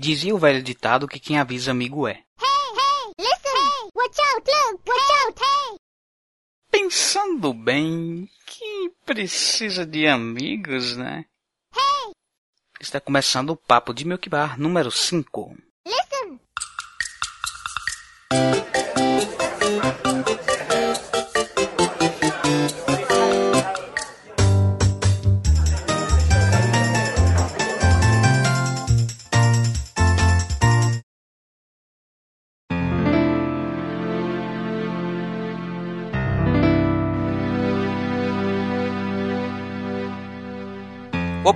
[0.00, 2.22] Dizia o velho ditado que quem avisa amigo é.
[2.40, 3.50] Hey, hey, listen!
[3.50, 5.76] Hey, watch out, look, watch out, hey!
[6.70, 11.24] Pensando bem, que precisa de amigos, né?
[11.74, 12.12] Hey,
[12.80, 15.56] Está começando o Papo de Milk Bar número 5.
[15.84, 16.40] listen!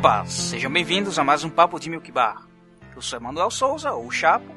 [0.03, 2.45] Opa, sejam bem-vindos a mais um Papo de Milk Bar.
[2.93, 4.53] Eu sou Emanuel Souza, ou Chapo,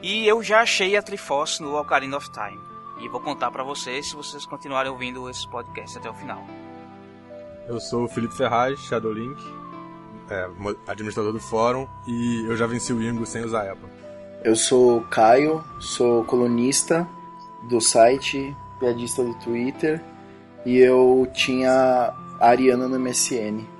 [0.00, 2.60] e eu já achei a Triforce no Ocarina of Time.
[3.00, 6.46] E vou contar pra vocês se vocês continuarem ouvindo esse podcast até o final.
[7.66, 9.42] Eu sou o Felipe Ferraz, Shadowlink,
[10.30, 10.48] é,
[10.86, 13.90] administrador do fórum, e eu já venci o Ingo sem usar EPA.
[14.44, 17.04] Eu sou o Caio, sou colunista
[17.68, 20.00] do site, piadista do Twitter
[20.64, 23.73] e eu tinha a Ariana no MSN.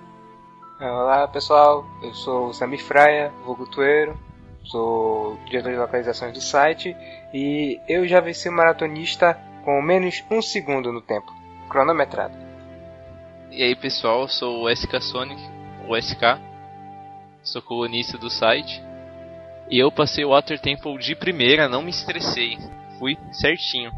[0.87, 4.21] Olá pessoal, eu sou o Sami Fraia, vulgo Tueiro,
[4.65, 6.95] sou diretor de localizações do site
[7.33, 11.33] e eu já venci o maratonista com menos um segundo no tempo,
[11.71, 12.35] cronometrado.
[13.51, 15.41] E aí pessoal, eu sou o SK Sonic,
[15.89, 16.39] o SK,
[17.43, 18.83] sou colunista do site.
[19.71, 22.59] E eu passei o Water Temple de primeira, não me estressei,
[22.99, 23.91] fui certinho.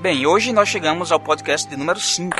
[0.00, 2.36] Bem, hoje nós chegamos ao podcast de número 5.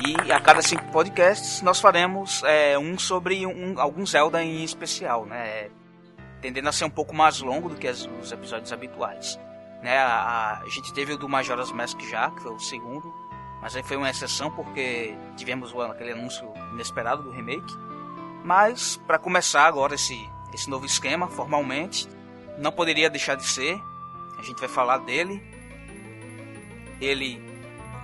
[0.00, 5.24] E a cada cinco podcasts nós faremos é, um sobre um, algum Zelda em especial,
[5.24, 5.68] né?
[6.40, 9.38] Tendendo a ser um pouco mais longo do que as- os episódios habituais.
[9.82, 9.96] Né?
[9.98, 13.12] A, a- gente teve o do Majora's Mask já, que foi o segundo,
[13.62, 17.74] mas aí foi uma exceção porque tivemos aquele anúncio inesperado do remake.
[18.44, 22.06] Mas, para começar agora esse, esse novo esquema, formalmente,
[22.58, 23.80] não poderia deixar de ser.
[24.38, 25.42] A gente vai falar dele.
[27.00, 27.42] Ele,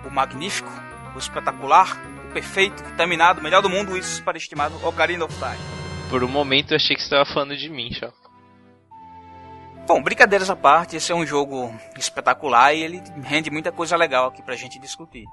[0.04, 0.70] o magnífico,
[1.14, 5.58] o espetacular, o perfeito, vitaminado, o melhor do mundo, isso superestimado, Ocarina of Time.
[6.08, 8.12] Por um momento eu achei que você estava falando de mim, já.
[9.86, 14.28] Bom, brincadeiras à parte, esse é um jogo espetacular e ele rende muita coisa legal
[14.28, 15.27] aqui pra gente discutir.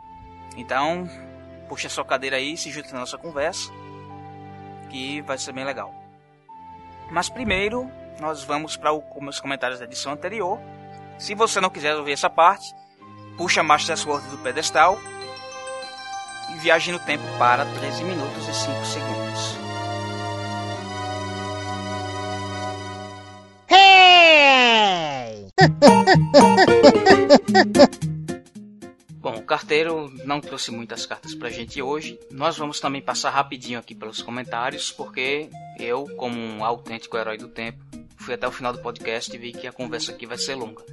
[0.58, 1.08] Então,
[1.68, 3.72] puxa sua cadeira aí, se junte na nossa conversa,
[4.90, 5.94] que vai ser bem legal.
[7.12, 10.60] Mas primeiro, nós vamos para os comentários da edição anterior.
[11.18, 12.74] Se você não quiser ouvir essa parte,
[13.38, 15.00] puxa Master Sword do pedestal
[16.54, 19.70] e viaje no tempo para 13 minutos e 5 segundos.
[29.22, 32.18] Bom, o carteiro não trouxe muitas cartas pra gente hoje.
[32.32, 37.50] Nós vamos também passar rapidinho aqui pelos comentários, porque eu, como um autêntico herói do
[37.50, 37.78] tempo,
[38.18, 40.84] fui até o final do podcast e vi que a conversa aqui vai ser longa.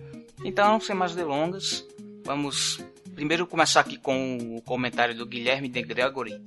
[0.45, 1.85] Então, sem mais delongas,
[2.25, 2.81] vamos
[3.17, 6.39] primeiro começar aqui com o comentário do Guilherme de Gregory.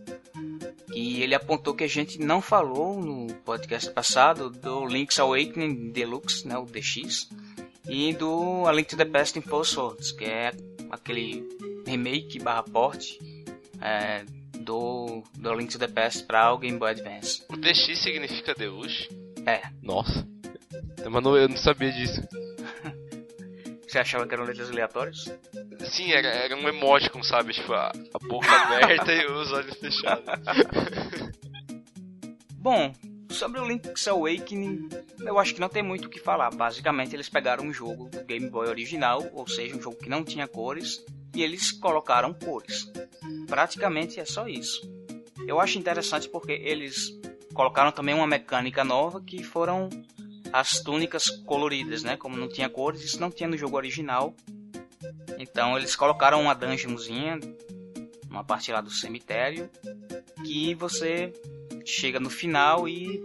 [0.94, 6.48] E ele apontou que a gente não falou no podcast passado do Link's Awakening Deluxe,
[6.48, 7.30] né, o DX,
[7.88, 10.52] e do A Link to the Past in Four Swords, que é
[10.92, 11.44] aquele
[11.88, 13.18] remake barra porte
[13.82, 14.24] é,
[14.60, 17.44] do, do A Link to the Past para o Game Boy Advance.
[17.50, 19.10] O DX significa Deluxe?
[19.46, 20.28] É, Nossa.
[21.10, 22.22] Mas eu não sabia disso.
[23.90, 25.26] Você achava que eram letras aleatórias?
[25.92, 27.54] Sim, era, era um emoticon, sabe?
[27.54, 30.26] Tipo, a, a boca aberta e os olhos fechados.
[32.56, 32.94] Bom,
[33.30, 34.90] sobre o Link's Awakening,
[35.22, 36.50] eu acho que não tem muito o que falar.
[36.52, 40.24] Basicamente, eles pegaram um jogo do Game Boy original, ou seja, um jogo que não
[40.24, 42.92] tinha cores, e eles colocaram cores.
[43.48, 44.82] Praticamente é só isso.
[45.48, 47.18] Eu acho interessante porque eles
[47.54, 49.90] colocaram também uma mecânica nova que foram
[50.52, 52.18] as túnicas coloridas, né?
[52.18, 54.36] Como não tinha cores, isso não tinha no jogo original.
[55.38, 57.40] Então eles colocaram uma dungeonzinha,
[58.30, 59.70] uma parte lá do cemitério,
[60.46, 61.34] que você
[61.86, 63.22] chega no final e,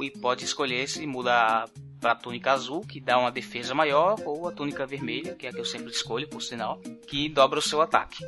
[0.00, 1.66] e pode escolher se muda
[2.00, 5.50] para a túnica azul, que dá uma defesa maior, ou a túnica vermelha, que é
[5.50, 8.24] a que eu sempre escolho, por sinal, que dobra o seu ataque.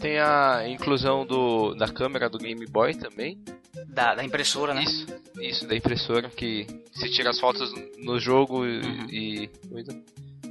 [0.00, 3.38] Tem a inclusão do, da câmera do Game Boy também.
[3.98, 4.84] Da, da impressora, né?
[4.84, 5.06] Isso,
[5.40, 8.78] isso, da impressora, que se tira as fotos no jogo e.
[8.80, 9.06] Uhum.
[9.10, 9.50] e.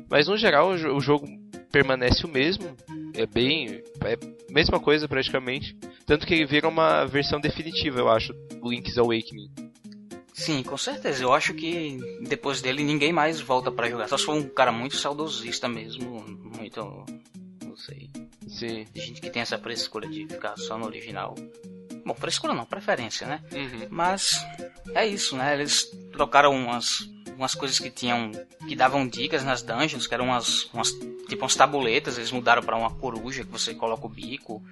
[0.10, 1.26] Mas no geral o, jo- o jogo
[1.72, 2.76] permanece o mesmo.
[3.14, 3.82] É bem.
[4.04, 5.78] É a mesma coisa praticamente.
[6.06, 9.50] Tanto que ele vira uma versão definitiva, eu acho, do Link's Awakening.
[10.34, 11.24] Sim, com certeza.
[11.24, 11.98] Eu acho que
[12.28, 14.10] depois dele ninguém mais volta para jogar.
[14.10, 16.20] Só se for um cara muito saudosista mesmo,
[16.58, 16.82] muito.
[17.66, 18.10] Não sei.
[18.46, 18.86] Sim.
[18.94, 21.34] Tem gente que tem essa frescura de ficar só no original.
[22.08, 23.42] Bom, frescura não, preferência, né?
[23.52, 23.88] Uhum.
[23.90, 24.34] Mas
[24.96, 25.54] é isso, né?
[25.54, 28.32] Eles trocaram umas umas coisas que tinham.
[28.66, 30.64] que davam dicas nas dungeons, que eram umas.
[30.74, 30.90] umas
[31.28, 34.64] tipo umas tabuletas, eles mudaram para uma coruja que você coloca o bico.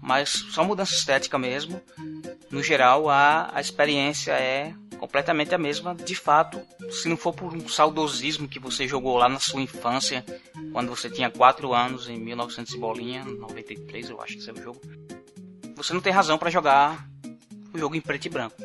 [0.00, 1.82] Mas só mudança estética mesmo.
[2.52, 5.92] No geral, a, a experiência é completamente a mesma.
[5.92, 6.60] De fato,
[6.90, 10.24] se não for por um saudosismo que você jogou lá na sua infância,
[10.72, 14.52] quando você tinha 4 anos, em 1900 e bolinha, 93 eu acho que esse é
[14.52, 14.80] o jogo,
[15.76, 17.06] você não tem razão para jogar
[17.72, 18.56] o jogo em preto e branco.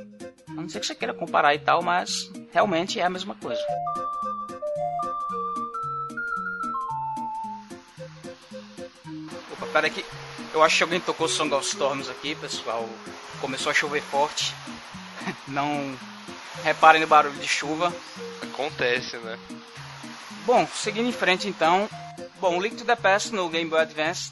[0.48, 3.62] A não ser que você queira comparar e tal, mas realmente é a mesma coisa.
[9.52, 10.06] Opa, pera aqui.
[10.54, 12.88] Eu acho que alguém tocou Song of Storms aqui, pessoal.
[13.42, 14.54] Começou a chover forte.
[15.48, 15.94] Não
[16.64, 17.94] reparem no barulho de chuva.
[18.42, 19.38] Acontece, né?
[20.46, 21.90] Bom, seguindo em frente então.
[22.40, 24.32] Bom, o Link to the Past no Game Boy Advance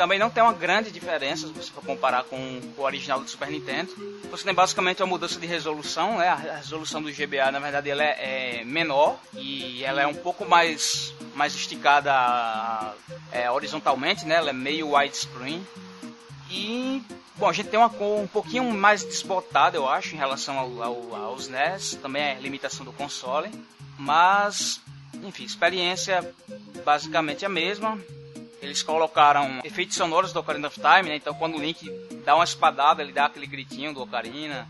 [0.00, 3.50] também não tem uma grande diferença se você for comparar com o original do Super
[3.50, 3.92] Nintendo.
[4.30, 6.28] Você tem basicamente uma mudança de resolução, né?
[6.30, 10.48] A resolução do GBA, na verdade, ela é, é menor e ela é um pouco
[10.48, 12.94] mais, mais esticada
[13.30, 14.36] é, horizontalmente, né?
[14.36, 15.66] Ela é meio widescreen.
[16.50, 17.02] E,
[17.36, 20.82] bom, a gente tem uma cor um pouquinho mais desbotada, eu acho, em relação ao,
[20.82, 21.98] ao, aos NES.
[22.00, 23.50] Também é limitação do console.
[23.98, 24.80] Mas,
[25.22, 26.34] enfim, experiência
[26.86, 27.98] basicamente a mesma
[28.60, 31.16] eles colocaram efeitos sonoros do Ocarina of Time, né?
[31.16, 31.90] Então quando o Link
[32.24, 34.68] dá uma espadada, ele dá aquele gritinho do Ocarina.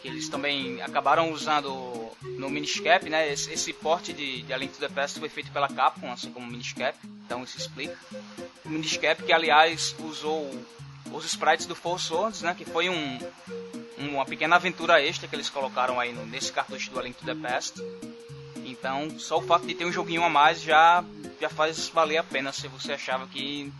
[0.00, 3.32] Que eles também acabaram usando no Miniscap, né?
[3.32, 6.30] Esse, esse porte de, de A Link to the Past foi feito pela Capcom, assim
[6.30, 6.96] como o Miniscap.
[7.24, 7.98] Então isso explica.
[8.64, 10.48] O Miniscap que aliás usou
[11.10, 12.54] os sprites do Four Swords, né?
[12.56, 13.18] Que foi um,
[13.96, 17.24] uma pequena aventura extra que eles colocaram aí no, nesse cartucho do A Link to
[17.24, 17.82] the Past.
[18.78, 21.04] Então, só o fato de ter um joguinho a mais já
[21.40, 23.72] já faz valer a pena se você achava que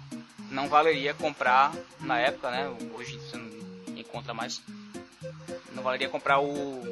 [0.51, 2.69] não valeria comprar na época, né?
[2.95, 3.49] Hoje você não
[3.97, 4.63] encontra mais.
[5.73, 6.83] Não valeria comprar o,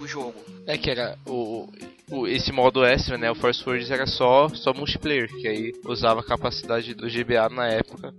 [0.00, 0.34] o jogo.
[0.66, 1.68] É que era o,
[2.10, 3.30] o esse modo extra, né?
[3.30, 7.68] O Force Words era só só multiplayer, que aí usava a capacidade do GBA na
[7.68, 8.14] época.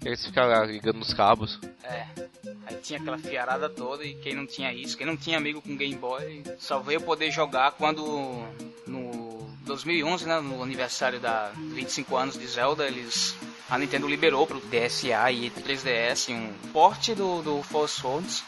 [0.00, 1.58] Que eles ficavam ligando nos cabos.
[1.84, 2.29] É.
[2.70, 5.76] Aí tinha aquela fiarada toda e quem não tinha isso, quem não tinha amigo com
[5.76, 8.46] Game Boy, só veio poder jogar quando
[8.86, 13.34] no 2011, né, no aniversário da 25 anos de Zelda, eles
[13.68, 18.44] a Nintendo liberou para o DSA e 3DS um porte do, do Force Swords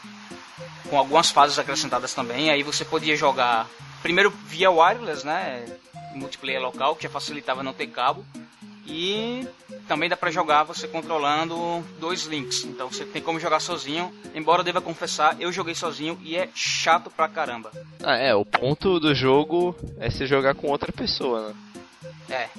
[0.89, 2.49] com algumas fases acrescentadas também.
[2.49, 3.67] Aí você podia jogar
[4.01, 5.65] primeiro via wireless, né,
[6.13, 8.25] multiplayer local, que já facilitava não ter cabo.
[8.85, 9.47] E
[9.87, 12.63] também dá para jogar você controlando dois links.
[12.65, 14.13] Então você tem como jogar sozinho.
[14.35, 17.71] Embora eu deva confessar, eu joguei sozinho e é chato pra caramba.
[18.03, 21.55] Ah, é, o ponto do jogo é você jogar com outra pessoa, né?
[22.29, 22.49] É.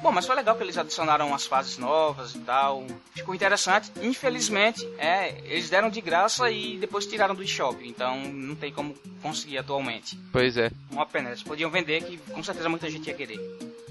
[0.00, 2.86] Bom, mas foi legal que eles adicionaram as fases novas e tal.
[3.14, 3.90] Ficou interessante.
[4.00, 7.76] Infelizmente, é, eles deram de graça e depois tiraram do eShop.
[7.86, 10.16] Então não tem como conseguir atualmente.
[10.32, 10.70] Pois é.
[10.90, 11.30] Uma pena.
[11.30, 13.38] Eles podiam vender que com certeza muita gente ia querer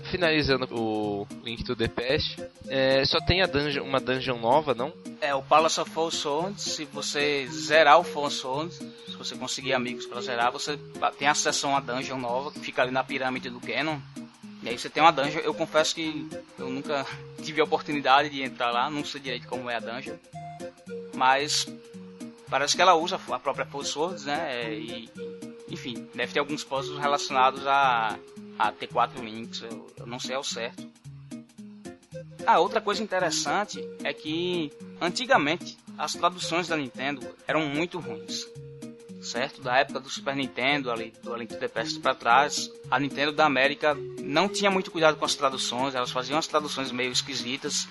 [0.08, 4.92] finalizando o Link to the Past, é, só tem a dungeon, uma dungeon nova, não?
[5.22, 9.74] É, o Palace of Four Swords, se você zerar o Four Swords, se você conseguir
[9.74, 10.78] amigos para zerar, você
[11.18, 14.00] tem acesso a uma dungeon nova que fica ali na pirâmide do Ganon.
[14.64, 16.28] E aí você tem uma dungeon, eu confesso que
[16.58, 17.06] eu nunca
[17.44, 20.16] tive a oportunidade de entrar lá, não sei direito como é a dungeon.
[21.14, 21.68] Mas
[22.50, 24.74] parece que ela usa a própria Four Swords, né?
[24.74, 25.10] E,
[25.70, 28.18] enfim, deve ter alguns puzzles relacionados a
[28.58, 30.90] a ter quatro links, eu, eu não sei ao certo.
[32.46, 38.48] Ah, outra coisa interessante é que antigamente as traduções da Nintendo eram muito ruins.
[39.22, 39.62] Certo?
[39.62, 43.34] Da época do Super Nintendo, ali, do Link to the Past para trás, a Nintendo
[43.34, 47.88] da América não tinha muito cuidado com as traduções, elas faziam as traduções meio esquisitas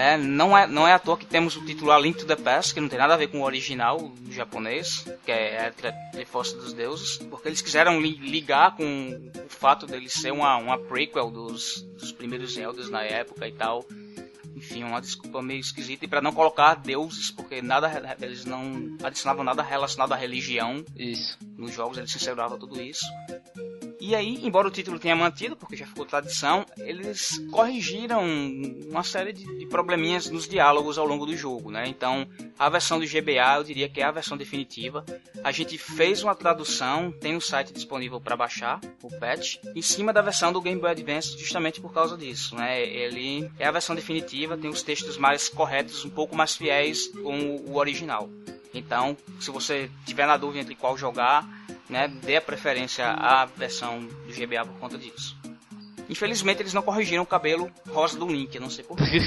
[0.00, 2.36] é, não, é, não é à toa que temos o título A Link to the
[2.36, 6.56] Past, que não tem nada a ver com o original japonês, que é a Força
[6.56, 11.30] dos Deuses, porque eles quiseram li ligar com o fato dele ser uma, uma prequel
[11.30, 13.84] dos, dos primeiros Zeldas na época e tal.
[14.56, 16.04] Enfim, uma desculpa meio esquisita.
[16.04, 20.84] E para não colocar deuses, porque nada eles não adicionavam nada relacionado à religião.
[20.96, 21.38] Isso.
[21.56, 23.04] Nos jogos eles censuravam tudo isso.
[24.00, 28.24] E aí, embora o título tenha mantido, porque já ficou tradição, eles corrigiram
[28.88, 31.84] uma série de, de probleminhas nos diálogos ao longo do jogo, né?
[31.86, 32.26] Então,
[32.58, 35.04] a versão do GBA eu diria que é a versão definitiva.
[35.44, 40.14] A gente fez uma tradução, tem no site disponível para baixar, o patch, em cima
[40.14, 42.82] da versão do Game Boy Advance, justamente por causa disso, né?
[42.82, 47.56] Ele é a versão definitiva, tem os textos mais corretos, um pouco mais fiéis com
[47.66, 48.30] o original.
[48.72, 51.46] Então, se você tiver na dúvida entre qual jogar,
[51.88, 55.36] né, dê a preferência à versão do GBA por conta disso.
[56.08, 59.04] Infelizmente eles não corrigiram o cabelo rosa do Link, não sei porquê.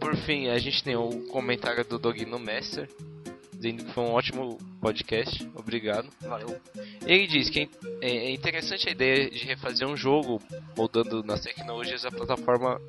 [0.00, 2.88] por fim, a gente tem o comentário do Dogno Master,
[3.60, 5.46] dizendo que foi um ótimo podcast.
[5.54, 6.08] Obrigado.
[6.22, 6.58] Valeu.
[7.06, 7.68] Ele diz que
[8.00, 10.40] é é interessante a ideia de refazer um jogo
[10.76, 12.80] moldando nas tecnologias da plataforma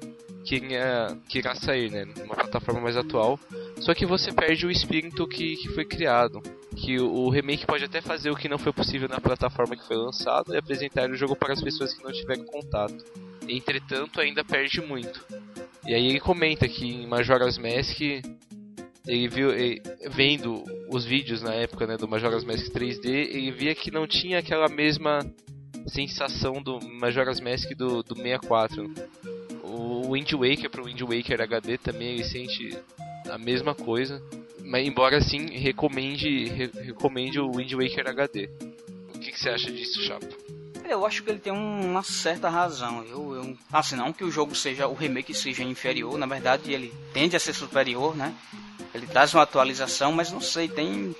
[0.45, 2.05] que irá, que irá sair, né?
[2.23, 3.37] Uma plataforma mais atual.
[3.81, 6.41] Só que você perde o espírito que, que foi criado.
[6.75, 9.85] Que o, o remake pode até fazer o que não foi possível na plataforma que
[9.85, 13.03] foi lançado e apresentar o jogo para as pessoas que não tiveram contato.
[13.47, 15.23] Entretanto, ainda perde muito.
[15.85, 17.99] E aí ele comenta que em Majora's Mask
[19.08, 23.74] ele viu ele- vendo os vídeos na época né, do Majora's Mask 3D, ele via
[23.75, 25.20] que não tinha aquela mesma
[25.88, 28.91] sensação do Majora's Mask do, do 64.
[29.63, 32.77] O Wind Waker pro Wind Waker HD também ele sente
[33.29, 34.22] a mesma coisa,
[34.63, 38.50] mas embora assim recomende re- recomende o Wind Waker HD.
[39.15, 40.27] O que, que você acha disso, Chapo?
[40.91, 43.03] Eu acho que ele tem uma certa razão.
[43.05, 46.93] Eu, eu, assim, não que o jogo seja, o remake seja inferior, na verdade ele
[47.13, 48.33] tende a ser superior, né?
[48.93, 51.15] Ele traz uma atualização, mas não sei, tem.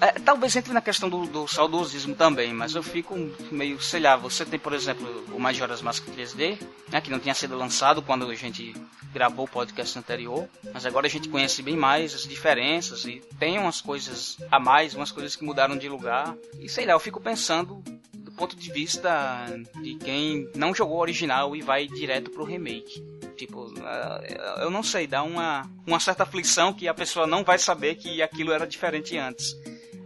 [0.00, 3.16] É, talvez entre na questão do, do saudosismo também, mas eu fico
[3.50, 7.34] meio, sei lá, você tem, por exemplo, o Majora's Mask 3D, né, que não tinha
[7.34, 8.76] sido lançado quando a gente
[9.12, 13.58] gravou o podcast anterior, mas agora a gente conhece bem mais as diferenças e tem
[13.58, 16.36] umas coisas a mais, umas coisas que mudaram de lugar.
[16.60, 17.97] E sei lá, eu fico pensando do
[18.38, 19.46] ponto de vista
[19.82, 23.02] de quem não jogou o original e vai direto pro remake.
[23.36, 24.20] Tipo, ah,
[24.60, 28.22] eu não sei, dá uma, uma certa aflição que a pessoa não vai saber que
[28.22, 29.54] aquilo era diferente antes.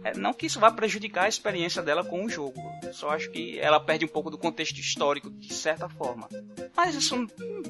[0.03, 2.59] É, não que isso vá prejudicar a experiência dela com o jogo.
[2.91, 6.27] Só acho que ela perde um pouco do contexto histórico, de certa forma.
[6.75, 7.25] Mas isso,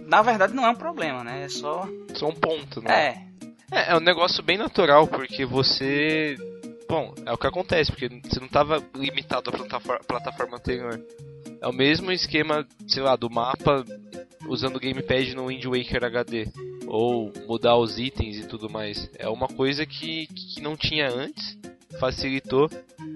[0.08, 1.44] na verdade, não é um problema, né?
[1.44, 1.88] É só.
[2.16, 2.92] Só um ponto, né?
[2.92, 3.24] É,
[3.72, 6.36] É, é um negócio bem natural, porque você.
[6.88, 11.00] Bom, é o que acontece, porque você não estava limitado à plataforma, plataforma anterior.
[11.62, 13.86] É o mesmo esquema, sei lá, do mapa
[14.48, 16.48] usando o gamepad no Wind Waker HD.
[16.88, 19.10] Ou mudar os itens e tudo mais.
[19.18, 21.58] É uma coisa que, que não tinha antes,
[22.00, 22.70] facilitou.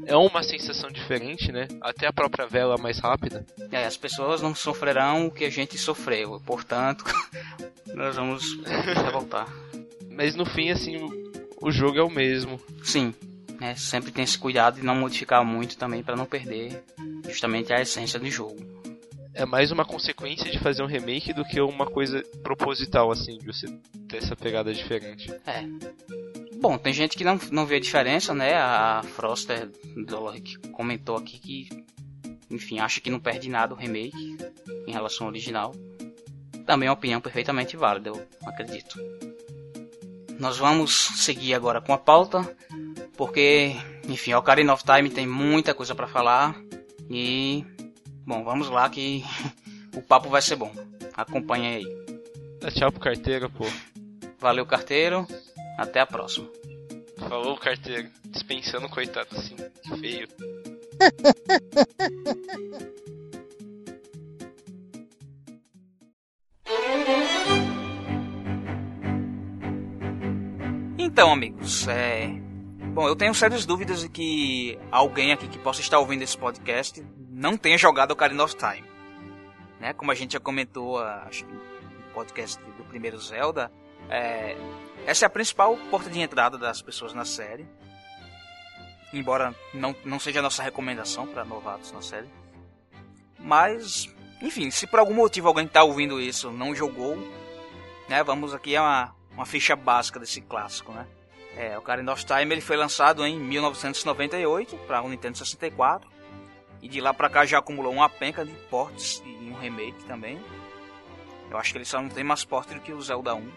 [0.06, 1.68] É uma sensação diferente, né?
[1.82, 3.46] Até a própria vela mais rápida.
[3.72, 6.42] é, as pessoas não sofrerão o que a gente sofreu.
[6.46, 7.04] Portanto,
[7.94, 8.58] nós vamos
[9.04, 9.48] revoltar.
[10.10, 10.98] Mas no fim, assim,
[11.62, 12.60] o jogo é o mesmo.
[12.84, 13.14] Sim,
[13.60, 16.84] né, sempre tem esse cuidado de não modificar muito também para não perder
[17.28, 18.58] justamente a essência do jogo.
[19.34, 23.46] é mais uma consequência de fazer um remake do que uma coisa proposital, assim, de
[23.46, 23.68] você
[24.08, 25.32] ter essa pegada diferente.
[25.46, 25.64] É.
[26.60, 28.56] Bom, tem gente que não, não vê a diferença, né?
[28.56, 29.70] A Froster
[30.44, 31.86] que comentou aqui que,
[32.50, 34.38] enfim, acha que não perde nada o remake
[34.88, 35.76] em relação ao original.
[36.66, 39.00] Também é uma opinião perfeitamente válida, eu acredito.
[40.40, 42.42] Nós vamos seguir agora com a pauta,
[43.18, 43.76] porque,
[44.08, 46.56] enfim, o Ocarina of Time tem muita coisa para falar
[47.10, 47.66] e,
[48.26, 49.24] bom, vamos lá que
[49.96, 50.72] o papo vai ser bom.
[51.14, 51.86] Acompanhe aí.
[52.62, 53.66] Dá tchau pro carteiro, pô.
[54.40, 55.28] Valeu, carteiro.
[55.78, 56.48] Até a próxima.
[57.18, 58.10] Falou, carteiro.
[58.26, 59.56] Dispensando, coitado, assim.
[59.84, 60.28] Que feio.
[71.00, 72.47] Então, amigos, é.
[72.98, 77.06] Bom, eu tenho sérias dúvidas de que alguém aqui que possa estar ouvindo esse podcast
[77.30, 78.84] não tenha jogado Ocarina of Time.
[79.80, 79.94] Né?
[79.94, 81.62] Como a gente já comentou, ah, acho que no
[82.16, 83.72] podcast do primeiro Zelda,
[84.10, 84.58] é,
[85.06, 87.68] essa é a principal porta de entrada das pessoas na série.
[89.14, 92.28] Embora não, não seja a nossa recomendação para novatos na série.
[93.38, 94.12] Mas,
[94.42, 97.16] enfim, se por algum motivo alguém está ouvindo isso não jogou,
[98.10, 98.24] né?
[98.24, 101.06] Vamos aqui a uma, uma ficha básica desse clássico, né?
[101.58, 106.08] É, o Ocarina of Time ele foi lançado em 1998 para o Nintendo 64
[106.82, 110.40] e de lá para cá já acumulou uma penca de ports e um remake também.
[111.50, 113.50] Eu acho que ele só não tem mais ports do que o Zelda 1,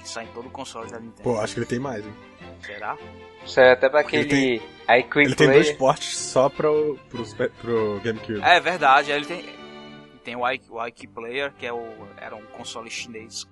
[0.00, 1.22] que sai em todo o console da Nintendo.
[1.22, 2.14] Pô, acho que ele tem mais, hein?
[2.64, 2.96] Será?
[3.44, 7.24] Isso é até pra Ele aquele tem- iQuick Ele tem dois portes só pro, pro,
[7.60, 8.40] pro GameCube.
[8.42, 9.62] É verdade, ele tem
[10.24, 11.84] tem o iQ, o iQ Player, que é o
[12.16, 13.44] era um console chinês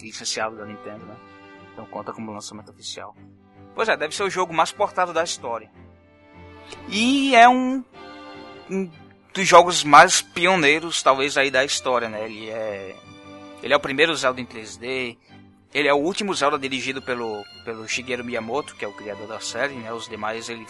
[0.00, 1.14] licenciado da Nintendo, né?
[1.72, 3.16] Então conta como lançamento oficial.
[3.74, 5.70] Pois é, deve ser o jogo mais portado da história.
[6.88, 7.82] E é um,
[8.70, 8.90] um
[9.32, 12.24] dos jogos mais pioneiros, talvez, aí da história, né?
[12.24, 12.96] Ele é
[13.62, 15.16] ele é o primeiro Zelda em 3D.
[15.72, 19.40] Ele é o último Zelda dirigido pelo, pelo Shigeru Miyamoto, que é o criador da
[19.40, 19.92] série, né?
[19.92, 20.66] Os demais ele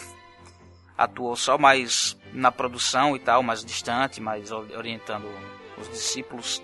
[0.97, 5.27] atuou só mais na produção e tal, mais distante, mais orientando
[5.77, 6.61] os discípulos.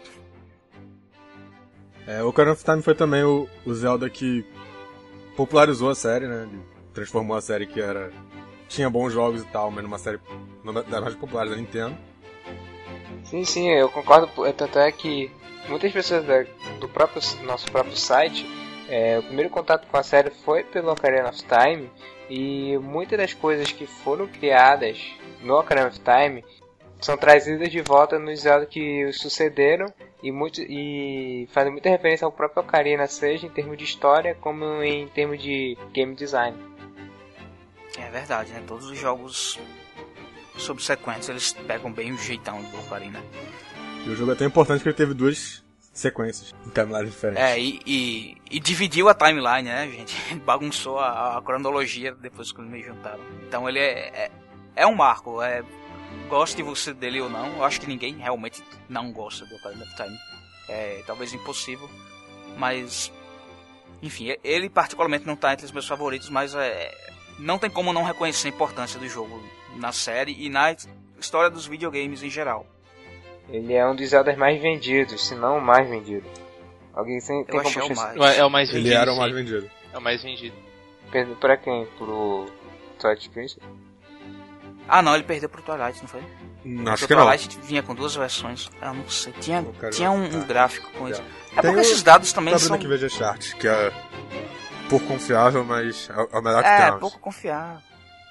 [2.09, 4.43] É, o Ocarina of Time foi também o, o Zelda que
[5.37, 6.47] popularizou a série, né?
[6.51, 6.59] Ele
[6.91, 8.11] transformou a série que era
[8.67, 10.19] tinha bons jogos e tal, mas numa série
[10.63, 11.95] uma das mais populares da Nintendo.
[13.25, 14.27] Sim, sim, eu concordo.
[14.29, 15.31] pô, Tanto é que
[15.67, 16.45] muitas pessoas da-
[16.79, 18.43] do próprio nosso próprio site,
[18.89, 21.91] é, o primeiro contato com a série foi pelo Ocarina of Time
[22.31, 24.99] E muitas das coisas que foram criadas
[25.41, 26.43] no Ocarina of Time
[27.01, 29.91] são trazidas de volta nos Zelda que os sucederam
[30.21, 34.83] e, muito, e fazem muita referência ao próprio Ocarina, seja em termos de história como
[34.83, 36.57] em termos de game design.
[37.97, 38.63] É verdade, né?
[38.67, 39.59] Todos os jogos
[40.57, 43.23] subsequentes eles pegam bem o jeitão do Ocarina.
[44.05, 45.63] E o jogo é tão importante que ele teve duas
[45.93, 47.43] sequências em timelines diferentes.
[47.43, 50.15] É, e, e, e dividiu a timeline, né, gente?
[50.45, 53.19] Bagunçou a, a cronologia depois que eles me juntaram.
[53.47, 54.31] Então ele é, é,
[54.75, 55.41] é um marco.
[55.41, 55.63] É,
[56.27, 59.95] goste você dele ou não, eu acho que ninguém realmente não gosta do Ocarina of
[59.95, 60.17] Time.
[60.67, 61.89] É talvez impossível,
[62.57, 63.11] mas
[64.01, 66.95] enfim, ele particularmente não está entre os meus favoritos, mas é,
[67.37, 69.41] não tem como não reconhecer a importância do jogo
[69.75, 70.75] na série e na
[71.19, 72.65] história dos videogames em geral.
[73.49, 76.27] Ele é um dos Zeldas mais vendidos, se não o mais vendido.
[76.93, 78.37] Alguém tem, tem Eu como achei o mais.
[78.37, 78.87] É o mais vendido.
[78.87, 79.71] Ele era o mais vendido.
[79.91, 80.55] É o mais vendido.
[81.39, 81.87] Pra quem?
[81.97, 82.45] Pro
[82.99, 83.63] Twilight Princess?
[84.89, 86.21] Ah, não, ele perdeu pro Twilight, não foi?
[86.65, 87.23] Hum, Porque Acho o que não.
[87.23, 88.69] Twilight vinha com duas versões.
[88.81, 89.31] Eu não sei.
[89.33, 91.21] Tinha, Ocarina tinha um, um gráfico com isso.
[91.21, 92.75] É Tem porque o- esses dados também Tá são.
[92.75, 93.91] abrindo aqui VG Chart, que é
[94.89, 96.99] pouco confiável, mas é o melhor que É, temos.
[96.99, 97.79] pouco confiável.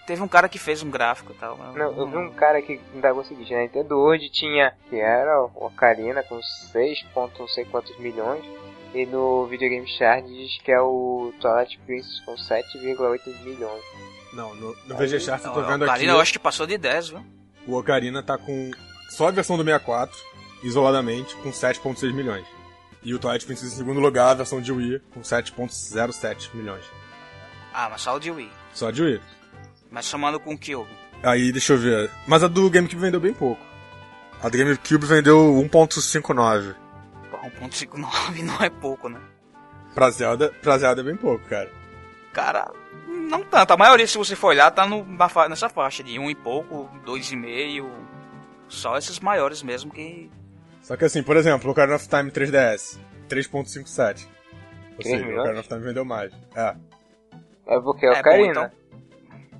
[0.07, 1.57] Teve um cara que fez um gráfico e tal.
[1.75, 5.43] Não, eu vi um cara que indagou o seguinte, na Nintendo hoje tinha, que era
[5.43, 8.43] o Ocarina com 6 ponto não sei quantos milhões,
[8.95, 13.85] e no Videogame Chart diz que é o Twilight Princess com 7,8 milhões.
[14.39, 15.85] Não, no, no VG Chart eu tô vendo o aqui.
[15.85, 17.27] Ocarina eu acho que passou de 10, viu?
[17.67, 18.71] O Ocarina tá com
[19.11, 20.17] só a versão do 64,
[20.63, 22.47] isoladamente, com 7.6 milhões.
[23.03, 26.85] E o Twilight Princess em segundo lugar, a versão de Wii, com 7.07 milhões.
[27.75, 28.49] Ah, mas só o de Wii.
[28.73, 29.21] Só de Wii.
[29.91, 30.89] Mas somando com o Cube.
[31.21, 32.09] Aí, deixa eu ver.
[32.25, 33.61] Mas a do GameCube vendeu bem pouco.
[34.41, 35.37] A do GameCube vendeu
[35.69, 36.77] 1.59.
[37.29, 39.21] Pô, 1.59 não é pouco, né?
[39.97, 41.73] Pra Zelda, pra Zelda é bem pouco, cara.
[42.33, 42.71] Cara,
[43.29, 43.73] não tanto.
[43.73, 46.89] A maioria, se você for olhar, tá no, fa- nessa faixa de 1 e pouco,
[47.07, 47.89] 2,5.
[48.69, 50.31] Só esses maiores mesmo que.
[50.83, 54.27] Só que assim, por exemplo, o Ocarina of Time 3DS, 3.57.
[54.93, 55.41] Ou Três seja, o?
[55.41, 56.33] Ocarina of Time vendeu mais.
[56.55, 56.75] É.
[57.67, 58.51] É porque é É, bom, Ocarina.
[58.51, 58.71] então.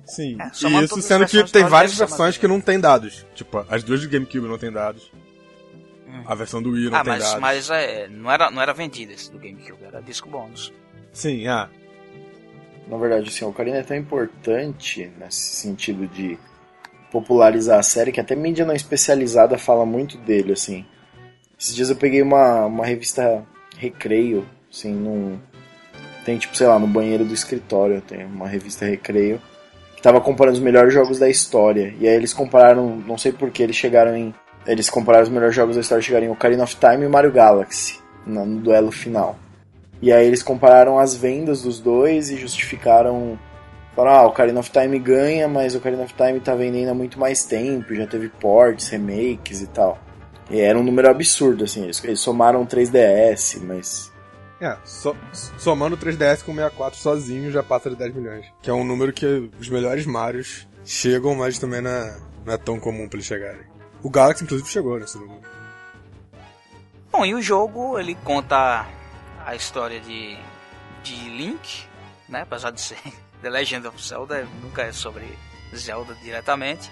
[0.05, 3.27] Sim, É, e isso sendo que tem várias versões que não tem dados.
[3.35, 5.11] Tipo, as duas do GameCube não tem dados.
[6.07, 6.23] Hum.
[6.25, 7.39] A versão do Wii não ah, tem mas, dados.
[7.39, 10.73] mas é, não, era, não era vendido esse do GameCube, era disco bônus.
[11.13, 11.69] Sim, é.
[12.89, 16.39] Na verdade, assim, o Ocarina é tão importante nesse sentido de
[17.11, 20.83] popularizar a série que até mídia não especializada fala muito dele, assim.
[21.57, 23.45] Esses dias eu peguei uma, uma revista
[23.77, 25.37] Recreio, assim, num...
[26.25, 29.39] Tem, tipo, sei lá, no banheiro do escritório tem uma revista Recreio
[29.95, 31.93] que tava comparando os melhores jogos da história.
[31.99, 34.33] E aí eles compararam, não sei porquê, eles chegaram em...
[34.65, 37.99] Eles compararam os melhores jogos da história, chegaram em Ocarina of Time e Mario Galaxy,
[38.25, 39.37] na- no duelo final.
[40.01, 43.37] E aí eles compararam as vendas dos dois e justificaram.
[43.95, 46.93] Falaram, ah, o Ocarina of Time ganha, mas o Ocarina of Time tá vendendo há
[46.93, 49.97] muito mais tempo, já teve ports, remakes e tal.
[50.49, 54.11] E era um número absurdo, assim, eles, eles somaram 3DS, mas.
[54.61, 55.15] É, so-
[55.57, 58.45] somando o 3DS com o 64 sozinho já passa de 10 milhões.
[58.61, 62.57] Que é um número que os melhores Marios chegam, mas também não é, não é
[62.57, 63.61] tão comum pra eles chegarem.
[64.01, 65.41] O Galaxy, inclusive, chegou nesse número.
[67.11, 68.85] Bom, e o jogo, ele conta
[69.49, 70.37] a história de,
[71.01, 71.87] de Link,
[72.27, 72.41] né?
[72.41, 72.99] Apesar de ser
[73.41, 75.25] The Legend of Zelda, nunca é sobre
[75.75, 76.91] Zelda diretamente.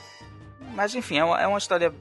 [0.73, 1.93] Mas enfim, é uma, é uma história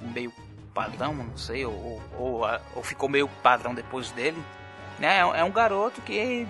[0.00, 0.32] meio
[0.74, 2.42] padrão, não sei, ou, ou,
[2.74, 4.42] ou, ficou meio padrão depois dele.
[4.98, 5.18] Né?
[5.18, 6.48] É, é um garoto que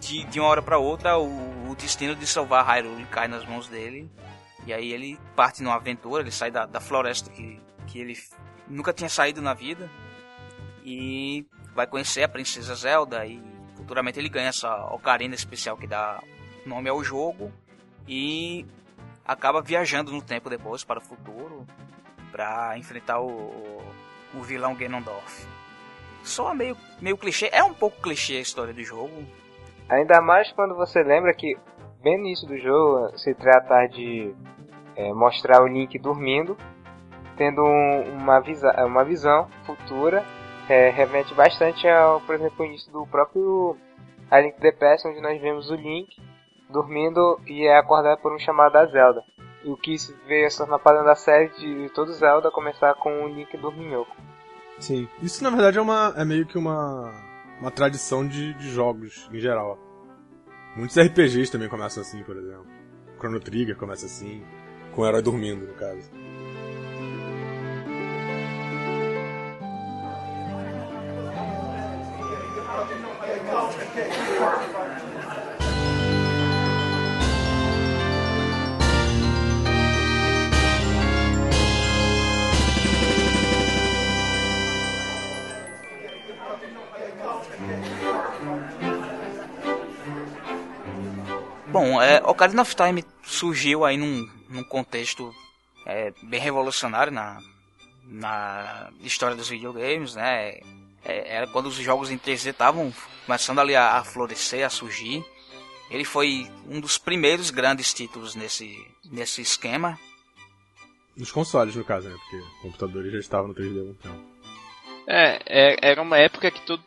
[0.00, 3.68] de, de uma hora para outra o, o destino de salvar Hyrule cai nas mãos
[3.68, 4.08] dele.
[4.64, 8.16] E aí ele parte numa aventura, ele sai da, da floresta que, que ele
[8.68, 9.90] nunca tinha saído na vida
[10.84, 13.42] e vai conhecer a princesa Zelda e
[13.76, 16.22] futuramente ele ganha essa ocarina especial que dá
[16.64, 17.52] nome ao jogo
[18.08, 18.64] e
[19.24, 21.66] acaba viajando no tempo depois para o futuro
[22.30, 23.82] para enfrentar o,
[24.34, 25.46] o vilão Ganondorf.
[26.22, 29.24] Só meio meio clichê, é um pouco clichê a história do jogo.
[29.88, 31.56] Ainda mais quando você lembra que,
[32.02, 34.34] bem no início do jogo, se trata de
[34.96, 36.56] é, mostrar o Link dormindo,
[37.36, 40.24] tendo um- uma, visa uma visão futura,
[40.68, 43.76] é, remete bastante ao, por exemplo, início do próprio
[44.30, 46.16] A Link to the Past, onde nós vemos o Link
[46.70, 49.22] dormindo e é acordado por um chamado da Zelda.
[49.62, 49.96] E o que
[50.26, 54.14] veio se tornar padrão da série de todo Zelda começar com o Link dorminhoco.
[54.78, 55.08] Sim.
[55.22, 57.12] Isso, na verdade, é, uma, é meio que uma,
[57.60, 59.78] uma tradição de, de jogos, em geral.
[60.76, 62.66] Muitos RPGs também começam assim, por exemplo.
[63.18, 64.44] Chrono Trigger começa assim,
[64.92, 66.10] com o herói dormindo, no caso.
[91.68, 95.32] Bom, é, Ocarina of Time surgiu aí num, num contexto
[95.86, 97.38] é, bem revolucionário na,
[98.04, 100.58] na história dos videogames, né?
[101.04, 102.92] É, era quando os jogos em 3D estavam
[103.26, 105.24] começando ali a, a florescer, a surgir.
[105.90, 109.98] Ele foi um dos primeiros grandes títulos nesse, nesse esquema.
[111.16, 112.16] Nos consoles, no caso, né?
[112.16, 114.34] Porque computadores já estavam no 3D há um tempo.
[115.06, 116.80] É, é, era uma época que, to,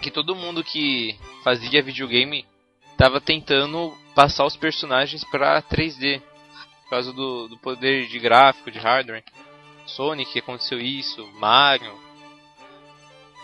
[0.00, 2.46] que todo mundo que fazia videogame
[2.96, 6.20] tava tentando passar os personagens para 3D.
[6.84, 9.24] Por causa do, do poder de gráfico, de hardware.
[9.86, 12.01] Sonic aconteceu isso, Mario.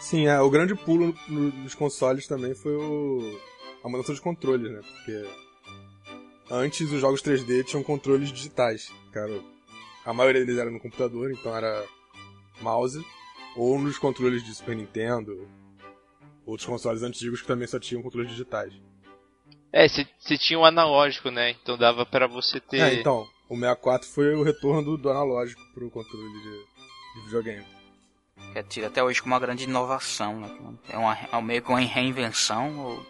[0.00, 3.40] Sim, é, o grande pulo no- nos consoles também foi o,
[3.84, 4.80] a mudança dos controles, né?
[4.80, 5.28] Porque
[6.50, 8.92] antes os jogos 3D tinham controles digitais.
[9.12, 9.42] Cara,
[10.04, 11.84] a maioria deles era no computador, então era
[12.60, 13.04] mouse.
[13.56, 15.48] Ou nos controles de Super Nintendo.
[16.46, 18.72] Outros consoles antigos que também só tinham controles digitais.
[19.72, 21.50] É, você tinha o analógico, né?
[21.50, 22.80] Então dava pra você ter.
[22.80, 26.40] É, então, o 64 foi o retorno do, do analógico pro controle de,
[27.20, 27.66] de videogame.
[28.52, 30.50] Que é tido até hoje como uma grande inovação, né?
[30.90, 32.78] É, uma, é meio que uma reinvenção.
[32.78, 33.06] ou-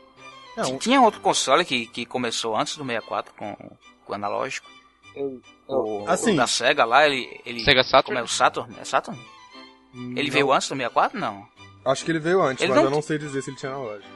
[0.74, 4.66] um- Tinha outro console que, que começou antes do 64 com, com o analógico.
[5.14, 7.40] Eu, O, Assim- o da SEGA lá, ele.
[7.46, 8.04] ele Sega Saturn?
[8.06, 8.74] Como é o Saturn?
[8.80, 9.18] É Saturn?
[9.94, 11.18] Ele não- veio antes do 64?
[11.18, 11.46] Não.
[11.84, 13.72] Acho que ele veio antes, Ele mas não eu não sei dizer se ele tinha
[13.72, 14.08] analógico.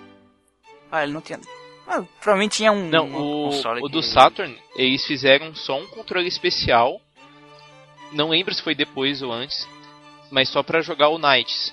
[0.91, 1.41] Ah, ele não tinha.
[1.87, 5.87] Ah, provavelmente tinha um, Não, um o, console o do Saturn, eles fizeram só um
[5.87, 7.01] controle especial.
[8.13, 9.67] Não lembro se foi depois ou antes,
[10.33, 11.73] mas só pra jogar o Knights.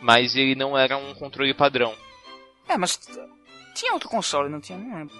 [0.00, 1.94] Mas ele não era um controle padrão.
[2.68, 2.98] É, mas
[3.74, 4.78] tinha outro console, não tinha?
[4.78, 5.14] Não lembro.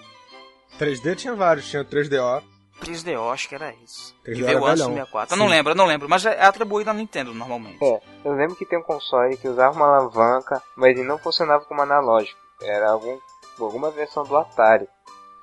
[0.79, 2.43] 3D tinha vários, tinha 3DO.
[2.81, 4.15] 3DO, acho que era isso.
[4.23, 5.05] Que 3DO veio era antes do velhão.
[5.05, 5.33] 64.
[5.33, 5.43] Eu Sim.
[5.43, 7.83] não lembro, eu não lembro, mas é atribuído à Nintendo normalmente.
[7.83, 11.65] É, eu lembro que tem um console que usava uma alavanca, mas ele não funcionava
[11.65, 12.39] como analógico.
[12.61, 13.17] Era algum,
[13.59, 14.87] alguma versão do Atari.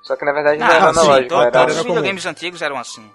[0.01, 1.51] Só que na verdade não, Não, era sim, analógico, to- era...
[1.51, 3.11] todos era os videogames antigos eram assim.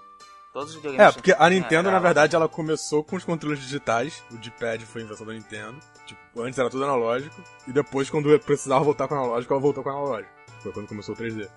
[0.52, 4.22] Todos os videogames É, porque a Nintendo, na verdade, ela começou com os controles digitais.
[4.30, 5.78] O D-pad foi a invenção da Nintendo.
[6.06, 7.42] Tipo, antes era tudo analógico.
[7.66, 10.32] E depois, quando precisava voltar com o analógico, ela voltou com o analógico.
[10.60, 11.48] Foi quando começou o 3D.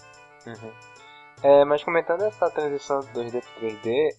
[0.48, 0.72] Uhum.
[1.44, 4.16] É, mas comentando essa transição do 2D para 3D,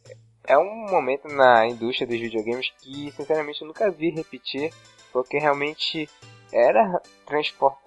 [0.47, 4.73] é um momento na indústria dos videogames que, sinceramente, eu nunca vi repetir,
[5.11, 6.09] porque realmente
[6.53, 7.01] era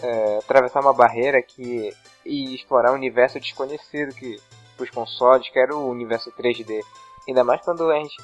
[0.02, 1.93] é, atravessar uma barreira que
[2.25, 4.39] e explorar um universo desconhecido que
[4.83, 6.83] os consoles, que era o universo 3D.
[7.27, 8.15] Ainda mais quando a gente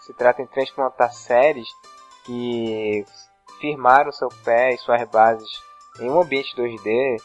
[0.00, 1.68] se trata em transplantar séries
[2.24, 3.04] que
[3.60, 5.48] firmaram seu pé e suas bases
[6.00, 7.16] em um ambiente 2D,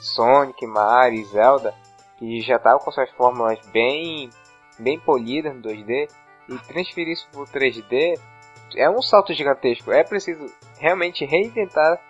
[0.00, 1.74] Sonic, Mario Zelda,
[2.18, 4.30] que já estavam com suas fórmulas bem,
[4.78, 6.08] bem polidas no 2D,
[6.48, 8.18] e transferir isso para o 3D
[8.76, 9.92] é um salto gigantesco.
[9.92, 10.46] É preciso
[10.78, 12.00] realmente reinventar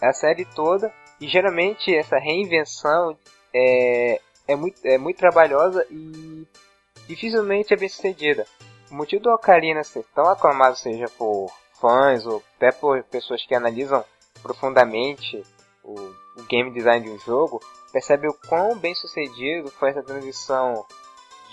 [0.00, 3.16] a série toda, e geralmente essa reinvenção
[3.54, 6.46] é, é, muito, é muito trabalhosa e
[7.06, 8.46] dificilmente é bem sucedida.
[8.90, 11.50] O motivo do Ocarina ser tão aclamado, seja por
[11.80, 14.04] fãs ou até por pessoas que analisam
[14.42, 15.42] profundamente
[15.82, 15.94] o,
[16.36, 17.60] o game design de um jogo,
[17.92, 20.86] percebe o quão bem sucedido foi essa transição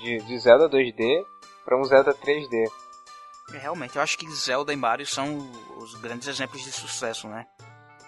[0.01, 1.25] de, de Zelda 2D
[1.65, 2.71] para um Zelda 3D.
[3.53, 5.37] É, Realmente, eu acho que Zelda e Mario são
[5.77, 7.45] os grandes exemplos de sucesso, né?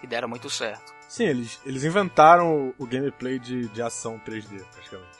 [0.00, 0.92] Que deram muito certo.
[1.12, 5.18] Sim, eles, eles inventaram o, o gameplay de, de ação 3D, praticamente.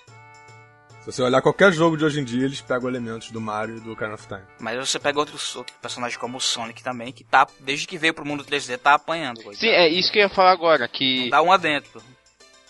[1.00, 3.80] Se você olhar qualquer jogo de hoje em dia, eles pegam elementos do Mario e
[3.80, 4.40] do Ocarina of Time.
[4.58, 8.14] Mas você pega outros, outros personagens como o Sonic também, que tá, desde que veio
[8.14, 9.42] pro mundo 3D, tá apanhando.
[9.42, 9.58] coitado.
[9.58, 12.02] Sim, é isso que eu ia falar agora, que Dá um adentro.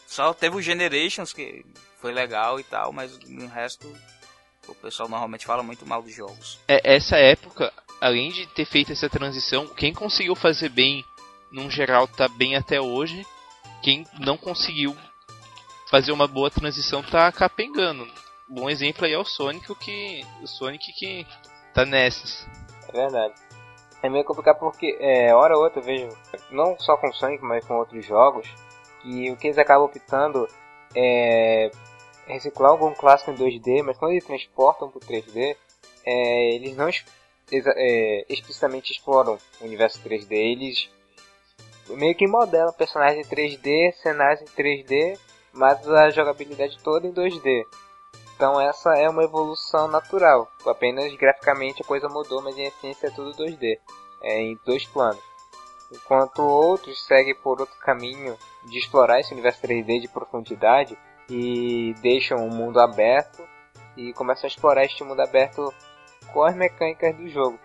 [0.05, 1.65] Só teve o Generations, que
[2.01, 3.87] foi legal e tal, mas o resto,
[4.67, 6.59] o pessoal normalmente fala muito mal dos jogos.
[6.67, 11.05] é, essa época, além de ter feito essa transição, quem conseguiu fazer bem,
[11.53, 13.27] num geral, tá bem até hoje.
[13.83, 14.97] Quem não conseguiu
[15.91, 18.09] fazer uma boa transição tá capengando.
[18.49, 21.27] Bom exemplo aí é o Sonic, que o Sonic que
[21.75, 22.47] tá nessas.
[22.89, 23.35] É verdade.
[24.03, 26.09] É meio complicado porque, é, hora ou outra eu vejo,
[26.51, 28.49] não só com Sonic, mas com outros jogos,
[29.01, 30.49] que o que eles acabam optando
[30.95, 31.71] é
[32.27, 35.57] reciclar algum clássico em 2D, mas quando eles transportam para 3D,
[36.05, 40.91] é, eles não é, explicitamente exploram o universo 3D, eles
[41.91, 45.19] meio que modelam personagens em 3D, cenários em 3D,
[45.53, 47.67] mas a jogabilidade toda em 2D.
[48.35, 50.51] Então essa é uma evolução natural.
[50.67, 53.79] Apenas graficamente a coisa mudou, mas em essência é tudo 2D,
[54.23, 55.23] é em dois planos.
[55.93, 60.97] Enquanto outros seguem por outro caminho de explorar esse universo 3D de profundidade
[61.29, 63.47] e deixam o mundo aberto
[63.97, 65.73] e começam a explorar este mundo aberto
[66.33, 67.59] com as mecânicas do jogo.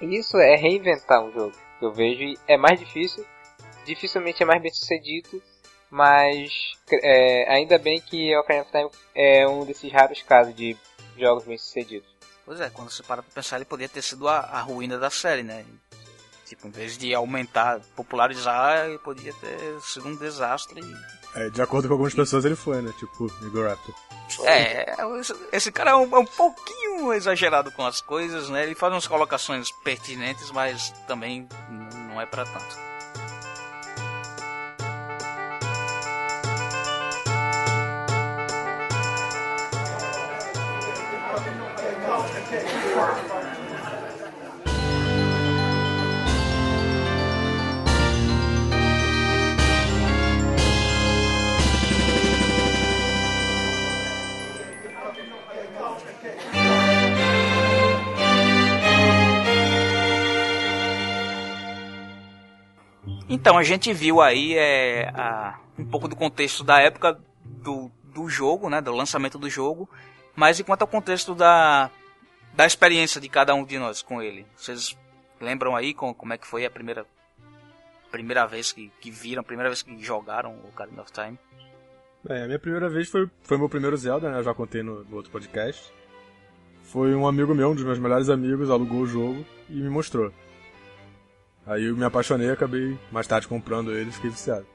[0.00, 1.52] Isso é reinventar um jogo.
[1.80, 3.24] Eu vejo é mais difícil,
[3.84, 5.42] dificilmente é mais bem sucedido
[5.94, 6.50] mas
[6.90, 10.76] é, ainda bem que Ocarina of Time é um desses raros casos de
[11.16, 12.08] jogos bem sucedidos.
[12.44, 15.08] Pois é, quando você para pra pensar, ele poderia ter sido a, a ruína da
[15.08, 15.64] série, né?
[16.46, 20.82] Tipo, em vez de aumentar, popularizar, ele podia ter sido um desastre.
[21.36, 22.92] É, de acordo com algumas pessoas ele foi, né?
[22.98, 23.94] Tipo, Igor Raptor.
[24.46, 24.96] É,
[25.52, 28.64] esse cara é um, é um, pouquinho exagerado com as coisas, né?
[28.64, 31.48] Ele faz umas colocações pertinentes, mas também
[32.08, 32.93] não é para tanto.
[63.28, 68.28] Então, a gente viu aí é, a, um pouco do contexto da época do, do
[68.28, 69.88] jogo, né, do lançamento do jogo,
[70.36, 71.90] mas enquanto ao contexto da,
[72.54, 74.46] da experiência de cada um de nós com ele.
[74.56, 74.96] Vocês
[75.40, 77.06] lembram aí com, como é que foi a primeira
[78.10, 81.36] primeira vez que, que viram, a primeira vez que jogaram o Ocarina of Time?
[82.22, 84.38] Bem, a minha primeira vez foi, foi meu primeiro Zelda, né?
[84.38, 85.92] Eu já contei no, no outro podcast.
[86.84, 90.32] Foi um amigo meu, um dos meus melhores amigos, alugou o jogo e me mostrou.
[91.66, 94.66] Aí eu me apaixonei e acabei mais tarde comprando ele e fiquei viciado.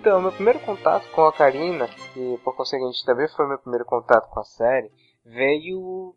[0.00, 4.28] Então, meu primeiro contato com a Karina, que por conseguinte também foi meu primeiro contato
[4.28, 4.90] com a série,
[5.24, 6.14] veio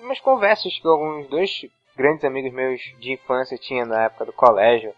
[0.00, 4.92] umas conversas que alguns dois grandes amigos meus de infância tinham na época do colégio,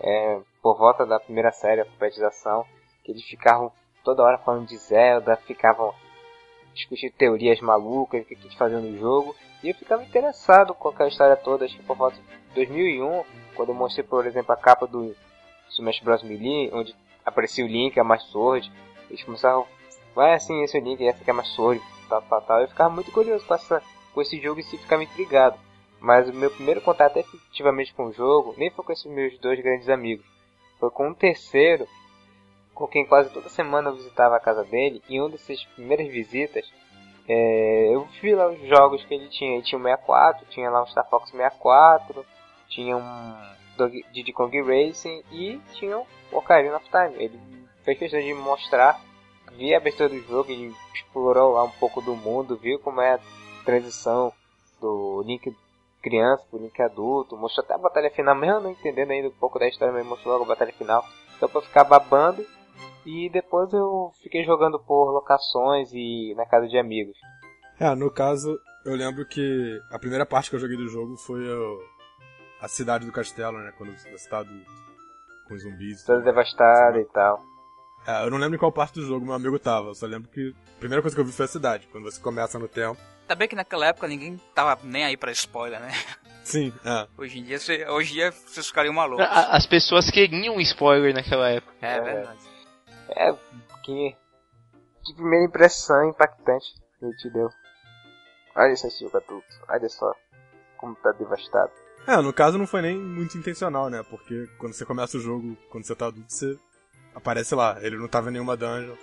[0.00, 2.64] é, por volta da primeira série, a alfabetização,
[3.04, 3.70] que eles ficavam
[4.02, 5.94] toda hora falando de Zelda, ficavam
[6.74, 11.08] discutindo teorias malucas, o que eles faziam no jogo, e eu ficava interessado com aquela
[11.08, 12.16] história toda, acho que por volta
[12.58, 15.14] 2001, quando eu mostrei, por exemplo, a capa do
[15.70, 16.22] Smash Bros.
[16.22, 16.94] Melee, onde
[17.24, 18.70] aparecia o Link, a mais Sword,
[19.08, 19.66] eles começavam,
[20.14, 22.60] vai assim, esse é o Link, essa aqui é a mais Sword, tal, tal, tal.
[22.60, 25.58] Eu ficava muito curioso com, essa, com esse jogo e se ficava intrigado.
[26.00, 29.60] Mas o meu primeiro contato efetivamente com o jogo nem foi com esses meus dois
[29.60, 30.24] grandes amigos.
[30.78, 31.88] Foi com um terceiro,
[32.72, 35.02] com quem quase toda semana eu visitava a casa dele.
[35.08, 36.72] E em uma dessas primeiras visitas,
[37.28, 39.54] é, eu vi lá os jogos que ele tinha.
[39.54, 42.24] Ele tinha um 64, tinha lá um Star Fox 64,
[42.68, 43.34] tinha um
[44.12, 47.22] Diddy Kong Racing e tinha o Ocarina of Time.
[47.22, 47.40] Ele
[47.84, 49.00] fez questão de mostrar,
[49.52, 53.14] vi a abertura do jogo, ele explorou lá um pouco do mundo, viu como é
[53.14, 53.20] a
[53.64, 54.32] transição
[54.80, 55.54] do Link
[56.02, 59.58] criança pro Link adulto, mostrou até a batalha final, mesmo não entendendo ainda um pouco
[59.58, 61.04] da história, mas mostrou logo a batalha final.
[61.36, 62.44] Então pra ficar babando
[63.06, 67.16] e depois eu fiquei jogando por locações e na casa de amigos.
[67.78, 71.40] É, no caso, eu lembro que a primeira parte que eu joguei do jogo foi
[71.48, 71.78] o
[72.60, 73.72] a cidade do castelo, né?
[73.76, 74.70] Quando você tá adulto.
[75.46, 76.04] Com zumbis.
[76.04, 77.40] Toda devastada e tal.
[78.06, 79.88] É, eu não lembro em qual parte do jogo meu amigo tava.
[79.88, 82.20] Eu só lembro que a primeira coisa que eu vi foi a cidade, quando você
[82.20, 83.00] começa no tempo.
[83.26, 85.90] Tá bem que naquela época ninguém tava nem aí pra spoiler, né?
[86.44, 87.06] Sim, é.
[87.18, 89.26] Hoje em dia, você, hoje em dia vocês ficariam malucos.
[89.28, 91.74] As pessoas queriam spoiler naquela época.
[91.82, 92.38] É, é verdade.
[93.10, 93.32] É,
[93.84, 94.16] que.
[95.04, 96.66] Que primeira impressão impactante
[96.98, 97.48] que ele te deu.
[98.56, 100.12] Olha esse jogo adulto, olha só
[100.78, 101.72] como tá devastado.
[102.08, 104.02] É, no caso não foi nem muito intencional, né?
[104.08, 106.56] Porque quando você começa o jogo, quando você tá adulto, você
[107.14, 107.76] aparece lá.
[107.82, 108.94] Ele não tava em nenhuma dungeon.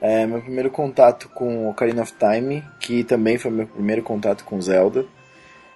[0.00, 4.60] É, meu primeiro contato com Ocarina of Time, que também foi meu primeiro contato com
[4.62, 5.04] Zelda,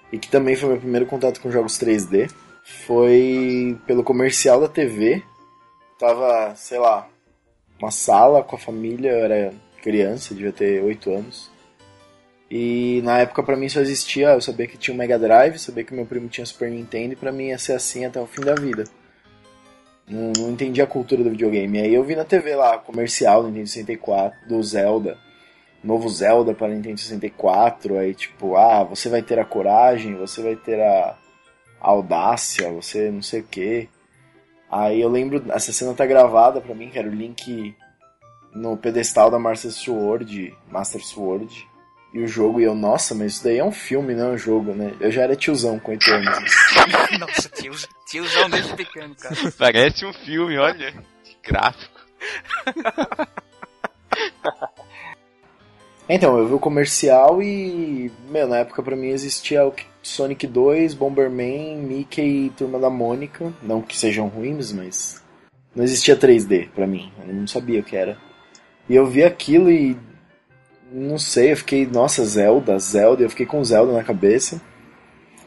[0.09, 2.31] e que também foi meu primeiro contato com jogos 3D,
[2.63, 5.21] foi pelo comercial da TV.
[5.99, 7.09] Tava, sei lá,
[7.77, 11.50] uma sala com a família, eu era criança, devia ter 8 anos.
[12.53, 15.85] E na época para mim só existia, eu sabia que tinha um Mega Drive, sabia
[15.85, 18.41] que meu primo tinha Super Nintendo e pra mim ia ser assim até o fim
[18.41, 18.83] da vida.
[20.05, 21.79] Não, não entendi a cultura do videogame.
[21.79, 25.17] Aí eu vi na TV lá, comercial do Nintendo 64, do Zelda.
[25.81, 27.97] Novo Zelda para Nintendo 64.
[27.97, 31.17] Aí tipo, ah, você vai ter a coragem, você vai ter a,
[31.79, 33.87] a audácia, você não sei o que.
[34.69, 37.73] Aí eu lembro, essa cena tá gravada pra mim, que era o Link
[38.53, 41.70] no pedestal da Master Sword, Master Sword
[42.13, 44.37] e o jogo, e eu, nossa, mas isso daí é um filme, não é um
[44.37, 44.93] jogo, né?
[44.99, 46.55] Eu já era tiozão com 8 anos.
[47.19, 49.35] nossa, tiozão, tiozão desde pequeno, cara.
[49.57, 50.91] Parece um filme, olha.
[51.23, 52.01] Que gráfico.
[56.09, 60.93] então, eu vi o comercial e, meu, na época pra mim existia o Sonic 2,
[60.93, 63.53] Bomberman, Mickey e Turma da Mônica.
[63.63, 65.23] Não que sejam ruins, mas
[65.73, 67.09] não existia 3D pra mim.
[67.25, 68.17] Eu não sabia o que era.
[68.89, 69.97] E eu vi aquilo e
[70.91, 74.61] não sei, eu fiquei, nossa, Zelda, Zelda, eu fiquei com Zelda na cabeça.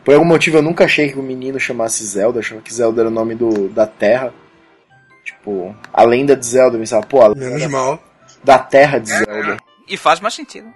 [0.02, 3.08] Por algum motivo eu nunca achei que o menino chamasse Zelda, achava que Zelda era
[3.08, 4.32] o nome do, da terra.
[5.22, 7.98] Tipo, a lenda de Zelda, eu pensava, pô, a lenda Menos mal.
[8.42, 9.58] da terra de Zelda.
[9.88, 10.68] E faz mais sentido.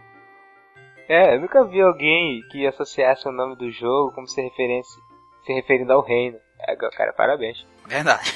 [1.08, 5.00] É, eu nunca vi alguém que associasse o nome do jogo como se referência,
[5.46, 6.38] se referindo ao reino.
[6.60, 7.66] É, cara, parabéns.
[7.86, 8.32] Verdade.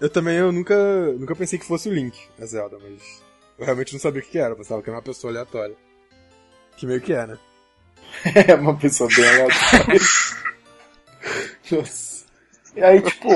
[0.00, 0.74] Eu também eu nunca,
[1.12, 3.23] nunca pensei que fosse o Link, a Zelda, mas
[3.58, 4.56] eu realmente não sabia o que era.
[4.56, 5.74] Pensava que era uma pessoa aleatória.
[6.76, 7.38] Que meio que é, né?
[8.48, 10.00] É uma pessoa bem aleatória.
[11.70, 12.24] Nossa.
[12.76, 13.28] E aí, tipo.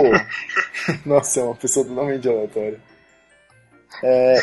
[1.07, 2.81] Nossa, é uma pessoa totalmente aleatória.
[4.03, 4.37] É,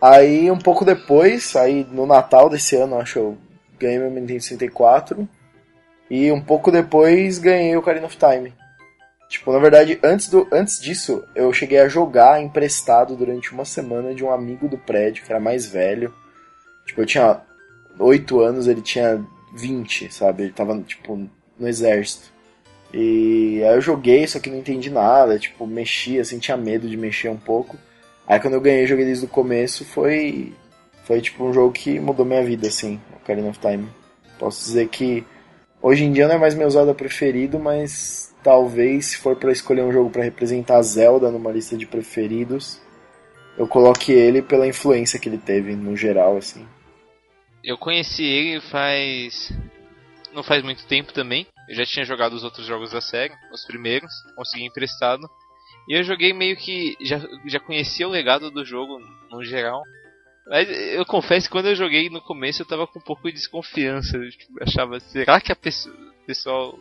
[0.00, 3.38] aí, um pouco depois, aí no Natal desse ano, acho que eu
[3.78, 5.28] ganhei meu Nintendo 64.
[6.10, 8.54] E um pouco depois ganhei o Ocarina of Time.
[9.28, 14.14] Tipo, na verdade, antes, do, antes disso, eu cheguei a jogar emprestado durante uma semana
[14.14, 16.14] de um amigo do prédio, que era mais velho.
[16.86, 17.40] Tipo, eu tinha
[17.98, 20.44] 8 anos, ele tinha 20, sabe?
[20.44, 22.32] Ele tava, tipo, no exército.
[22.92, 26.96] E aí eu joguei, só que não entendi nada, tipo, mexi, assim, tinha medo de
[26.96, 27.76] mexer um pouco.
[28.26, 30.52] Aí quando eu ganhei, joguei desde o começo, foi.
[31.04, 33.88] Foi tipo um jogo que mudou minha vida, assim, Ocarina of Time.
[34.38, 35.24] Posso dizer que
[35.80, 39.82] hoje em dia não é mais meu Zelda preferido, mas talvez se for para escolher
[39.82, 42.80] um jogo para representar Zelda numa lista de preferidos,
[43.58, 46.64] eu coloque ele pela influência que ele teve no geral, assim.
[47.64, 49.52] Eu conheci ele faz.
[50.32, 51.44] não faz muito tempo também.
[51.68, 55.28] Eu já tinha jogado os outros jogos da série, os primeiros, consegui emprestado.
[55.88, 56.96] E eu joguei meio que.
[57.00, 59.82] já, já conhecia o legado do jogo no geral.
[60.46, 63.32] Mas eu confesso que quando eu joguei no começo eu tava com um pouco de
[63.32, 64.16] desconfiança.
[64.16, 66.78] Eu, tipo, achava, será que a pessoa, o pessoal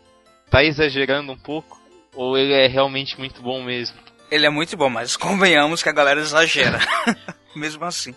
[0.50, 1.80] tá exagerando um pouco?
[2.14, 3.98] Ou ele é realmente muito bom mesmo?
[4.32, 6.80] Ele é muito bom, mas convenhamos que a galera exagera.
[7.56, 8.14] Mesmo assim.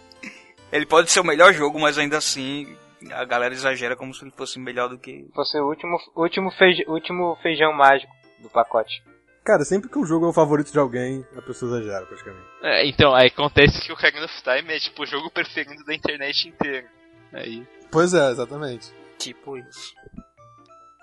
[0.73, 2.67] Ele pode ser o melhor jogo, mas ainda assim
[3.13, 5.29] a galera exagera como se ele fosse melhor do que.
[5.35, 9.03] Fosse o último, último, feij, último feijão mágico do pacote.
[9.45, 12.47] Cara, sempre que um jogo é o favorito de alguém, a pessoa exagera, praticamente.
[12.63, 15.95] É, então, aí acontece que o Ocarina of Time é tipo o jogo preferido da
[15.95, 16.87] internet inteira.
[17.33, 17.67] Aí.
[17.91, 18.93] Pois é, exatamente.
[19.19, 19.95] Tipo isso.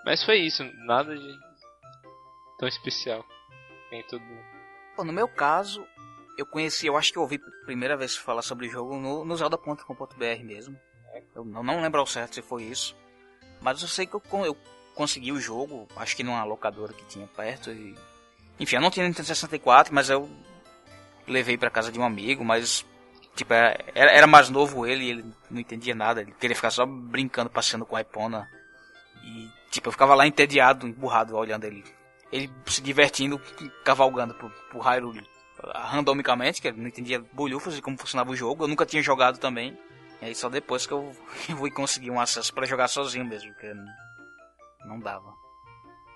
[0.06, 1.40] Mas foi isso, nada de
[2.60, 3.26] tão especial.
[3.90, 4.24] Tem tudo.
[4.96, 5.86] Pô, no meu caso,
[6.38, 9.26] eu conheci, eu acho que eu ouvi a primeira vez falar sobre o jogo no,
[9.26, 10.80] no Zelda.com.br mesmo.
[11.34, 12.96] Eu não, não lembro ao certo se foi isso.
[13.62, 14.56] Mas eu sei que eu, eu
[14.94, 17.72] consegui o jogo, acho que numa locadora que tinha perto.
[17.72, 17.96] E...
[18.60, 20.30] Enfim, eu não tinha Nintendo 64, mas eu
[21.28, 22.86] levei pra casa de um amigo, mas.
[23.36, 27.50] Tipo, era, era mais novo ele, ele não entendia nada, ele queria ficar só brincando,
[27.50, 28.50] passeando com a Epona.
[29.24, 31.84] E, tipo, eu ficava lá entediado, emburrado, olhando ele.
[32.32, 33.40] Ele se divertindo,
[33.84, 35.24] cavalgando pro, pro Hyrule
[35.74, 38.64] randomicamente, que eu não entendia bolhufas de como funcionava o jogo.
[38.64, 39.78] Eu nunca tinha jogado também.
[40.22, 41.12] E aí só depois que eu
[41.58, 43.86] fui conseguir um acesso para jogar sozinho mesmo, porque não,
[44.88, 45.34] não dava.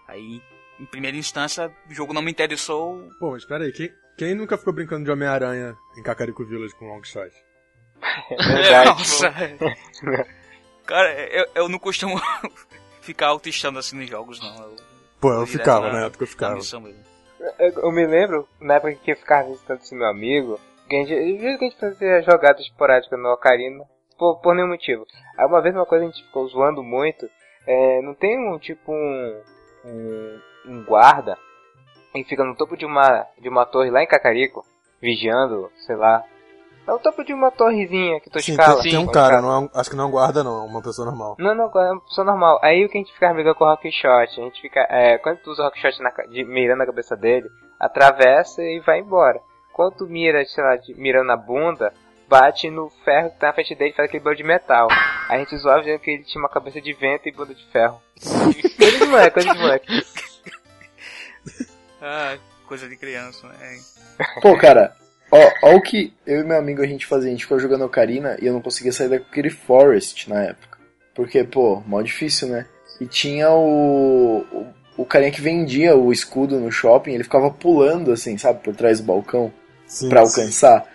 [0.08, 0.42] Aí,
[0.80, 3.10] em primeira instância, o jogo não me interessou.
[3.20, 6.88] Pô, mas pera aí, quem, quem nunca ficou brincando de Homem-Aranha em Cacarico Village com
[6.88, 7.32] long shot?
[8.30, 9.34] Verdade, Nossa!
[10.86, 12.20] Cara, eu, eu não costumo
[13.02, 14.64] ficar autoestando assim nos jogos, não.
[14.64, 14.76] Eu,
[15.20, 16.56] Pô, eu ficava, na- na época eu ficava.
[17.60, 20.60] Eu, eu me lembro, na época que eu ficava visitando esse meu amigo,
[20.90, 23.84] que a gente, às vezes que a gente fazia jogadas esporádicas no Ocarina,
[24.18, 25.06] por, por nenhum motivo.
[25.38, 27.30] Aí uma vez uma coisa a gente ficou zoando muito,
[27.66, 29.42] é, não tem um tipo um,
[29.86, 31.38] um, um guarda
[32.12, 34.66] que fica no topo de uma, de uma torre lá em Cacarico,
[35.02, 36.24] vigiando, sei lá.
[36.90, 38.82] É o topo de uma torrezinha que tu Sim, escala.
[38.82, 39.42] tem, tem um cara, escala.
[39.42, 41.36] não é um- acho que não é um guarda não, é uma pessoa normal.
[41.38, 42.60] Não, não, é uma pessoa normal.
[42.64, 45.38] Aí o que a gente ficava brigando com o Rockshot, a gente fica, é, quando
[45.38, 47.48] tu usa o Rockshot na, ca- de, mirando a cabeça dele,
[47.80, 49.40] atravessa e vai embora.
[49.72, 51.94] Quando tu mira, sei lá, de, mirando na bunda,
[52.28, 54.88] bate no ferro que tá na frente dele e faz aquele barulho de metal.
[55.30, 58.02] A gente zoava dizendo que ele tinha uma cabeça de vento e bunda de ferro.
[58.78, 59.88] coisa de moleque, coisa de moleque.
[62.02, 63.78] Ah, coisa de criança, né?
[64.42, 64.96] Pô, cara,
[65.32, 67.30] ó, ó o que eu e meu amigo a gente fazia.
[67.30, 70.78] A gente ficou jogando Ocarina e eu não conseguia sair daquele Forest na época.
[71.14, 72.66] Porque, pô, mó difícil, né?
[73.00, 74.68] E tinha o, o,
[74.98, 79.00] o carinha que vendia o escudo no shopping, ele ficava pulando, assim, sabe, por trás
[79.00, 79.52] do balcão
[79.86, 80.86] Sim, pra alcançar.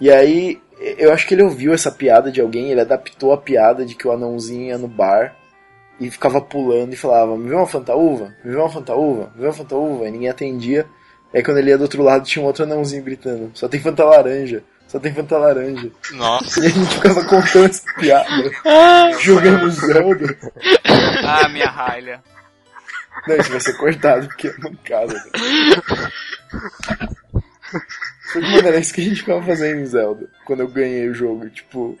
[0.00, 0.60] E aí,
[0.98, 4.06] eu acho que ele ouviu essa piada de alguém, ele adaptou a piada de que
[4.06, 5.36] o anãozinho ia no bar
[6.00, 8.34] e ficava pulando e falava: Me vê uma fantaúva?
[8.44, 9.32] Me vê uma fantaúva?
[9.34, 10.08] Me vê uma fantaúva?
[10.08, 10.86] E ninguém atendia.
[11.34, 14.04] Aí quando ele ia do outro lado tinha um outro anãozinho gritando: Só tem fanta
[14.04, 15.90] laranja, só tem fanta laranja.
[16.12, 16.60] Nossa.
[16.60, 18.50] E a gente ficava contando essa piada,
[19.20, 20.38] jogando Zelda.
[21.24, 22.22] Ah, minha ralha.
[23.26, 25.14] Não, isso vai ser cortado porque é mancada.
[25.14, 26.12] velho.
[28.32, 31.14] Foi, Mano, era isso que a gente ficava fazendo em Zelda quando eu ganhei o
[31.14, 31.48] jogo.
[31.50, 31.98] Tipo,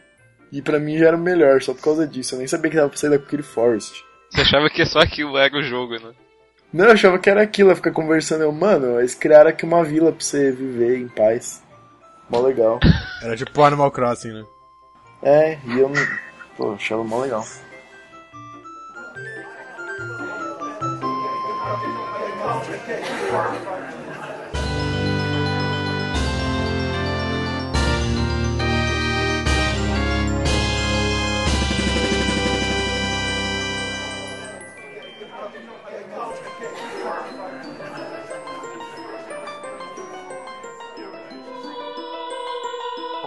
[0.50, 2.34] e pra mim já era o melhor, só por causa disso.
[2.34, 4.02] Eu nem sabia que dava pra sair daquele Forest.
[4.30, 6.12] Você achava que só aquilo era o jogo, né?
[6.72, 8.42] Não, eu achava que era aquilo, ficar conversando.
[8.42, 11.62] Eu, mano, eles criaram aqui uma vila pra você viver em paz.
[12.30, 12.80] Mó legal.
[13.22, 14.44] Era tipo Animal Crossing, né?
[15.22, 15.92] É, e eu.
[16.56, 17.44] Pô, achava mó legal.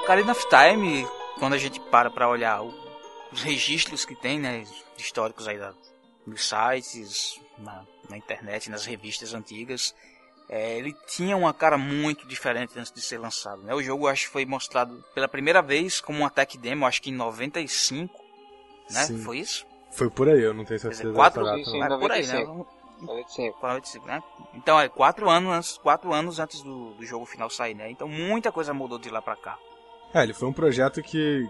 [0.06, 1.08] Ocarina of Time,
[1.39, 2.74] quando a gente para pra olhar o-
[3.32, 4.64] os registros que tem, né,
[4.97, 5.74] históricos aí da,
[6.28, 9.95] nos sites, na, na internet, nas revistas antigas,
[10.47, 13.64] é, ele tinha uma cara muito diferente antes de ser lançado.
[13.64, 13.74] Né?
[13.74, 17.10] O jogo acho que foi mostrado pela primeira vez como uma tech demo, acho que
[17.10, 18.14] em 95,
[18.91, 19.03] né?
[19.06, 19.18] Sim.
[19.24, 19.66] Foi isso?
[19.91, 21.82] Foi por aí, eu não tenho Quer dizer, certeza quatro- data, Sim, sim.
[21.84, 22.43] É, por aí, né?
[22.45, 22.68] 95.
[23.01, 23.60] 95.
[23.60, 24.24] 45, né?
[24.53, 27.89] Então é quatro anos, antes- quatro anos antes do, do jogo final sair, né?
[27.89, 29.58] Então muita coisa mudou de lá pra cá.
[30.16, 31.47] É, ele foi um projeto que.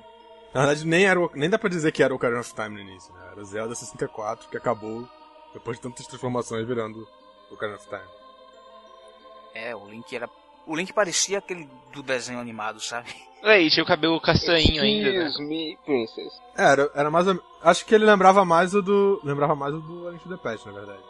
[0.54, 2.70] Na verdade, nem, era, o- nem dá pra dizer que era o Ocarina of Time
[2.70, 3.28] no início, né?
[3.32, 5.08] Era o Zelda 64, que acabou
[5.54, 7.08] depois de tantas transformações virando
[7.52, 8.02] o Ocarina of Time.
[9.54, 10.30] É, o Link era.
[10.66, 13.14] O Link parecia aquele do desenho animado, sabe?
[13.44, 15.28] É, e tinha o cabelo castanho ainda, né?
[15.28, 16.34] Excuse me, princess.
[16.58, 17.40] É, era, era mais ou...
[17.62, 19.22] Acho que ele lembrava mais o do.
[19.24, 21.04] Lembrava mais o do Link to the Past, na verdade.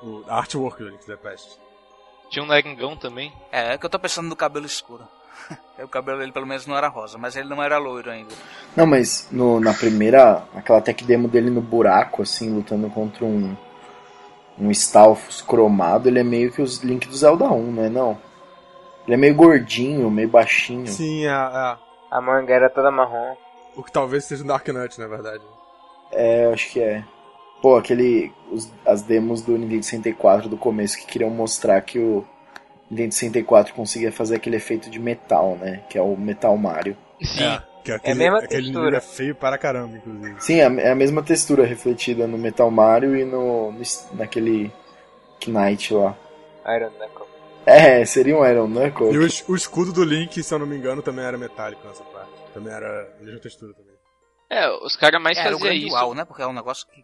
[0.00, 1.58] O a artwork do Link to the Past.
[2.30, 3.32] Tinha um narigão também.
[3.50, 5.02] É, é que eu tô pensando no cabelo escuro.
[5.82, 8.34] o cabelo dele pelo menos não era rosa, mas ele não era loiro ainda.
[8.76, 13.56] Não, mas no, na primeira, aquela tech demo dele no buraco, assim, lutando contra um.
[14.58, 18.18] Um Stalfos cromado, ele é meio que os Link do Zelda 1, não é não?
[19.06, 20.86] Ele é meio gordinho, meio baixinho.
[20.86, 21.76] Sim, é, é.
[22.10, 23.34] A manga era toda marrom.
[23.74, 25.42] O que talvez seja um Dark Knight, na verdade.
[26.12, 27.02] É, eu acho que é.
[27.62, 28.30] Pô, aquele.
[28.50, 32.22] os- as demos do Nintendo 64 do começo que queriam mostrar que o
[32.92, 35.82] Nintendo 64 conseguia fazer aquele efeito de metal, né?
[35.88, 36.96] Que é o Metal Mario.
[37.22, 37.42] Sim.
[37.44, 38.96] É, que aquele, mesma aquele textura.
[38.96, 40.40] é feio para caramba, inclusive.
[40.40, 43.82] Sim, é a- é a mesma textura refletida no Metal Mario e no, no
[44.12, 44.70] naquele
[45.46, 46.16] Knight lá.
[46.76, 47.26] Iron Knuckle.
[47.64, 49.12] É, seria um Iron Knuckle.
[49.12, 49.22] E o,
[49.52, 52.30] o escudo do Link, se eu não me engano, também era metálico nessa parte.
[52.52, 53.92] Também era a mesma textura também.
[54.50, 55.94] É, os caras mais era o faziam isso.
[55.94, 56.24] uau, né?
[56.24, 57.00] Porque é um negócio que.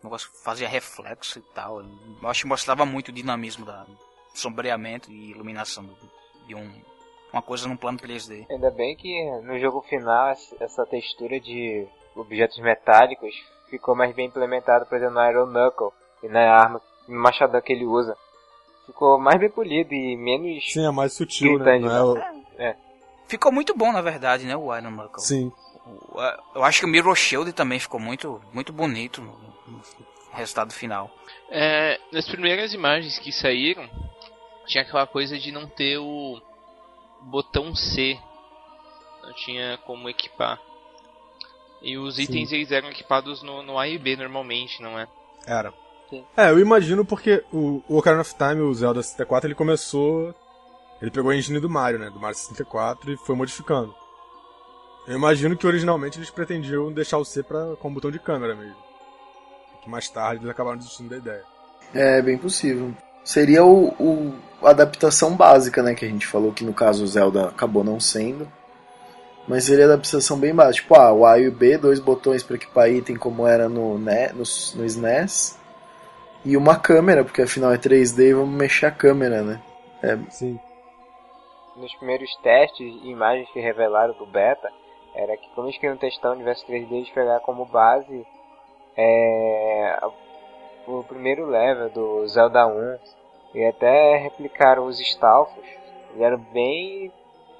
[0.00, 1.80] O negócio que fazia reflexo e tal.
[1.80, 3.84] Eu acho que mostrava muito o dinamismo da
[4.34, 5.88] sombreamento e iluminação
[6.46, 6.70] de um,
[7.32, 8.46] uma coisa num plano 3D.
[8.50, 10.30] Ainda bem que no jogo final
[10.60, 13.34] essa- textura de objetos metálicos
[13.70, 15.90] ficou mais bem implementada, por exemplo, no Iron Knuckle
[16.22, 18.16] e na arma, no machadão que ele usa.
[18.86, 20.72] Ficou mais bem polido e menos.
[20.72, 21.78] Sim, é mais sutil, né?
[21.78, 21.96] Gritante, Não
[22.58, 22.84] é o-
[23.26, 24.54] Ficou muito bom, na verdade, né?
[24.54, 25.22] O Iron Knuckle.
[25.22, 25.50] Sim.
[26.54, 29.32] Eu acho que o Mirror Shield também ficou muito, muito bonito no,
[29.66, 29.80] no
[30.32, 31.10] resultado final.
[31.50, 33.88] É, nas primeiras imagens que saíram,
[34.66, 36.40] tinha aquela coisa de não ter o
[37.22, 38.18] botão C.
[39.22, 40.60] Não tinha como equipar.
[41.82, 42.22] E os Sim.
[42.22, 45.06] itens eles eram equipados no, no A e B normalmente, não é?
[45.46, 45.72] Era.
[46.08, 46.24] Sim.
[46.36, 50.34] É, eu imagino porque o, o Ocarina of Time, o Zelda 64, ele começou.
[51.00, 52.08] Ele pegou a engine do Mario, né?
[52.08, 53.94] Do Mario 64 e foi modificando.
[55.06, 58.82] Eu imagino que originalmente eles pretendiam deixar o C pra, com botão de câmera mesmo.
[59.82, 61.44] Que mais tarde eles acabaram desistindo da ideia.
[61.92, 62.94] É, bem possível.
[63.24, 65.94] Seria o, o- a adaptação básica, né?
[65.94, 68.46] Que a gente falou que no caso o Zelda acabou não sendo.
[69.48, 70.82] Mas seria a adaptação bem básica.
[70.82, 73.98] Tipo, ah, o A e o B, dois botões para equipar item como era no,
[73.98, 75.58] né, no, no SNES.
[76.44, 79.62] E uma câmera, porque afinal é 3D e vamos mexer a câmera, né?
[80.30, 80.58] Sim.
[81.76, 84.68] Nos primeiros testes e imagens que revelaram do beta,
[85.14, 88.26] era que como eles queriam testar o universo 3D, eles pegaram como base
[88.96, 89.98] é,
[90.86, 92.98] o primeiro level do Zelda 1
[93.54, 95.64] e até replicaram os Stalfos.
[96.10, 97.12] Eles eram bem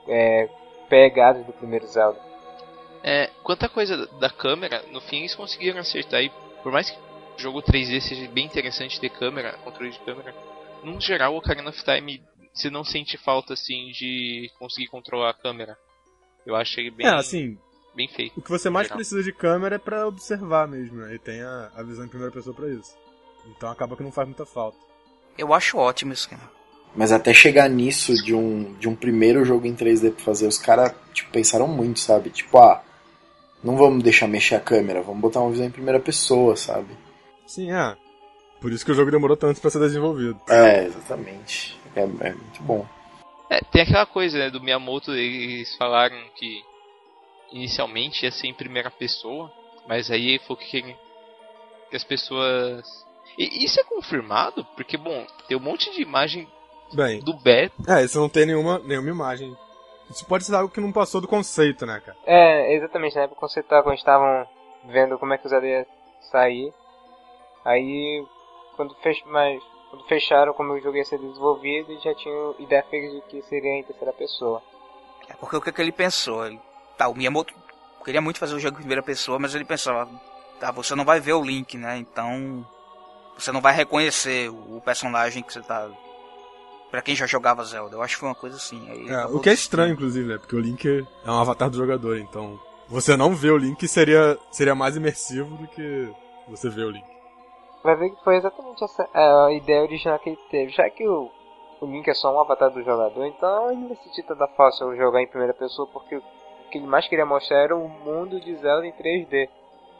[0.09, 0.49] é,
[0.89, 2.19] pegados do primeiro Zelda.
[3.03, 6.31] É, quanto à coisa da câmera, no fim eles conseguiram acertar e
[6.63, 10.35] por mais que o jogo 3D seja bem interessante ter câmera, controle de câmera,
[10.83, 12.23] no geral o Ocarina of Time
[12.53, 15.77] você não sente falta assim de conseguir controlar a câmera.
[16.47, 17.59] Eu acho ele bem, É, assim,
[17.95, 18.39] bem feito.
[18.39, 18.99] o que você mais Geral.
[18.99, 21.15] precisa de câmera é pra observar mesmo, né?
[21.15, 22.97] E tem a, a visão em primeira pessoa pra isso.
[23.47, 24.77] Então acaba que não faz muita falta.
[25.37, 26.43] Eu acho ótimo isso, cara.
[26.95, 30.59] Mas até chegar nisso de um, de um primeiro jogo em 3D pra fazer, os
[30.59, 32.31] caras tipo, pensaram muito, sabe?
[32.31, 32.83] Tipo, ah,
[33.63, 36.97] não vamos deixar mexer a câmera, vamos botar uma visão em primeira pessoa, sabe?
[37.47, 37.97] Sim, é.
[38.61, 40.41] Por isso que o jogo demorou tanto pra ser desenvolvido.
[40.49, 41.79] É, exatamente.
[41.97, 42.87] É, é muito bom.
[43.51, 46.63] É, tem aquela coisa né, do Miyamoto, eles falaram que
[47.53, 49.53] inicialmente ia ser em primeira pessoa,
[49.89, 53.04] mas aí foi que, que as pessoas
[53.39, 54.65] E isso é confirmado?
[54.77, 56.49] Porque, bom, tem um monte de imagem
[56.93, 57.75] Bem, do beta.
[57.89, 59.57] é, isso não tem nenhuma, nenhuma imagem.
[60.11, 62.17] Isso pode ser algo que não passou do conceito, né, cara?
[62.25, 63.49] É, exatamente, na época
[63.83, 64.47] quando estavam
[64.87, 65.87] vendo como é que o Zelda ia
[66.31, 66.73] sair.
[67.65, 68.25] Aí
[68.77, 73.15] quando, fech, mas, quando fecharam como o jogo ia ser desenvolvido, já tinham ideia fixa
[73.15, 74.63] de que seria em terceira pessoa.
[75.29, 76.47] É porque o que, que ele pensou?
[76.47, 76.61] Ele,
[76.99, 77.55] tá, o Miyamoto
[78.05, 80.07] queria muito fazer o jogo em primeira pessoa, mas ele pensava,
[80.61, 81.97] tá, você não vai ver o Link, né?
[81.97, 82.67] Então
[83.37, 85.89] você não vai reconhecer o personagem que você tá.
[86.91, 88.89] Pra quem já jogava Zelda, eu acho que foi uma coisa assim.
[88.89, 90.39] Aí É, o que é estranho, inclusive, né?
[90.39, 92.59] Porque o Link é um avatar do jogador, então
[92.89, 96.09] você não ver o Link seria, seria mais imersivo do que
[96.49, 97.07] você ver o Link.
[97.83, 100.73] Vai ver que foi exatamente essa a ideia original que ele teve.
[100.73, 101.31] Já que o,
[101.81, 104.97] o Link é só um avatar do jogador, então ele não vai sentir tanta fácil
[104.97, 106.23] jogar em primeira pessoa, porque o
[106.71, 109.49] que ele mais queria mostrar era o mundo de Zelda em 3D.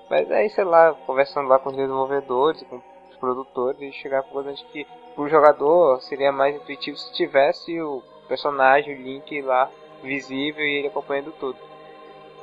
[0.09, 2.81] Mas aí, sei lá, conversando lá com os desenvolvedores, com
[3.25, 8.03] produtores, eles chegaram à conclusão de que pro jogador seria mais intuitivo se tivesse o
[8.29, 9.71] personagem, o Link lá
[10.03, 11.59] visível e ele acompanhando tudo.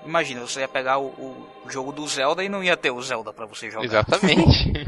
[0.03, 3.31] Imagina, você ia pegar o, o jogo do Zelda e não ia ter o Zelda
[3.31, 3.85] pra você jogar.
[3.85, 4.73] Exatamente.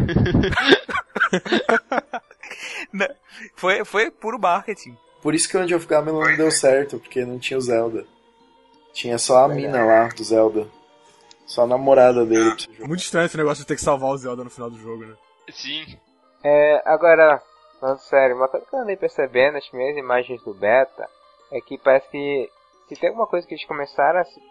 [3.56, 4.96] Foi, foi puro marketing.
[5.22, 8.06] Por isso que o End of Gamelon não deu certo, porque não tinha o Zelda.
[8.94, 10.68] Tinha só a mina lá do Zelda.
[11.46, 12.88] Só a namorada dele pra você jogar.
[12.88, 15.16] Muito estranho esse negócio de ter que salvar o Zelda no final do jogo, né?
[15.50, 15.98] Sim.
[16.44, 17.42] É, agora,
[17.80, 21.10] falando sério, uma coisa que eu andei percebendo nas primeiras imagens do beta
[21.52, 22.50] é que parece que
[22.88, 24.42] se tem alguma coisa que eles começaram a se,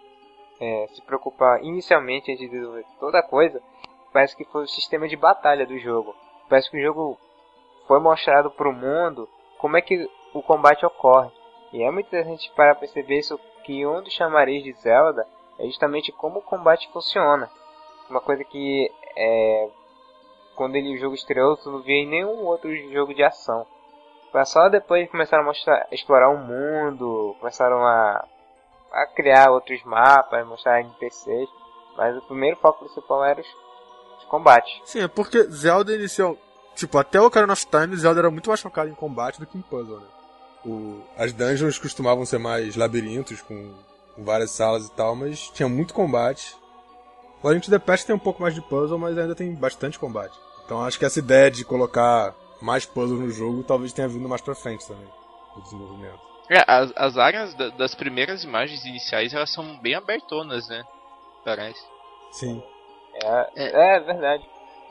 [0.61, 3.61] é, se preocupar inicialmente antes de desenvolver toda coisa,
[4.12, 6.14] parece que foi o sistema de batalha do jogo.
[6.49, 7.18] Parece que o jogo
[7.86, 9.28] foi mostrado para o mundo
[9.59, 11.30] como é que o combate ocorre.
[11.72, 15.26] E é muito interessante para perceber isso que um dos chamariz de Zelda
[15.59, 17.51] é justamente como o combate funciona.
[18.11, 19.70] Uma coisa que é,
[20.55, 23.66] quando ele, o jogo estreou, tu não via em nenhum outro jogo de ação.
[24.30, 28.26] Foi só depois que começaram a mostrar, a explorar o mundo, começaram a,
[28.92, 31.48] a criar outros mapas, mostrar NPCs.
[31.96, 33.46] Mas o primeiro foco principal era os,
[34.18, 34.80] os combates.
[34.84, 36.36] Sim, é porque Zelda inicial.
[36.74, 39.59] Tipo, até o Ocarina of Time, Zelda era muito mais focado em combate do que
[39.59, 40.07] em puzzle, né?
[40.64, 43.74] O, as dungeons costumavam ser mais labirintos, com,
[44.14, 46.57] com várias salas e tal, mas tinha muito combate.
[47.43, 49.99] O Link to the Past tem um pouco mais de puzzle, mas ainda tem bastante
[49.99, 50.38] combate.
[50.64, 54.40] Então acho que essa ideia de colocar mais puzzle no jogo talvez tenha vindo mais
[54.40, 55.09] pra frente também,
[55.57, 56.20] no desenvolvimento.
[56.49, 60.84] É, as, as áreas da- das primeiras imagens iniciais, elas são bem abertonas, né?
[61.45, 61.80] Parece.
[62.30, 62.62] Sim.
[63.14, 64.45] É, é verdade.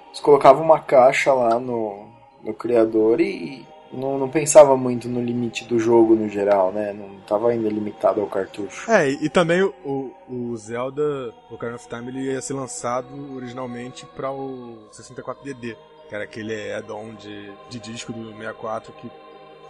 [0.07, 2.09] Eles colocavam uma caixa lá no,
[2.43, 6.93] no criador e não, não pensava muito no limite do jogo no geral, né?
[6.93, 8.89] Não tava ainda limitado ao cartucho.
[8.89, 10.15] É, e, também o, o,
[10.51, 15.75] o Zelda Ocarina of Time ele ia ser lançado originalmente para o 64DD,
[16.07, 19.11] que era aquele add-on de, de disco do 64 que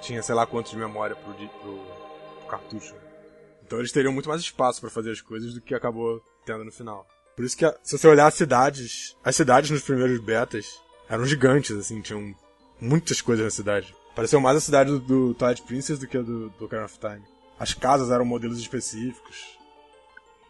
[0.02, 1.50] tinha sei lá quantos de memória pro, pro,
[2.40, 2.96] pro cartucho.
[3.66, 6.72] Então eles teriam muito mais espaço para fazer as coisas do que acabou tendo no
[6.72, 7.08] final.
[7.36, 11.76] Por isso que se você olhar as cidades, as cidades nos primeiros betas eram gigantes,
[11.76, 12.36] assim, tinham
[12.80, 13.96] muitas coisas na cidade.
[14.16, 17.00] Pareceu mais a cidade do, do Twilight Princess do que a do, do Ocarina of
[17.00, 17.24] Time.
[17.60, 19.58] As casas eram modelos específicos.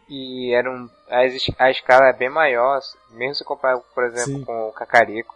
[0.09, 2.79] E era um, a, a escala é bem maior,
[3.11, 4.43] mesmo se comparar, por exemplo, Sim.
[4.45, 5.33] com o Cacarico.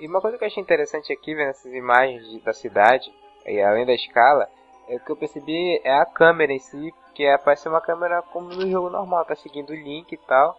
[0.00, 3.12] E uma coisa que eu achei interessante aqui, vendo essas imagens de- da cidade,
[3.44, 4.48] e além da escala,
[4.88, 8.22] é o que eu percebi é a câmera em si, que é, parece uma câmera
[8.22, 10.56] como no jogo normal, tá seguindo o link e tal.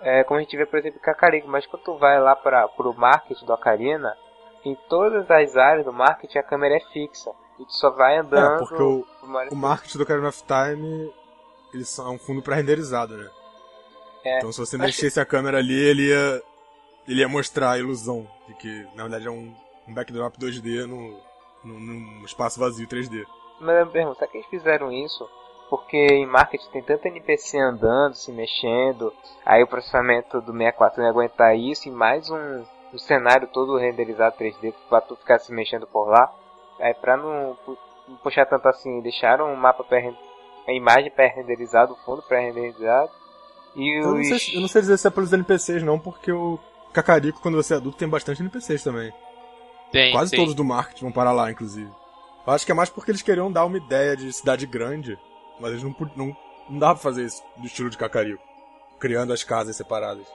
[0.00, 2.66] É, como a gente vê, por exemplo, em Cacarico, mas quando tu vai lá para
[2.76, 4.16] o market do Ocarina,
[4.64, 7.30] em todas as áreas do market a câmera é fixa.
[7.58, 8.54] E tu só vai andando.
[8.54, 9.06] É, porque o,
[9.50, 11.12] o marketing do Ocarina of Time
[11.72, 13.30] ele só é um fundo pré-renderizado, né?
[14.24, 16.42] É, Então se você mexesse a câmera ali, ele ia,
[17.08, 19.54] ele ia mostrar a ilusão de que na verdade é um,
[19.88, 21.18] um backdrop 2D no,
[21.64, 23.24] no, num espaço vazio 3D.
[23.60, 25.28] Mas eu pergunto, será que eles fizeram isso
[25.72, 29.10] porque em marketing tem tanto NPC andando, se mexendo,
[29.42, 32.62] aí o processamento do 64 não ia aguentar isso, e mais um,
[32.92, 36.32] um cenário todo renderizado 3D pra tu ficar se mexendo por lá.
[36.80, 37.56] Aí pra não,
[38.08, 40.12] não puxar tanto assim, deixaram o mapa pré
[40.66, 43.10] a imagem pré-renderizada, o fundo pré-renderizado.
[43.74, 44.28] E Eu não, os...
[44.28, 46.58] sei, eu não sei dizer se é pelos NPCs não, porque o
[46.92, 49.12] Cacarico, quando você é adulto, tem bastante NPCs também.
[49.90, 50.40] Tem, Quase tem.
[50.40, 51.90] todos do marketing vão parar lá, inclusive.
[52.46, 55.18] Eu acho que é mais porque eles queriam dar uma ideia de cidade grande,
[55.60, 56.36] mas eles não, não,
[56.68, 58.42] não dava pra fazer isso do estilo de Cacarico,
[58.98, 60.26] criando as casas separadas.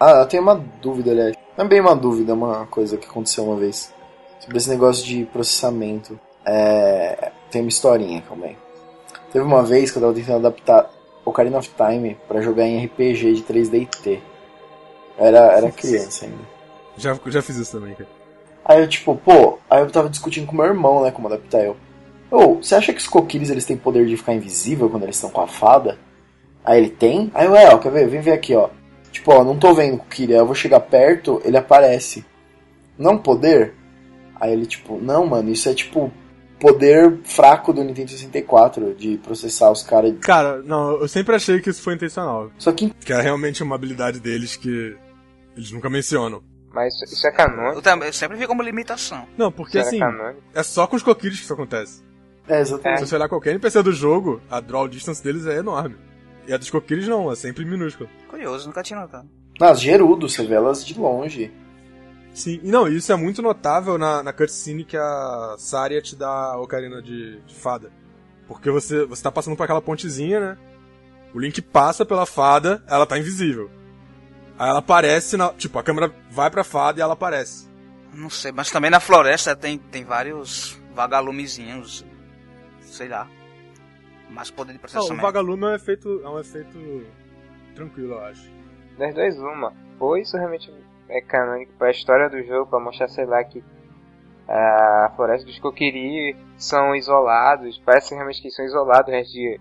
[0.00, 1.36] Ah, eu tenho uma dúvida, aliás.
[1.58, 3.92] Não é bem uma dúvida, uma coisa que aconteceu uma vez.
[4.38, 6.18] Sobre esse negócio de processamento.
[6.46, 7.32] É...
[7.50, 8.56] Tem uma historinha, aí.
[9.32, 10.88] Teve uma vez que eu tava tentando adaptar
[11.24, 14.22] Ocarina of Time pra jogar em RPG de 3D e T.
[15.18, 16.38] Eu Era, era criança ainda.
[16.96, 18.08] Já, já fiz isso também, cara.
[18.64, 21.76] Aí eu, tipo, pô, aí eu tava discutindo com meu irmão, né, como adaptar eu.
[22.30, 25.30] Ô, você acha que os coquilhos eles têm poder de ficar invisível quando eles estão
[25.30, 25.98] com a fada?
[26.64, 27.32] Aí ele tem?
[27.34, 28.06] Aí eu, é, ó, quer ver?
[28.06, 28.68] Vem ver aqui, ó.
[29.18, 32.24] Tipo, ó, não tô vendo o aí eu vou chegar perto, ele aparece.
[32.96, 33.74] Não poder?
[34.40, 36.12] Aí ele, tipo, não, mano, isso é tipo
[36.60, 40.14] poder fraco do Nintendo 64 de processar os caras.
[40.20, 42.48] Cara, não, eu sempre achei que isso foi intencional.
[42.58, 44.96] Só que Que é realmente uma habilidade deles que
[45.56, 46.40] eles nunca mencionam.
[46.72, 47.78] Mas isso, é canônico.
[47.78, 49.26] Eu, também, eu sempre vi como limitação.
[49.36, 50.42] Não, porque Isso assim, canônico.
[50.54, 52.04] é só com os coquilhos que isso acontece.
[52.46, 53.00] é exatamente.
[53.00, 55.96] Se você olhar qualquer NPC do jogo, a draw distance deles é enorme.
[56.48, 58.08] E a dos coquilhos não, é sempre minúscula.
[58.26, 59.28] Curioso, nunca tinha notado.
[59.60, 61.52] Nas Gerudo, você vê elas de longe.
[62.32, 66.52] Sim, e não, isso é muito notável na, na cutscene que a Saria te dá
[66.52, 67.92] a ocarina de, de fada.
[68.46, 70.58] Porque você, você tá passando por aquela pontezinha, né?
[71.34, 73.70] O Link passa pela fada, ela tá invisível.
[74.58, 75.52] Aí ela aparece na.
[75.52, 77.68] Tipo, a câmera vai pra fada e ela aparece.
[78.14, 82.06] Não sei, mas também na floresta tem, tem vários vagalumezinhos.
[82.80, 83.28] Sei lá.
[84.30, 85.22] Mais poder de Não, o processamento.
[85.22, 86.20] vagalume é um efeito.
[86.22, 87.06] É um efeito
[87.74, 88.50] tranquilo, eu acho.
[88.98, 89.72] Das duas, uma.
[89.98, 90.72] Ou isso realmente
[91.08, 93.62] é canônico pra história do jogo, pra mostrar, sei lá, que
[94.48, 99.60] a floresta dos Kokiri são isolados, parece realmente que são isolados do resto de,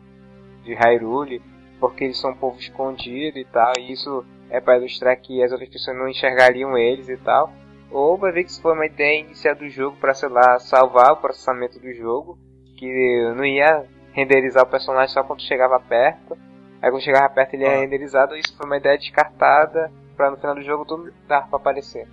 [0.64, 1.42] de Hyrule,
[1.80, 5.52] porque eles são um povo escondido e tal, e isso é pra ilustrar que as
[5.52, 7.52] outras pessoas não enxergariam eles e tal.
[7.92, 11.12] Ou vai ver que isso foi uma ideia inicial do jogo pra, sei lá, salvar
[11.14, 12.38] o processamento do jogo,
[12.78, 13.86] que não ia
[14.18, 16.36] renderizar o personagem só quando chegava perto.
[16.82, 17.74] Aí quando chegava perto ele Ah.
[17.74, 21.58] é renderizado, isso foi uma ideia descartada pra no final do jogo tudo dar pra
[21.58, 22.08] aparecer.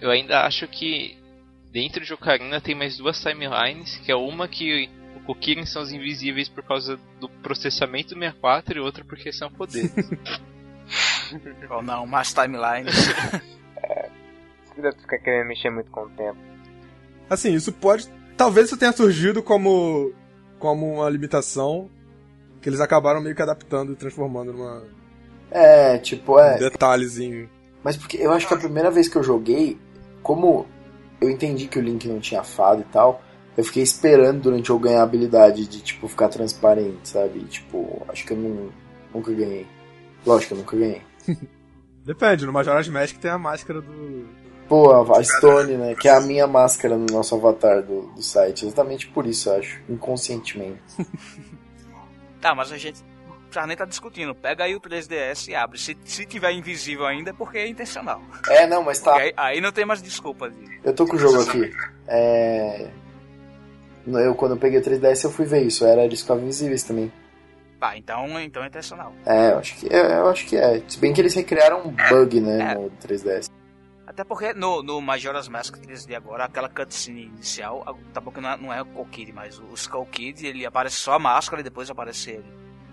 [0.00, 1.16] Eu ainda acho que
[1.72, 5.92] dentro de Ocarina tem mais duas timelines, que é uma que o Kokirin são os
[5.92, 9.92] invisíveis por causa do processamento do 64 e outra porque são poderes.
[11.70, 12.94] Ou não, mais timelines.
[14.74, 16.38] Você deve ficar querendo mexer muito com o tempo.
[17.28, 18.08] Assim, isso pode.
[18.36, 20.12] Talvez isso tenha surgido como.
[20.58, 21.90] Como uma limitação
[22.60, 24.82] que eles acabaram meio que adaptando e transformando numa.
[25.50, 26.56] É, tipo, é.
[26.56, 27.48] um detalhezinho.
[27.82, 29.78] Mas porque eu acho que a primeira vez que eu joguei,
[30.22, 30.66] como
[31.20, 33.22] eu entendi que o Link não tinha fado e tal,
[33.56, 37.38] eu fiquei esperando durante eu ganhar a habilidade de, tipo, ficar transparente, sabe?
[37.38, 38.68] E, tipo, acho que eu não,
[39.14, 39.66] nunca ganhei.
[40.26, 41.02] Lógico que eu nunca ganhei.
[42.04, 44.26] Depende, no Majora's Mask tem a máscara do.
[44.68, 45.94] Pô, a Stone, né?
[45.94, 48.66] Que é a minha máscara no nosso avatar do, do site.
[48.66, 49.80] Exatamente por isso, eu acho.
[49.88, 50.80] Inconscientemente.
[52.40, 53.02] tá, mas a gente
[53.50, 54.34] já nem tá discutindo.
[54.34, 55.78] Pega aí o 3DS e abre.
[55.78, 58.20] Se, se tiver invisível ainda é porque é intencional.
[58.48, 59.16] É, não, mas tá.
[59.16, 60.50] Aí, aí não tem mais desculpa.
[60.50, 60.80] De...
[60.82, 61.72] Eu tô com o jogo aqui.
[62.08, 62.88] É.
[64.06, 65.84] Eu, quando eu peguei o 3DS, eu fui ver isso.
[65.84, 67.12] Era, eles ficavam invisíveis também.
[67.78, 69.12] Tá, então, então é intencional.
[69.24, 70.18] É, eu acho que é.
[70.18, 70.82] Eu acho que é.
[70.88, 72.74] Se bem que eles recriaram um bug, né, É.
[72.74, 73.50] no 3DS.
[74.16, 78.48] Até porque no, no Majora's Mask 3D agora, aquela cutscene inicial, tá bom que não
[78.50, 81.60] é, não é o Skull Kid, mas o Skull Kid, ele aparece só a máscara
[81.60, 82.46] e depois aparece ele.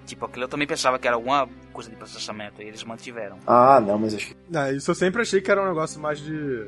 [0.06, 3.40] Tipo, aquilo eu também pensava que era alguma coisa de processamento e eles mantiveram.
[3.48, 4.36] Ah, não, mas acho que.
[4.76, 6.68] Isso eu sempre achei que era um negócio mais de.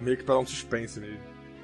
[0.00, 1.20] meio que pra dar um suspense mesmo.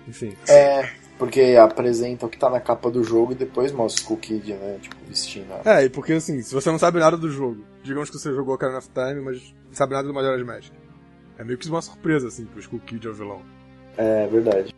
[0.07, 0.37] Enfim.
[0.47, 4.19] É, porque apresenta o que tá na capa do jogo e depois mostra o Skull
[4.19, 4.79] Kid, né?
[4.83, 5.51] Tipo, vestindo.
[5.65, 8.31] a- É, e porque assim, se você não sabe nada do jogo, digamos que você
[8.35, 10.71] jogou Ocarina of Time, mas não sabe nada do Majora's Mask.
[11.39, 13.43] É meio que uma surpresa, assim, que o Skull Kid é o vilão.
[13.97, 14.75] É verdade.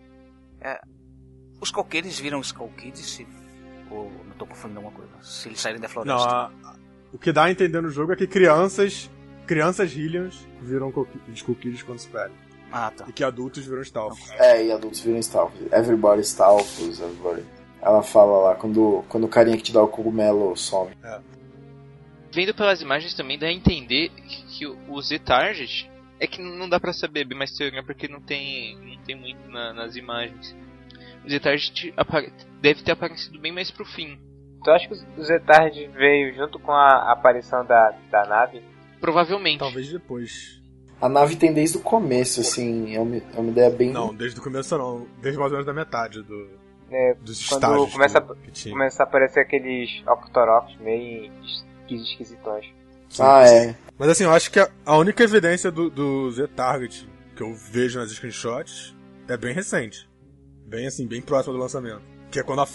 [1.61, 3.27] Os Skull Kids viram Skull Kids se...
[3.91, 5.11] Ou não tô confundindo alguma coisa.
[5.23, 6.29] Se eles saírem da Não, floresta.
[6.29, 6.77] a- a-
[7.13, 9.11] o que dá a entender no jogo é que crianças,
[9.47, 12.37] crianças Hylians viram Skull Ki- Skull Kids quando se perdem.
[12.71, 13.07] Ah, tá.
[13.09, 14.19] E que adultos viram Stalf.
[14.33, 15.61] É, e adultos viram Stalfos.
[15.73, 17.43] Everybody Stalfos, everybody.
[17.81, 20.91] Ela fala lá, quando, quando o carinha que te dá o cogumelo some.
[22.31, 25.91] Vendo pelas imagens também dá a entender que, o Z-Target
[26.21, 29.49] é que não dá pra saber bem mais teoria porque não tem, não tem muito
[29.49, 30.55] na- nas imagens.
[31.25, 34.19] O apare- deve ter aparecido bem mais pro fim.
[34.65, 38.63] Tu acha que o Zetard veio junto com a aparição da, da nave?
[39.01, 39.59] Provavelmente.
[39.61, 40.61] Talvez depois.
[41.01, 43.93] A nave tem desde o começo, assim, é uma, é uma ideia bem.
[43.93, 45.07] Não, desde o começo não.
[45.23, 46.49] Desde mais ou menos da metade do,
[46.91, 48.73] É, dos Quando estágios começa tinha.
[48.75, 52.67] começa a aparecer aqueles Octoroks meio esqui- esquisitões.
[53.21, 53.77] Ah, é.
[53.99, 57.99] Mas assim, eu acho que a, a única evidência do, do Z-Target que eu vejo
[57.99, 58.95] nas screenshots
[59.29, 60.09] é bem recente.
[60.67, 62.03] Bem assim, bem próximo do lançamento.
[62.31, 62.67] Que é quando a,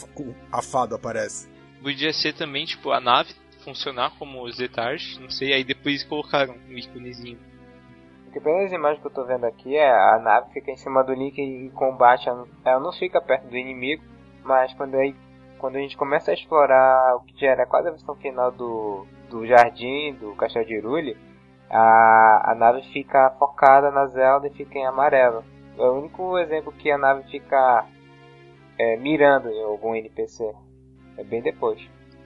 [0.52, 1.48] a fada aparece.
[1.82, 6.56] Podia ser também, tipo, a nave funcionar como o Z-Target, não sei, aí depois colocaram
[6.70, 7.40] um íconezinho.
[8.26, 11.14] Porque pelas imagens que eu tô vendo aqui, é, a nave fica em cima do
[11.14, 14.04] Link em combate, ela não- ela não fica perto do inimigo,
[14.44, 15.16] mas quando, aí,
[15.64, 19.08] quando a gente começa a explorar o que já era quase a versão final do,
[19.30, 21.18] do jardim, do Castelo de Hyrule,
[21.70, 25.42] a, a nave fica focada na Zelda e fica em amarelo.
[25.78, 27.88] É o único exemplo que a nave fica
[28.78, 30.54] é, mirando em algum NPC.
[31.18, 31.80] É bem depois.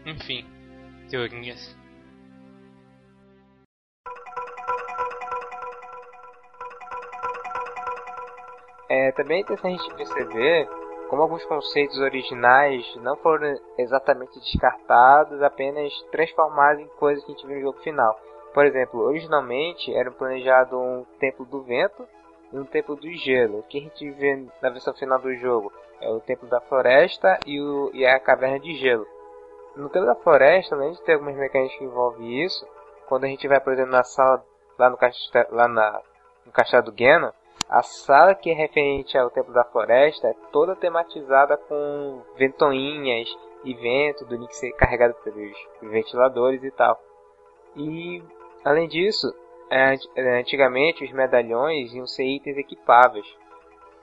[0.03, 0.43] Enfim,
[1.07, 1.77] teorias.
[8.89, 15.41] É também é interessante a gente perceber como alguns conceitos originais não foram exatamente descartados,
[15.41, 18.19] apenas transformados em coisas que a gente viu no jogo final.
[18.53, 22.07] Por exemplo, originalmente era planejado um Templo do Vento
[22.51, 23.59] e um Templo do Gelo.
[23.59, 27.39] O que a gente vê na versão final do jogo é o Templo da Floresta
[27.45, 29.05] e, o, e a Caverna de Gelo.
[29.75, 32.67] No Templo da Floresta, além de ter algumas mecânicas que envolvem isso,
[33.07, 34.43] quando a gente vai, por exemplo, na sala
[34.77, 36.01] lá no castelo, lá na,
[36.45, 37.31] no castelo do Ganon,
[37.69, 43.29] a sala que é referente ao Templo da Floresta é toda tematizada com ventoinhas
[43.63, 46.97] e vento do Link ser carregado pelos ventiladores e tal.
[47.75, 48.23] E
[48.63, 49.27] além disso,
[49.69, 53.27] é, é, antigamente os medalhões iam ser itens equipáveis.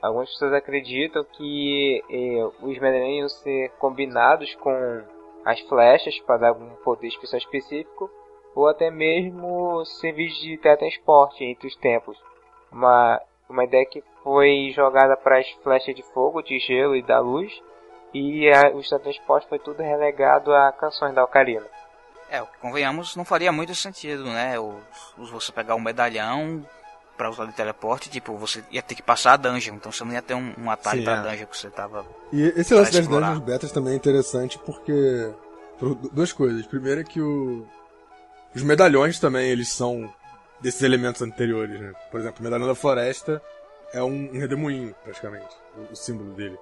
[0.03, 5.03] Algumas pessoas acreditam que eh, os medalhões iam ser combinados com
[5.47, 8.11] as flechas para dar algum poder especial específico,
[8.55, 12.19] ou até mesmo servir de teletransporte entre os templos.
[12.71, 13.19] Uma,
[13.49, 17.53] uma ideia que foi jogada para as flechas de fogo, de gelo e da luz,
[18.13, 21.67] e a, o teletransporte foi tudo relegado a canções da Ocarina.
[22.31, 24.59] É, convenhamos, não faria muito sentido, né?
[24.59, 24.79] O,
[25.17, 26.65] você pegar um medalhão
[27.17, 30.13] pra usar de teleporte, tipo, você ia ter que passar a dungeon, então você não
[30.13, 31.23] ia ter um, um atalho Sim, pra é.
[31.23, 32.05] dungeon que você tava.
[32.33, 35.33] E esse lance das dungeons betas também é interessante porque.
[35.79, 36.67] Por du- duas coisas.
[36.67, 37.67] Primeiro é que o.
[38.55, 40.13] Os medalhões também, eles são
[40.61, 41.93] desses elementos anteriores, né?
[42.11, 43.43] Por exemplo, o medalhão da floresta
[43.93, 45.55] é um, um redemoinho, praticamente.
[45.77, 46.59] O, o símbolo dele.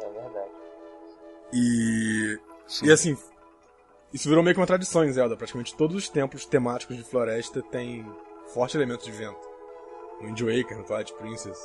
[0.00, 0.50] É verdade.
[1.52, 2.38] E.
[2.66, 2.86] Sim.
[2.86, 3.18] E assim.
[4.12, 5.36] Isso virou meio que uma tradição em Zelda.
[5.36, 8.04] Praticamente todos os templos temáticos de floresta têm
[8.52, 9.48] forte elemento de vento.
[10.20, 11.58] No Wind Waker, no Twilight Princess.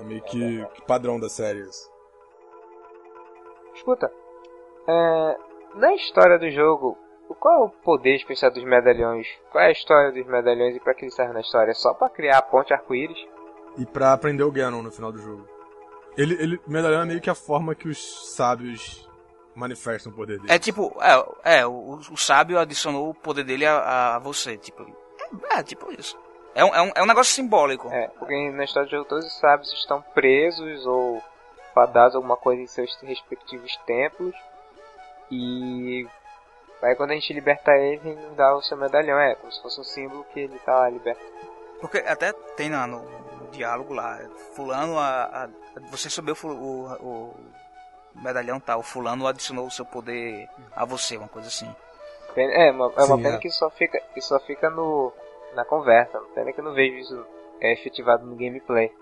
[0.00, 1.90] É meio que, que padrão da série isso.
[3.74, 4.12] Escuta,
[4.86, 5.36] é,
[5.74, 6.98] na história do jogo,
[7.34, 9.26] qual é o poder especial dos medalhões?
[9.50, 11.70] Qual é a história dos medalhões e pra que eles servem na história?
[11.70, 13.18] É só pra criar a ponte arco-íris?
[13.76, 15.48] e pra aprender o Ganon no final do jogo.
[16.16, 19.08] Ele, ele, medalhão é meio que a forma que os sábios
[19.54, 20.52] manifestam o poder dele.
[20.52, 24.82] É tipo, é, é o, o sábio adicionou o poder dele a, a você, tipo.
[25.52, 26.18] É, é, tipo isso.
[26.54, 27.88] É um, é, um, é um negócio simbólico.
[27.90, 31.22] É, porque na história do jogo todos os sábios estão presos ou
[31.74, 34.34] fadados alguma coisa em seus respectivos templos.
[35.30, 36.06] E
[36.82, 39.18] aí quando a gente liberta ele, ele nos dá o seu medalhão.
[39.18, 41.20] É, como se fosse um símbolo que ele tá liberto.
[41.80, 44.18] Porque até tem no, no diálogo lá,
[44.54, 45.48] fulano a, a-
[45.90, 47.34] você subiu o, o,
[48.14, 51.74] o medalhão tal, fulano adicionou o seu poder a você, uma coisa assim.
[52.34, 53.38] Pena- É, uma, é uma Sim, pena é.
[53.38, 55.12] que só fica, que só fica no,
[55.54, 56.18] na conversa.
[56.34, 57.26] Pena que eu não vejo isso
[57.60, 58.92] é, efetivado no gameplay.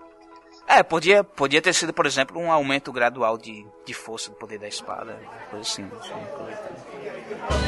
[0.67, 4.59] É, podia, podia ter sido, por exemplo, um aumento gradual de, de força do poder
[4.59, 5.17] da espada,
[5.49, 5.89] coisa assim.
[5.99, 6.61] assim, coisa.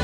[0.00, 0.03] O,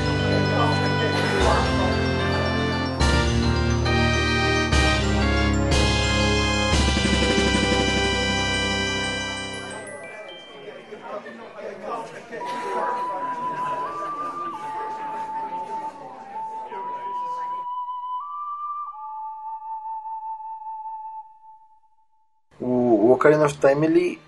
[23.21, 24.19] Ocarina of Time, ele,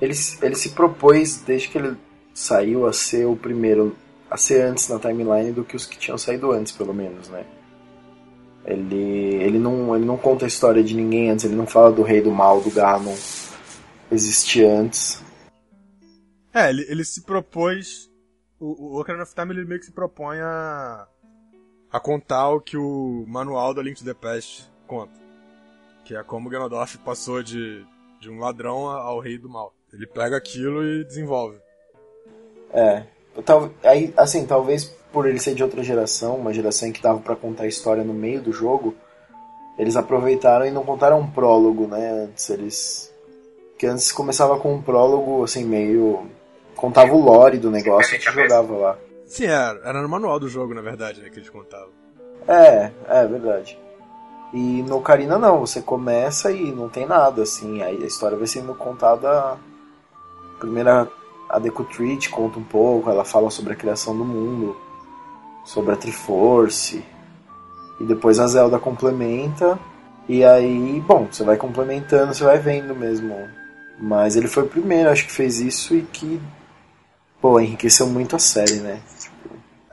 [0.00, 1.96] ele, se- ele se propôs, desde que ele
[2.34, 3.96] saiu, a ser o primeiro,
[4.30, 7.46] a ser antes na timeline do que os que tinham saído antes, pelo menos, né?
[8.64, 12.02] Ele, ele, não, ele não conta a história de ninguém antes, ele não fala do
[12.02, 13.14] rei do mal, do Ganon,
[14.12, 15.22] existir antes.
[16.52, 18.10] É, ele, ele se propôs.
[18.58, 21.06] O, o Ocarina of Time ele meio que se propõe a.
[21.92, 25.12] a contar o que o manual da Link to the Past conta.
[26.04, 27.84] Que é como Ganondorf passou de,
[28.20, 29.74] de um ladrão ao rei do mal.
[29.92, 31.58] Ele pega aquilo e desenvolve.
[32.72, 33.04] É.
[33.44, 37.20] Tal, aí, assim, talvez por ele ser de outra geração, uma geração em que dava
[37.20, 38.94] pra contar a história no meio do jogo,
[39.78, 42.24] eles aproveitaram e não contaram um prólogo, né?
[42.24, 43.12] Antes eles.
[43.78, 46.26] Que antes começava com um prólogo, assim, meio.
[46.74, 48.98] Contava o lore do negócio e te jogava lá.
[49.26, 51.90] Sim, era, era no manual do jogo, na verdade, né, que eles contavam.
[52.46, 53.78] É, é verdade.
[54.52, 58.46] E no Ocarina não, você começa e não tem nada, assim, aí a história vai
[58.46, 59.58] sendo contada.
[60.58, 61.10] Primeiro
[61.48, 64.76] a Deku Tree te conta um pouco, ela fala sobre a criação do mundo,
[65.64, 67.04] sobre a Triforce,
[68.00, 69.78] e depois a Zelda complementa,
[70.28, 73.34] e aí, bom, você vai complementando, você vai vendo mesmo.
[73.98, 76.40] Mas ele foi o primeiro, acho que fez isso e que,
[77.40, 79.00] pô, enriqueceu muito a série, né?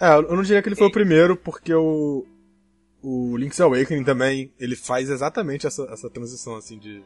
[0.02, 2.26] É, eu não diria que ele foi o primeiro, porque o.
[3.04, 7.04] O Link's Awakening também, ele faz exatamente essa, essa transição, assim, de.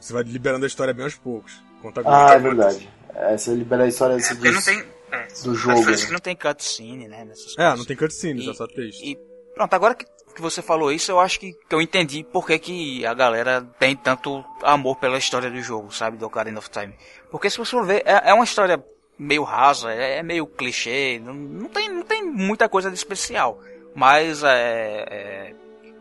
[0.00, 1.62] Você vai liberando a história bem aos poucos.
[1.80, 2.88] Conta Ah, é verdade.
[3.14, 4.82] É, você libera a história desse Porque não tem.
[5.12, 5.82] É, do jogo.
[5.88, 5.96] é né?
[5.96, 7.24] que não tem cutscene, né?
[7.24, 7.78] Nessas É, coisas.
[7.78, 9.04] não tem cutscenes, E- é só texto.
[9.04, 9.16] E
[9.54, 10.04] pronto, agora que,
[10.34, 13.62] que você falou isso, eu acho que, que eu entendi por que, que a galera
[13.78, 16.16] tem tanto amor pela história do jogo, sabe?
[16.16, 16.92] Do Ocarina of Time.
[17.30, 18.84] Porque se você for ver, é, é uma história
[19.16, 23.60] meio rasa, é, é meio clichê, não, não, tem, não tem muita coisa de especial.
[23.94, 25.54] Mas é, é,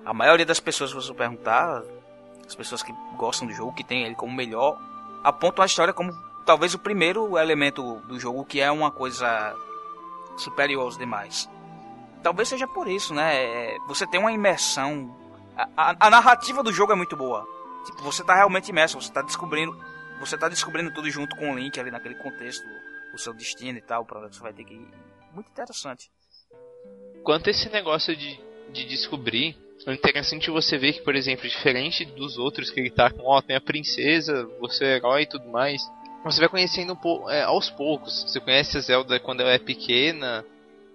[0.06, 1.84] a maioria das pessoas, se você perguntar,
[2.46, 4.78] as pessoas que gostam do jogo, que tem ele como melhor,
[5.24, 6.12] apontam a história como
[6.46, 9.56] talvez o primeiro elemento do jogo que é uma coisa
[10.38, 11.50] superior aos demais.
[12.24, 13.36] Talvez seja por isso, né?
[13.44, 15.16] É, Você tem uma imersão.
[15.56, 17.46] A, a- a narrativa do jogo é muito boa.
[17.86, 19.78] Tipo, você tá realmente imerso, você tá descobrindo.
[20.20, 22.66] Você tá descobrindo tudo junto com o Link ali naquele contexto,
[23.14, 24.88] o seu destino e tal, onde você vai ter que ir.
[25.34, 26.10] Muito interessante.
[27.24, 28.40] Quanto a esse negócio de,
[28.72, 29.56] de descobrir,
[29.86, 33.42] é interessante você ver que, por exemplo, diferente dos outros que ele tá com, ó,
[33.42, 35.82] tem a princesa, você é herói e tudo mais,
[36.24, 38.24] você vai conhecendo um é, aos poucos.
[38.24, 40.46] Você conhece a Zelda quando ela é pequena,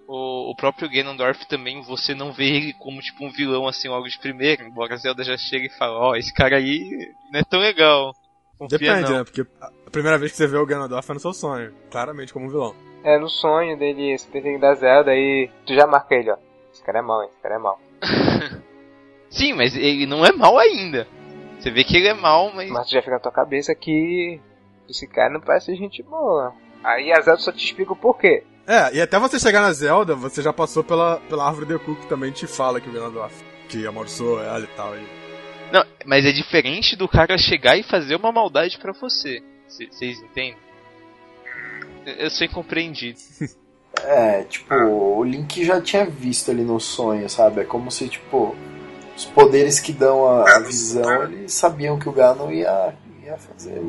[0.06, 4.08] o, o próprio Ganondorf também, você não vê ele como tipo um vilão assim logo
[4.08, 7.44] de primeiro, embora a Zelda já chegue e fale, ó, esse cara aí não é
[7.44, 8.14] tão legal.
[8.58, 9.18] Confia Depende, não.
[9.18, 9.24] né?
[9.24, 11.72] Porque a primeira vez que você vê o Ganondorf é no seu sonho.
[11.90, 12.87] Claramente como um vilão.
[13.08, 15.50] É no sonho dele, você tem que dar Zelda aí.
[15.64, 16.36] Tu já marca ele, ó.
[16.70, 17.30] Esse cara é mau, hein?
[17.32, 17.80] Esse cara é mau.
[19.30, 21.08] Sim, mas ele não é mal ainda.
[21.58, 22.70] Você vê que ele é mal, mas.
[22.70, 24.38] Mas tu já fica na tua cabeça que
[24.86, 26.52] esse cara não parece gente boa.
[26.84, 28.44] Aí a Zelda só te explica o porquê.
[28.66, 31.96] É, e até você chegar na Zelda, você já passou pela, pela árvore de Deku,
[31.96, 34.94] que também te fala que o Ganondorf, que amaldiçoou ela e tal.
[34.94, 35.00] E...
[35.72, 39.42] Não, mas é diferente do cara chegar e fazer uma maldade pra você.
[39.66, 40.67] Vocês entendem?
[42.10, 43.18] Eu- Eu sou incompreendido.
[44.04, 47.62] É, tipo, o Link já tinha visto ali no sonho, sabe?
[47.62, 48.54] É como se, tipo,
[49.16, 52.94] os poderes que dão a, a visão, eles sabiam que o Ganon ia,
[53.24, 53.82] ia fazer,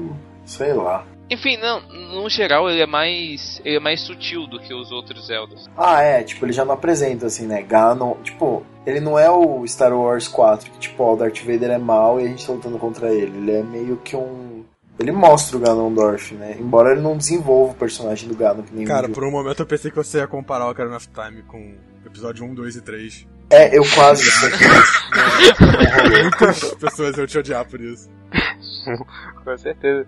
[0.45, 1.05] sei lá.
[1.29, 1.79] Enfim, não,
[2.23, 3.61] no geral ele é mais.
[3.63, 5.67] ele é mais sutil do que os outros Zeldas.
[5.77, 7.61] Ah, é, tipo, ele já não apresenta assim, né?
[7.61, 11.69] Ganon, tipo, ele não é o Star Wars 4, que tipo, ó, o Darth Vader
[11.69, 13.37] é mau e a gente tá lutando contra ele.
[13.37, 14.63] Ele é meio que um.
[14.99, 16.57] Ele mostra o Ganondorf, né?
[16.59, 19.65] Embora ele não desenvolva o personagem do Ganon que nem Cara, por um momento eu
[19.65, 21.75] pensei que você ia comparar o Ocarina of Time com
[22.05, 23.27] episódio 1, 2 e 3.
[23.51, 24.23] É, eu quase.
[26.21, 28.09] Muitas pessoas iam te odiar por isso.
[29.43, 30.07] Com certeza.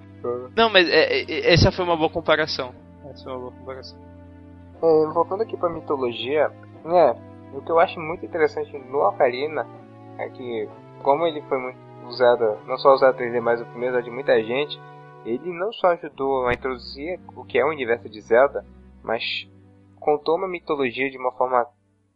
[0.55, 2.73] Não, mas é- é- essa foi uma boa comparação.
[3.09, 3.97] Essa foi uma boa comparação.
[4.83, 6.49] É, voltando aqui pra mitologia,
[6.83, 7.15] né?
[7.53, 9.65] O que eu acho muito interessante no Ocarina
[10.17, 10.67] é que,
[11.03, 11.77] como ele foi muito
[12.11, 14.79] usado, não só usado 3D, mas o primeiro usado de muita gente,
[15.25, 18.65] ele não só ajudou a introduzir o que é o universo de Zelda,
[19.03, 19.23] mas
[19.99, 21.65] contou uma mitologia de uma forma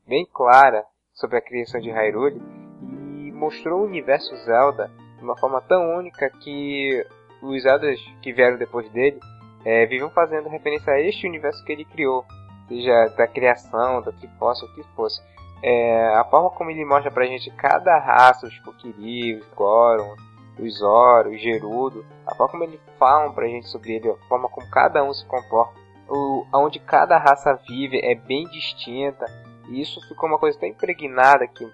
[0.08, 0.84] bem clara
[1.14, 2.42] sobre a criação de Hyrule
[2.82, 7.06] e mostrou o universo Zelda de uma forma tão única que
[7.42, 9.20] os Zeldas que vieram depois dele
[9.64, 12.24] é, viviam fazendo referência a este universo que ele criou,
[12.68, 15.22] seja da criação, da Triforce, o que fosse.
[15.68, 20.16] É, a forma como ele mostra pra gente cada raça, os Kokiri, os Goron,
[20.60, 24.48] os Zoro, os Gerudo, a forma como eles falam pra gente sobre ele, a forma
[24.48, 25.74] como cada um se comporta,
[26.08, 29.26] o, onde cada raça vive é bem distinta,
[29.68, 31.68] e isso ficou uma coisa tão impregnada aqui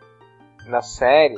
[0.67, 1.35] na série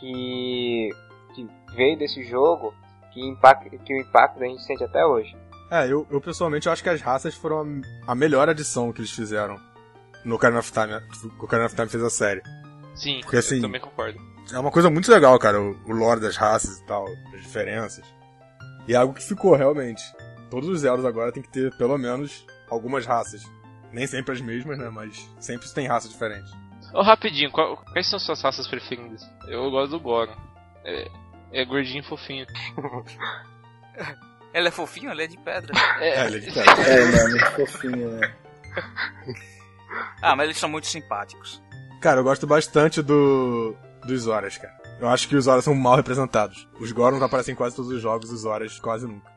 [0.00, 0.88] que,
[1.34, 2.72] que veio desse jogo
[3.12, 5.36] que, impacta, que o impacto a gente sente até hoje.
[5.70, 9.60] É, eu, eu pessoalmente acho que as raças foram a melhor adição que eles fizeram
[10.24, 10.94] no Ocarina of Time.
[11.38, 12.42] O Ocarina of Time fez a série.
[12.94, 14.18] Sim, Porque, assim, eu também concordo.
[14.52, 18.04] É uma coisa muito legal, cara, o, o lore das raças e tal, as diferenças.
[18.86, 20.02] E é algo que ficou, realmente.
[20.50, 23.42] Todos os Zeldas agora tem que ter, pelo menos, algumas raças.
[23.92, 26.50] Nem sempre as mesmas, né, mas sempre tem raça diferente.
[26.92, 29.22] Ô, rapidinho, qual- quais são suas raças preferidas?
[29.48, 30.36] Eu gosto do Goron.
[30.84, 31.08] É,
[31.52, 32.44] é gordinho e fofinho.
[34.52, 35.72] Ele é fofinho, ele é de pedra.
[35.98, 36.72] É, ele é de pedra.
[36.82, 37.24] É, né?
[37.30, 38.34] Muito fofinho, né?
[40.20, 41.62] Ah, mas eles são muito simpáticos.
[42.00, 43.74] Cara, eu gosto bastante do
[44.04, 44.74] dos Zoras, cara.
[45.00, 46.68] Eu acho que os Zoras são mal representados.
[46.80, 49.30] Os Gorons aparecem em quase todos os jogos, os Zoras quase nunca.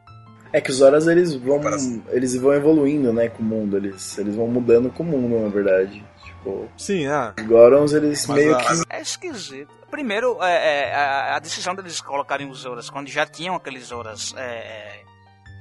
[0.54, 1.60] É que os Horas eles vão.
[1.62, 2.02] Parece.
[2.10, 3.78] Eles vão evoluindo, né, com o mundo.
[3.78, 6.04] Eles, eles vão mudando com o mundo, na verdade.
[6.24, 7.34] Tipo, Sim, é.
[7.40, 8.84] os Gorons, eles Mas meio a- que.
[8.90, 9.74] É esquisito.
[9.92, 14.34] Primeiro, é, é, a, a decisão deles colocarem os Zoras, quando já tinham aqueles Zoras
[14.38, 15.02] é,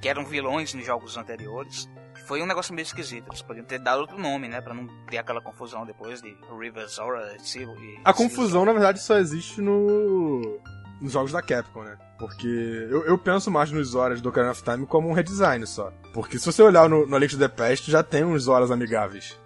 [0.01, 1.89] que eram vilões nos jogos anteriores,
[2.27, 3.29] foi um negócio meio esquisito.
[3.29, 4.61] Eles podiam ter dado outro nome, né?
[4.61, 8.01] Pra não criar aquela confusão depois de River Zora, e...
[8.05, 10.61] A confusão, na verdade, só existe no
[11.01, 11.99] nos jogos da Capcom, né?
[12.19, 15.93] Porque eu, eu penso mais nos Zoras do Ocarina of Time como um redesign só.
[16.13, 19.39] Porque se você olhar no, no Link to the Past, já tem uns Zoras amigáveis.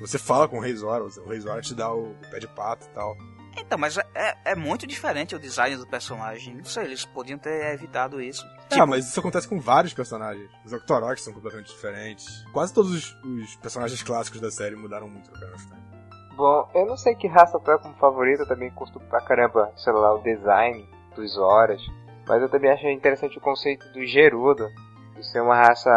[0.00, 2.86] Você fala com o Rei Zora, o Rei Zora te dá o pé de pato
[2.86, 3.16] e tal.
[3.60, 6.54] Então, mas é, é muito diferente o design do personagem.
[6.54, 8.46] Não sei, eles podiam ter evitado isso.
[8.70, 10.50] Ah, mas isso acontece com vários personagens.
[10.64, 12.44] Os Octoroks são completamente diferentes.
[12.52, 15.88] Quase todos os, os personagens clássicos da série mudaram muito no of Time.
[16.36, 19.72] Bom, eu não sei que raça eu pego como favorita, eu também curto pra caramba,
[19.76, 21.82] sei lá, o design dos Horas.
[22.28, 24.68] Mas eu também acho interessante o conceito do Gerudo.
[25.16, 25.90] De ser uma raça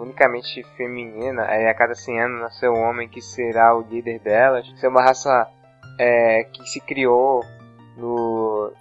[0.00, 4.66] unicamente feminina, aí a cada 100 anos nasceu um homem que será o líder delas.
[4.80, 5.48] Ser uma raça
[5.98, 7.42] é, que se criou
[7.96, 8.72] no,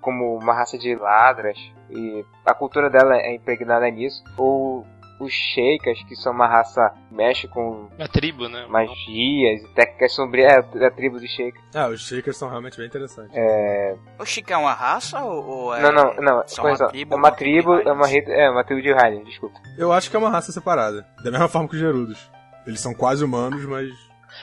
[0.00, 1.58] como uma raça de ladras
[1.90, 4.22] e a cultura dela é impregnada nisso.
[4.36, 4.86] Ou
[5.20, 8.66] os Sheikas, que são uma raça que mexe com A tribo, né?
[8.68, 11.62] magias e técnicas sombrias é, da tribo dos Sheikas.
[11.74, 13.30] Ah, os Shakers são realmente bem interessantes.
[13.34, 15.80] É, O Chica é uma raça ou, ou é.
[15.80, 17.14] não, não, não, uma tribo?
[17.14, 19.58] é uma tribo, de é uma, é uma tribo de Highland, desculpa.
[19.78, 21.06] Eu acho que é uma raça separada.
[21.22, 22.30] Da mesma forma que os Gerudos.
[22.66, 23.88] Eles são quase humanos, mas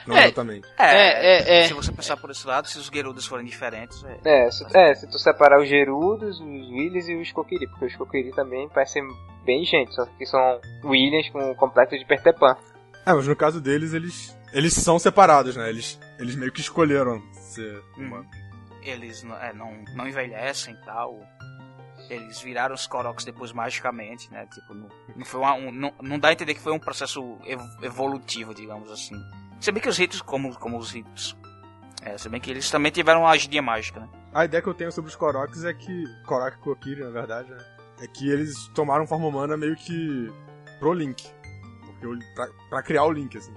[0.08, 0.26] não É.
[0.26, 0.68] exatamente.
[0.78, 1.68] É, É, é, é.
[1.68, 4.04] Se você pensar por esse lado, se os Gerudos forem diferentes.
[4.04, 4.46] É.
[4.46, 7.96] É, se, é, se tu separar os Gerudos, os Williams e os Kokiri, porque os
[7.96, 9.04] Kokiri também parecem
[9.46, 12.56] bem gente, só que são Williams com o complexo de Peter Pan.
[13.06, 14.38] É, mas no caso deles, eles.
[14.54, 15.70] Eles são separados, né?
[15.70, 18.28] Eles, eles meio que escolheram ser humanos.
[18.84, 21.18] Eles não, é, não, não envelhecem e tal.
[22.10, 24.46] Eles viraram os Koroks depois magicamente, né?
[24.54, 27.38] Tipo, não, não foi uma, um, não, não dá a entender que foi um processo
[27.46, 29.16] ev- evolutivo, digamos assim.
[29.62, 31.38] Se bem que os ritos, como, como os ritos.
[32.04, 34.10] É, se bem que eles também tiveram uma agidinha mágica, né?
[34.34, 36.04] A ideia que eu tenho sobre os Koroks é que.
[36.26, 37.58] Korok e Kokiri, na verdade, né?
[38.02, 40.32] É que eles tomaram forma humana meio que
[40.80, 41.24] pro Link.
[41.86, 43.54] Porque o, pra, pra criar o Link, assim.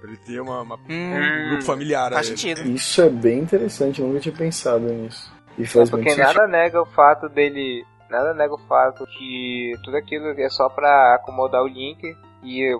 [0.00, 2.12] Pra ele ter uma, uma- um grupo familiar.
[2.12, 2.60] Faz sentido.
[2.68, 5.32] Isso é bem interessante, eu nunca tinha pensado nisso.
[5.56, 6.34] E faz muito Porque sentido.
[6.34, 7.82] nada nega o fato dele.
[8.10, 12.78] Nada nega o fato que tudo aquilo é só pra acomodar o Link e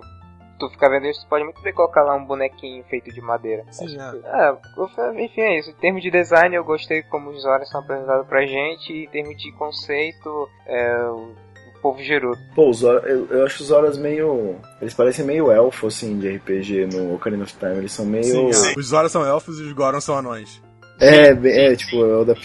[0.57, 3.63] tu ficar vendo isso, tu pode muito bem colocar lá um bonequinho feito de madeira.
[3.71, 4.11] Sim, é.
[4.11, 5.69] que- é, enfim, é isso.
[5.69, 8.91] Em termos de design, eu gostei como os Zoras são apresentados pra gente.
[8.91, 11.33] E em termos de conceito, é, o,
[11.81, 12.37] povo gerudo.
[12.55, 14.55] Pô, os Zora, eu, eu acho os Zoras meio.
[14.81, 17.77] Eles parecem meio elfo, assim, de RPG no Ocarina of Time.
[17.77, 18.53] Eles são meio.
[18.53, 18.73] Sim, é.
[18.77, 20.61] Os Zora são elfos e os Goron são anões.
[20.99, 22.35] É, é, tipo, eu da...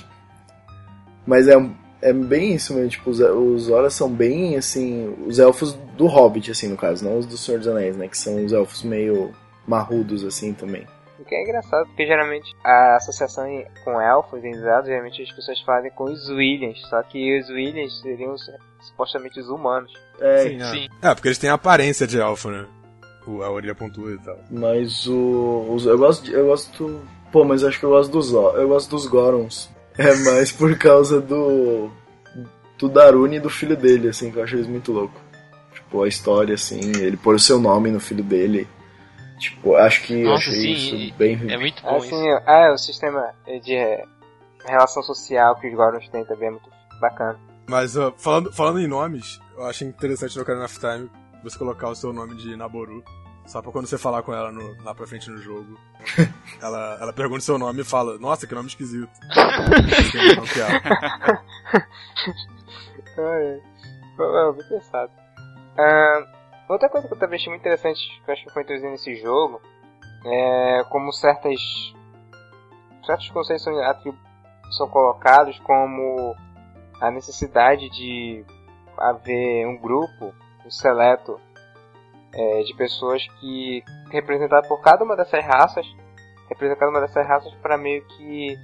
[1.26, 1.54] Mas é,
[2.02, 6.50] é bem isso mesmo, tipo, os, os Zoras são bem, assim, os elfos do Hobbit,
[6.50, 9.32] assim, no caso, não os do Senhor dos Anéis, né, que são os elfos meio
[9.66, 10.86] marrudos, assim, também.
[11.20, 13.46] O que é engraçado, porque geralmente a associação
[13.84, 16.80] com elfos em Zelda, geralmente as pessoas fazem com os Williams.
[16.90, 18.50] Só que os Williams seriam os-
[18.80, 19.92] supostamente os humanos.
[20.20, 20.64] É, Sim, é.
[20.64, 20.88] Sim.
[21.00, 22.66] É, porque eles têm a aparência de elfo, né?
[23.24, 24.36] O, a orelha pontuda e tal.
[24.50, 25.66] mas o...
[25.70, 27.00] Os, eu gosto, de- eu gosto...
[27.30, 29.70] Pô, mas eu acho que eu gosto dos, eu gosto dos Gorons.
[29.98, 31.90] É mais por causa do...
[32.78, 35.14] Do Daruni e do filho dele, assim, que eu acho eles muito louco.
[35.72, 38.66] Tipo, a história, assim, ele pôr o seu nome no filho dele.
[39.38, 41.38] Tipo, acho que eu Nossa, achei sim, isso bem...
[41.48, 42.50] É muito bom Assim, isso.
[42.50, 43.32] é, o sistema
[43.62, 44.04] de
[44.66, 46.70] relação social que os Gorons têm também é muito
[47.00, 47.38] bacana.
[47.68, 51.10] Mas ó, falando, falando em nomes, eu acho interessante no Ocarina of Time
[51.42, 53.04] você colocar o seu nome de Naboru.
[53.46, 55.78] Só pra quando você falar com ela no- lá pra frente no jogo.
[56.62, 59.10] ela, ela pergunta seu nome e fala, nossa, que nome esquisito.
[63.18, 63.60] É.
[64.52, 65.10] Bem pensado.
[65.78, 66.26] Ah,
[66.68, 69.16] outra coisa que eu também achei muito interessante, que eu acho que foi introduzido nesse
[69.16, 69.60] jogo,
[70.24, 71.60] é como certas
[73.04, 73.74] certos conceitos são,
[74.70, 76.36] são colocados como
[77.00, 78.44] a necessidade de
[78.96, 80.32] haver um grupo,
[80.64, 81.40] um seleto
[82.34, 85.86] é, de pessoas que representadas por cada uma dessas raças,
[86.48, 88.56] representar cada uma dessas raças para meio que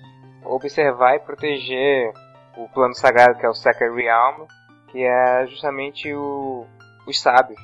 [0.44, 2.12] observar e proteger
[2.56, 4.46] o plano sagrado que é o Sacred Realm,
[4.88, 6.66] que é justamente o,
[7.06, 7.60] os sábios.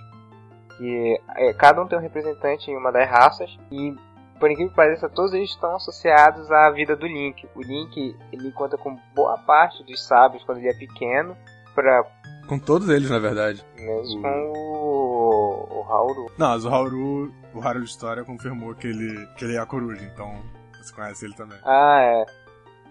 [0.77, 3.95] Que é, cada um tem um representante em uma das raças e
[4.39, 7.49] por incrível que pareça, todos eles estão associados à vida do Link.
[7.55, 11.37] O Link ele conta com boa parte dos sábios quando ele é pequeno,
[11.75, 12.05] para
[12.49, 13.65] Com todos eles, na verdade.
[13.77, 14.94] mesmo com o,
[15.25, 16.31] o Hauru.
[16.39, 19.67] Não, mas o Hauru, o Haru de História confirmou que ele, que ele é a
[19.67, 20.43] coruja, então
[20.81, 21.59] você conhece ele também.
[21.65, 22.27] Ah, é.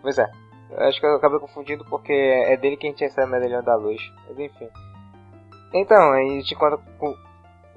[0.02, 0.30] Pois é.
[0.72, 3.64] Eu Acho que eu acabei confundindo porque é dele que a gente recebe a medalhão
[3.64, 4.02] da luz.
[4.28, 4.70] Mas enfim.
[5.74, 7.16] Então, a gente conta com.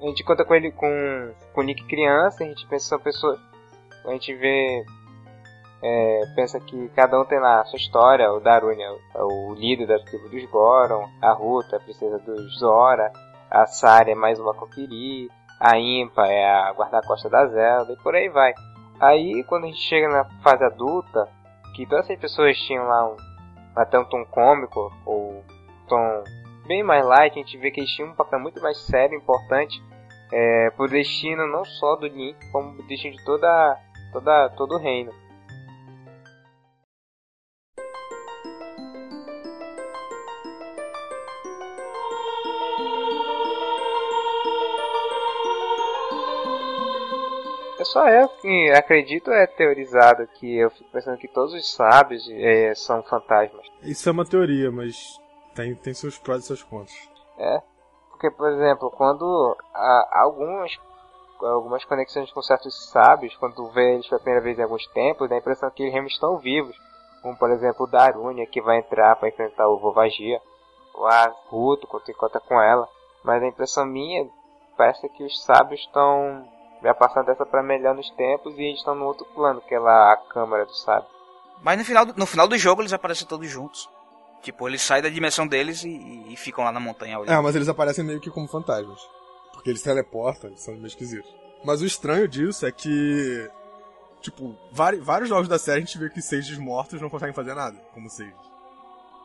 [0.01, 2.99] A gente conta com ele com, com o Nick criança, a gente pensa que são
[2.99, 3.39] pessoas.
[4.05, 4.85] A gente vê.
[5.81, 9.23] é, pensa que cada um tem lá a sua história, o Daruni é o, é
[9.23, 13.11] o líder da tribo dos Goron, a Ruta, a princesa dos Zora,
[13.49, 15.29] a Sari é mais uma Kokiri,
[15.59, 18.53] a Impa é a guarda-costa da Zelda e por aí vai.
[18.99, 21.27] Aí quando a gente chega na fase adulta,
[21.75, 23.17] que todas essas pessoas tinham lá um,
[23.75, 25.43] até um tom cômico ou
[25.87, 26.23] tom
[26.67, 29.21] bem mais light, a gente vê que eles tinham um papel muito mais sério e
[29.21, 29.81] importante
[30.31, 33.77] é, pro destino não só do Link, como pro destino de toda,
[34.11, 35.11] toda, todo o reino.
[47.91, 52.73] Só eu que acredito é teorizado que eu fico pensando que todos os sábios é,
[52.75, 53.65] são fantasmas.
[53.81, 55.19] Isso é uma teoria, mas
[55.55, 57.09] tem, tem seus prós e seus contras.
[57.37, 57.61] É.
[58.09, 60.71] Porque, por exemplo, quando há algumas,
[61.41, 65.29] algumas conexões com certos sábios, quando tu vê eles pela primeira vez em alguns tempos,
[65.29, 66.75] dá a impressão que eles realmente estão vivos.
[67.21, 70.41] Como, por exemplo, o Darunia, que vai entrar para enfrentar o Vovagia.
[70.95, 72.87] O Aruto, quando tu encontra com ela.
[73.23, 74.27] Mas a impressão minha
[74.75, 76.47] parece que os sábios estão
[76.81, 79.79] já passando dessa para melhor nos tempos e eles estão no outro plano, que é
[79.79, 81.11] lá a Câmara dos Sábios.
[81.61, 83.89] Mas no final, do, no final do jogo eles aparecem todos juntos.
[84.41, 87.37] Tipo, eles saem da dimensão deles e, e ficam lá na montanha olhando.
[87.37, 89.01] É, mas eles aparecem meio que como fantasmas.
[89.51, 91.33] Porque eles teleportam, eles são meio esquisitos.
[91.65, 93.49] Mas o estranho disso é que.
[94.21, 97.53] Tipo, vários, vários jogos da série a gente vê que Sages mortos não conseguem fazer
[97.53, 98.33] nada, como Sages.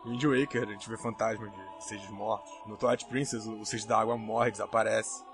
[0.05, 2.51] No Wind Waker a gente vê fantasma de Sages mortos.
[2.67, 5.25] No Twilight Princess o Sage da Água morre, desaparece.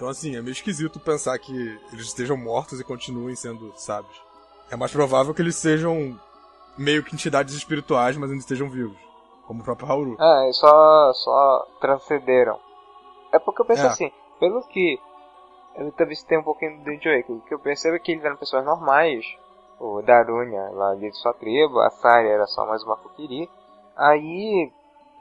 [0.00, 1.52] Então assim, é meio esquisito pensar que
[1.92, 4.18] eles estejam mortos e continuem sendo sábios.
[4.70, 6.18] É mais provável que eles sejam
[6.78, 8.96] meio que entidades espirituais, mas ainda estejam vivos.
[9.46, 10.16] Como o próprio Hauru.
[10.18, 12.58] É, e só, só transcenderam.
[13.30, 13.88] É porque eu penso É.
[13.88, 14.98] assim, pelo que
[15.76, 18.38] eu também citei um pouquinho do Joey, o que eu percebo é que eles eram
[18.38, 19.22] pessoas normais.
[19.78, 23.50] O Darunia, lá de sua tribo, a Sari era só mais uma Kokiri.
[23.94, 24.72] Aí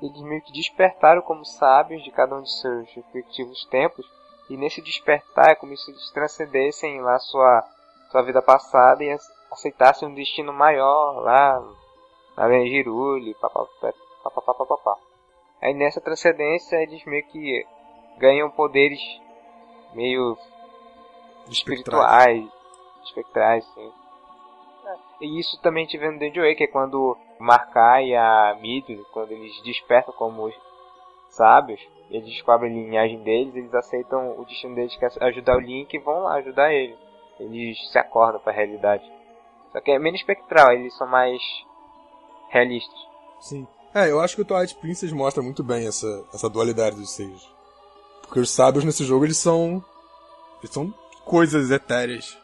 [0.01, 4.18] eles meio que despertaram como sábios de cada um de seus respectivos tempos.
[4.49, 7.63] E nesse despertar é como se eles transcendessem lá sua,
[8.11, 11.61] sua vida passada e ace- aceitassem um destino maior lá
[12.35, 14.97] na Lenjiruli, papapá.
[15.61, 17.65] Aí nessa transcendência eles meio que
[18.17, 18.99] ganham poderes
[19.93, 20.37] meio
[21.49, 22.47] espirituais,
[23.03, 23.91] espectrais, sim.
[24.85, 24.95] É,
[25.25, 29.61] E isso também tive no Way, que é quando Markai e a Midori, quando eles
[29.63, 30.55] despertam como os
[31.29, 35.59] sábios, eles descobrem a linhagem deles, eles aceitam o destino deles que é ajudar o
[35.59, 36.95] Link e vão lá ajudar ele.
[37.39, 39.03] Eles se acordam para a realidade.
[39.71, 41.41] Só que é menos espectral, eles são mais
[42.49, 42.99] realistas.
[43.39, 43.67] Sim.
[43.93, 47.47] É, eu acho que o Twilight Princess mostra muito bem essa, essa dualidade dos Sages.
[48.21, 49.83] Porque os sábios nesse jogo, eles são...
[50.59, 50.93] Eles são
[51.25, 52.37] coisas etéreas.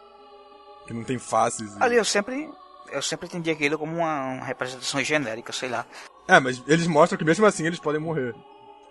[0.88, 1.76] Que não tem faces.
[1.76, 2.50] e- Ali eu sempre.
[2.92, 5.86] Eu sempre entendi aquilo como uma, uma representação genérica, sei lá.
[6.28, 8.36] É, mas eles mostram que mesmo assim eles podem morrer.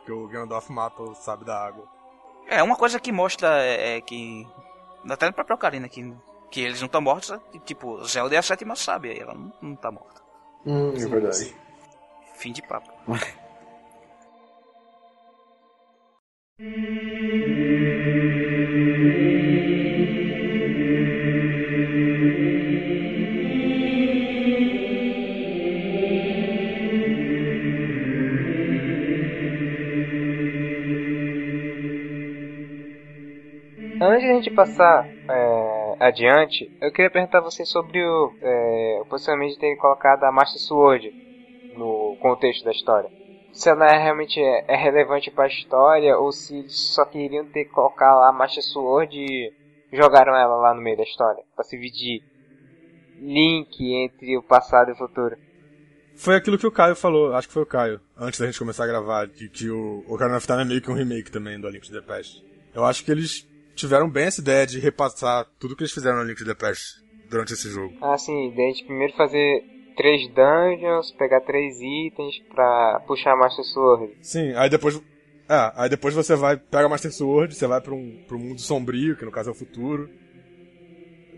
[0.05, 1.89] Porque o Gandalf mata o sábio da água.
[2.47, 4.47] É, uma coisa que mostra é, é que.
[5.09, 6.15] Até na própria Ocarina, que,
[6.51, 9.51] que eles não estão mortos, é que, tipo, Zelda é a sétima sábia ela não,
[9.63, 10.23] não tá morta.
[10.67, 11.57] Hum, é verdade.
[12.35, 12.93] Fim de papo.
[34.25, 39.01] Antes de a gente passar é, adiante, eu queria perguntar a vocês sobre o, é,
[39.03, 41.13] o posicionamento de terem colocado a Master Sword
[41.77, 43.11] no contexto da história.
[43.53, 47.45] Se ela é, realmente é, é relevante para a história ou se eles só queriam
[47.45, 49.53] ter colocar lá a Master Sword e
[49.93, 52.23] jogaram ela lá no meio da história para servir de
[53.21, 55.37] link entre o passado e o futuro.
[56.17, 58.85] Foi aquilo que o Caio falou, acho que foi o Caio, antes da gente começar
[58.85, 61.69] a gravar, de que o Ocarina of Time é meio que um remake também do
[61.69, 62.43] Link to the Past.
[62.75, 66.23] Eu acho que eles tiveram bem essa ideia de repassar tudo que eles fizeram no
[66.23, 67.95] A Link to the Past durante esse jogo.
[68.01, 69.65] Ah, sim, gente primeiro fazer
[69.97, 74.13] três dungeons, pegar três itens pra puxar a Master Sword.
[74.21, 75.01] Sim, aí depois.
[75.49, 78.41] É, aí depois você vai, pega a Master Sword, você vai pra um, pra um
[78.41, 80.09] mundo sombrio, que no caso é o futuro,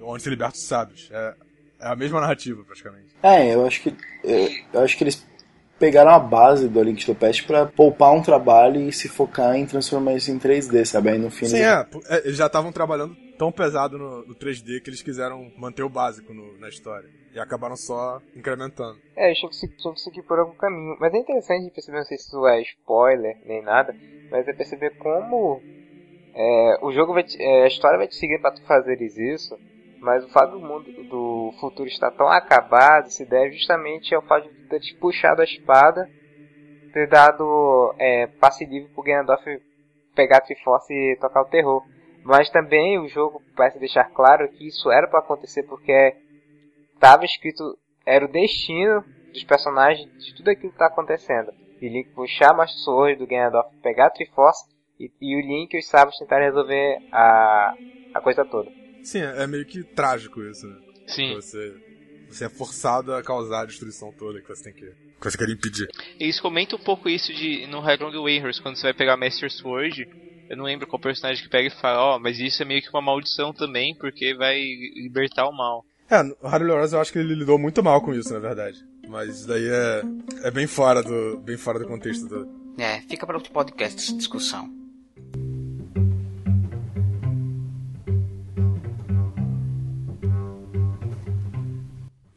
[0.00, 1.08] onde se liberta os sábios.
[1.10, 1.34] É,
[1.80, 3.08] é a mesma narrativa, praticamente.
[3.22, 5.26] É, eu acho que eu, eu acho que eles
[5.78, 9.08] pegaram a base do A Link to the Past pra poupar um trabalho e se
[9.08, 11.10] focar em transformar isso em 3D, sabe?
[11.10, 11.66] Aí no fim Sim, eles-
[12.08, 15.82] é, é, eles já estavam trabalhando tão pesado no, no 3D que eles quiseram manter
[15.82, 17.08] o básico no- na história.
[17.34, 18.98] E acabaram só incrementando.
[19.14, 20.96] É, eles tinham que, seguir por algum caminho.
[20.98, 23.94] Mas é interessante perceber, não sei se isso é spoiler nem nada,
[24.30, 25.62] mas é perceber como
[26.34, 29.58] é, o jogo vai te, é, a história vai te seguir pra tu fazeres isso,
[30.00, 34.48] mas o fato do mundo do futuro estar tão acabado se deve justamente ao fato
[34.48, 36.08] de ter puxado a espada,
[36.92, 39.44] ter dado é, passe livre pro Ganondorf
[40.14, 41.82] pegar a Triforce e tocar o terror.
[42.24, 46.16] Mas também o jogo parece deixar claro que isso era pra acontecer porque
[46.94, 51.52] estava escrito, era o destino dos personagens de tudo aquilo que tá acontecendo.
[51.80, 54.64] E Link puxar a Master Sword do Ganondorf, pegar a Triforce
[54.98, 57.74] e, e o Link e os sábios tentarem resolver a,
[58.14, 58.70] a coisa toda.
[59.06, 60.76] Sim, é, meio que trágico isso, né?
[61.06, 61.34] Sim.
[61.36, 61.72] Você,
[62.28, 64.84] você é forçado a causar a destruição toda que você tem que.
[64.84, 65.88] que você quer impedir.
[66.18, 70.08] Eles comentam um pouco isso de no Headlong Warriors, quando você vai pegar Master Sword,
[70.50, 72.82] Eu não lembro qual personagem que pega e fala, ó, oh, mas isso é meio
[72.82, 74.58] que uma maldição também, porque vai
[74.96, 75.84] libertar o mal.
[76.10, 78.78] É, o Harry Oroz eu acho que ele lidou muito mal com isso, na verdade.
[79.08, 80.02] Mas isso daí é,
[80.48, 82.48] é bem fora do bem fora do contexto do.
[82.76, 84.68] É, fica para outro podcast essa discussão.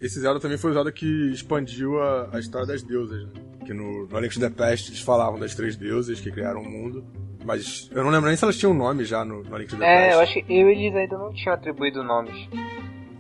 [0.10, 3.30] Esse Zelda também foi usado que expandiu a, a história das deusas, né?
[3.64, 6.66] Que no, no Link to the Past eles falavam das três deusas que criaram o
[6.68, 7.06] mundo.
[7.46, 9.86] Mas eu não lembro nem se elas tinham nome já no, no Link to the
[9.86, 10.14] É, Past.
[10.16, 12.36] eu acho que eu e eles ainda não tinham atribuído nomes.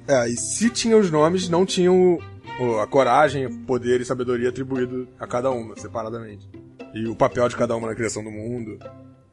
[0.08, 2.18] É, e se tinham os nomes, não tinham
[2.60, 6.50] o- a coragem, o poder e sabedoria atribuído a cada uma, separadamente.
[6.96, 8.80] E o papel de cada uma na criação do mundo,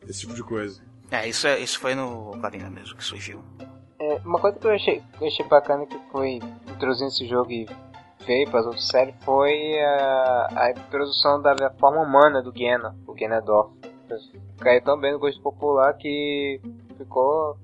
[0.06, 0.82] esse tipo de coisa.
[1.10, 3.42] É, isso, é, isso foi no Ocarina mesmo que surgiu.
[3.98, 7.50] É, uma coisa que eu achei, que eu achei bacana que foi introduzindo esse jogo
[7.50, 7.66] e
[8.26, 13.14] veio para as outras séries foi a, a introdução da forma humana do Ganon, o
[13.14, 13.72] Ganondorf.
[14.60, 16.60] Caiu tão bem no gosto popular que
[16.96, 17.58] ficou.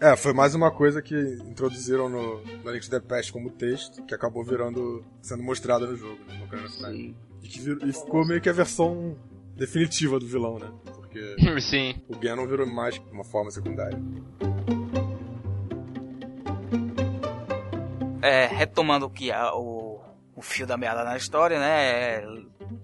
[0.00, 1.14] É, foi mais uma coisa que
[1.46, 5.96] introduziram no, no Link to the Past como texto, que acabou virando, sendo mostrada no
[5.96, 7.16] jogo, né, no Ocarina Time.
[7.42, 9.16] E, que vir- e ficou meio que a versão
[9.54, 10.70] definitiva do vilão, né?
[10.94, 11.94] Porque Sim.
[12.08, 13.98] o Ganon virou mais uma forma secundária.
[18.22, 20.00] É, retomando que a- o,
[20.34, 22.16] o fio da meada na história, né?
[22.20, 22.26] é,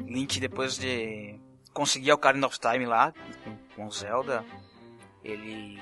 [0.00, 1.38] Link depois de
[1.72, 3.12] conseguir a Ocarina of Time lá
[3.74, 4.44] com, Zelda,
[5.24, 5.80] ele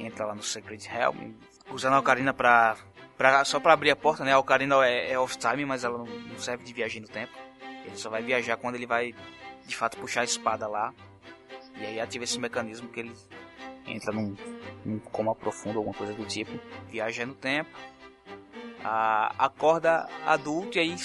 [0.00, 1.32] entra lá no Sacred Realm,
[1.70, 2.76] usando a Ocarina pra,
[3.16, 4.32] pra, só pra abrir a porta, né?
[4.32, 7.32] A Ocarina é, é off time, mas ela não serve de viagem no tempo.
[7.84, 9.14] Ele só vai viajar quando ele vai
[9.66, 10.94] de fato puxar a espada lá.
[11.76, 13.12] E aí ativa esse mecanismo que ele
[13.86, 14.34] entra num,
[14.84, 16.58] num coma profundo, alguma coisa do tipo,
[16.88, 17.70] viaja no tempo
[18.84, 20.96] a, acorda adulto e aí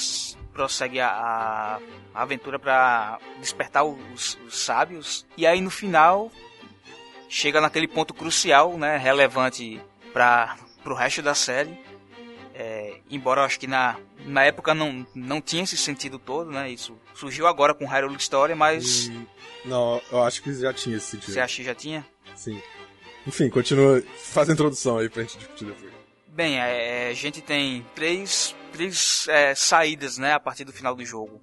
[0.54, 1.80] prossegue a, a-
[2.22, 5.26] aventura para despertar os, os sábios.
[5.36, 6.32] E aí no final
[7.30, 9.82] chega naquele ponto crucial, né, relevante
[10.12, 10.56] para
[10.86, 11.78] o resto da série.
[12.56, 16.70] É, embora eu acho que na, na época não, não tinha esse sentido todo, né?
[16.70, 19.10] Isso surgiu agora com Hyrule Story, mas
[19.66, 21.34] não, eu acho que já tinha esse sentido.
[21.34, 22.06] você acha que já tinha?
[22.36, 22.62] Sim.
[23.26, 24.04] Enfim, continua.
[24.18, 25.92] Faz a introdução aí pra gente discutir depois.
[26.34, 31.06] Bem, é, a gente tem três, três é, saídas né, a partir do final do
[31.06, 31.40] jogo.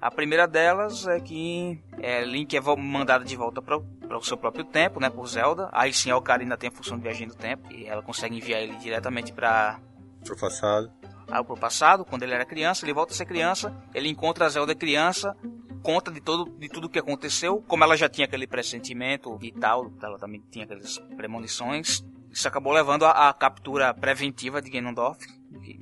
[0.00, 4.64] A primeira delas é que é, Link é mandado de volta para o seu próprio
[4.64, 5.68] tempo, né, por Zelda.
[5.72, 8.60] Aí sim a Ocarina tem a função de viagem no tempo e ela consegue enviar
[8.60, 9.78] ele diretamente para
[10.24, 10.90] Pro passado.
[11.30, 12.84] o passado, quando ele era criança.
[12.84, 15.36] Ele volta a ser criança, ele encontra a Zelda criança,
[15.80, 17.62] conta de, todo, de tudo o que aconteceu.
[17.68, 22.04] Como ela já tinha aquele pressentimento e tal, ela também tinha aquelas premonições.
[22.30, 25.18] Isso acabou levando à captura preventiva de Ganondorf.
[25.62, 25.80] que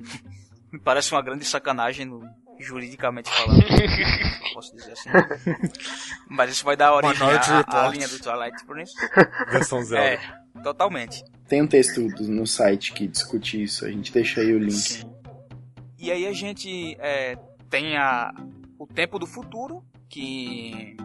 [0.71, 2.23] Me parece uma grande sacanagem, no-
[2.59, 3.63] juridicamente falando.
[4.53, 5.09] Posso dizer assim.
[6.29, 7.93] Mas isso vai dar origem à, à Report.
[7.93, 8.93] linha do Twilight Prince.
[9.51, 10.03] Versão Zelda.
[10.05, 10.19] É,
[10.63, 11.23] totalmente.
[11.47, 15.05] Tem um texto do- no site que discute isso, a gente deixa aí o link.
[15.99, 17.35] E aí a gente é,
[17.69, 18.33] tem a,
[18.79, 20.95] o tempo do futuro, que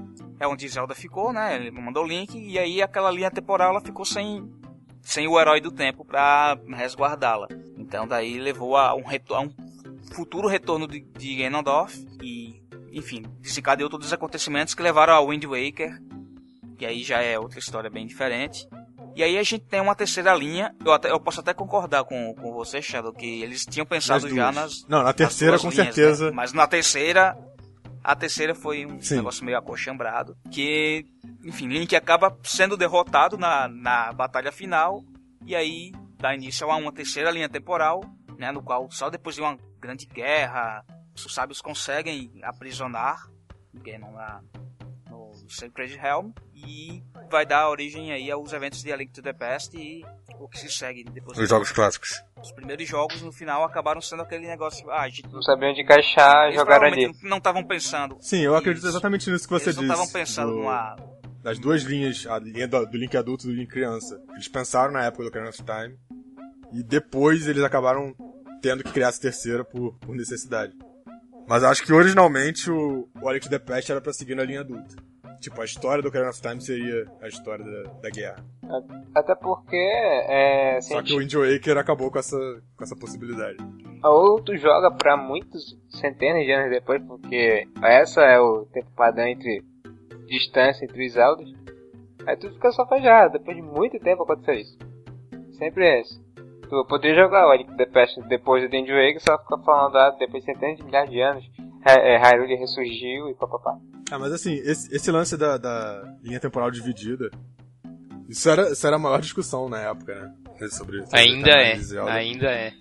[0.40, 1.56] é onde Zelda ficou, né?
[1.56, 4.42] Ele mandou o link, e aí aquela linha temporal ela ficou sem,
[5.02, 7.48] sem o herói do tempo pra resguardá-la.
[7.76, 9.50] Então daí levou a um, a um
[10.14, 12.62] futuro retorno de, de Ganondorf e,
[12.92, 16.00] enfim, desencadeou todos os acontecimentos que levaram ao Wind Waker,
[16.78, 18.66] que aí já é outra história bem diferente.
[19.14, 22.34] E aí a gente tem uma terceira linha, eu, até- eu posso até concordar com,
[22.34, 25.86] com você, Shadow, que eles tinham pensado Nas já nas, Não, na terceira, com linhas,
[25.94, 26.26] certeza.
[26.26, 26.32] né?
[26.34, 27.36] Mas na terceira,
[28.02, 29.16] a terceira foi um Sim.
[29.16, 30.36] negócio meio acochambrado.
[30.50, 31.04] Que,
[31.44, 35.02] enfim, Link acaba sendo derrotado na, na batalha final.
[35.44, 38.00] E aí dá início a uma terceira linha temporal,
[38.38, 38.52] né?
[38.52, 40.84] No qual só depois de uma grande guerra,
[41.14, 43.26] os sábios conseguem aprisionar
[43.74, 44.42] Ganon lá
[45.42, 46.30] no Sacred Realm.
[46.54, 50.04] E vai dar origem aí aos eventos de A Link to the Past e
[50.38, 52.22] o que se segue depois Os jogos clássicos.
[52.40, 54.88] os primeiros jogos no final acabaram sendo aquele negócio.
[54.90, 57.10] Ah, a gente Não sabia onde encaixar, eles jogaram ali.
[57.22, 58.16] não estavam pensando.
[58.20, 58.92] Sim, eu acredito Isso.
[58.92, 59.92] exatamente nisso que você Eles não disse.
[59.94, 60.96] estavam pensando do- numa.
[61.42, 64.20] Das duas linhas, a linha do, do Link adulto e do Link criança.
[64.34, 65.98] Eles pensaram na época do Ocarina of Time.
[66.72, 68.14] E depois eles acabaram
[68.62, 70.72] tendo que criar essa terceira por, por necessidade.
[71.48, 74.36] Mas eu acho que originalmente o, o A Link to the Past era pra seguir
[74.36, 74.94] na linha adulta.
[75.42, 78.36] Tipo, a história do Ocarina of Time seria a história da, da guerra.
[79.12, 82.38] Até porque, é, Só gente que o Wind Waker acabou com essa,
[82.76, 83.56] com essa possibilidade.
[84.04, 89.26] Ou tu joga pra muitos centenas de anos depois, porque essa é o tempo padrão
[89.26, 89.64] entre
[90.28, 91.48] distância entre os Zeldas.
[92.24, 94.78] Aí tu fica só fajado, depois de muito tempo aconteceu isso.
[95.58, 96.22] Sempre é isso.
[96.68, 100.10] Tu poderia jogar o Link the Past depois do Wind Waker, só ficar falando ah,
[100.10, 101.44] depois de centenas de milhares de anos,
[101.84, 103.76] é, é, Hyrule ressurgiu e papapá.
[104.10, 107.30] Ah, mas assim, esse, esse lance da, da linha temporal dividida
[108.28, 110.34] Isso era, isso era a maior discussão na época, né?
[110.68, 111.80] Sobre, sobre Ainda é.
[112.08, 112.72] Ainda é.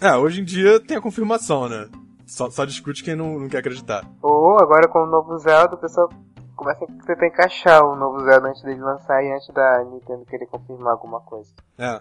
[0.00, 1.88] É, hoje em dia tem a confirmação, né?
[2.26, 4.04] Só, só discute quem não, não quer acreditar.
[4.22, 6.08] Ou agora com o novo Zelda, o pessoal
[6.56, 10.46] começa a tentar encaixar o novo Zelda antes dele lançar e antes da Nintendo querer
[10.46, 11.50] confirmar alguma coisa.
[11.78, 12.00] É.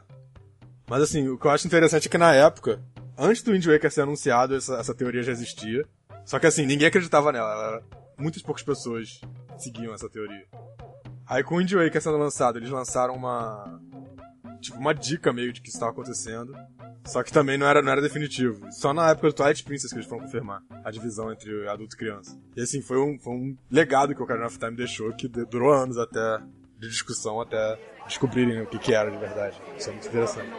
[0.89, 2.81] Mas assim, o que eu acho interessante é que na época,
[3.17, 5.85] antes do Wind Waker ser anunciado, essa, essa teoria já existia.
[6.25, 7.51] Só que assim, ninguém acreditava nela.
[7.51, 7.83] Ela-
[8.17, 9.21] muitas poucas pessoas
[9.57, 10.45] seguiam essa teoria.
[11.27, 13.79] Aí com o Wind Waker sendo lançado, eles lançaram uma.
[14.61, 16.53] Tipo, uma dica meio de que isso estava acontecendo.
[17.05, 18.71] Só que também não era, não era definitivo.
[18.71, 21.97] Só na época do Twilight Princess que eles foram confirmar a divisão entre adulto e
[21.97, 22.39] criança.
[22.55, 25.73] E assim, foi um, foi um legado que o Ocarina of Time deixou, que durou
[25.73, 26.37] anos até
[26.79, 29.61] de discussão, até descobrirem o que, que era de verdade.
[29.77, 30.49] Isso é muito interessante.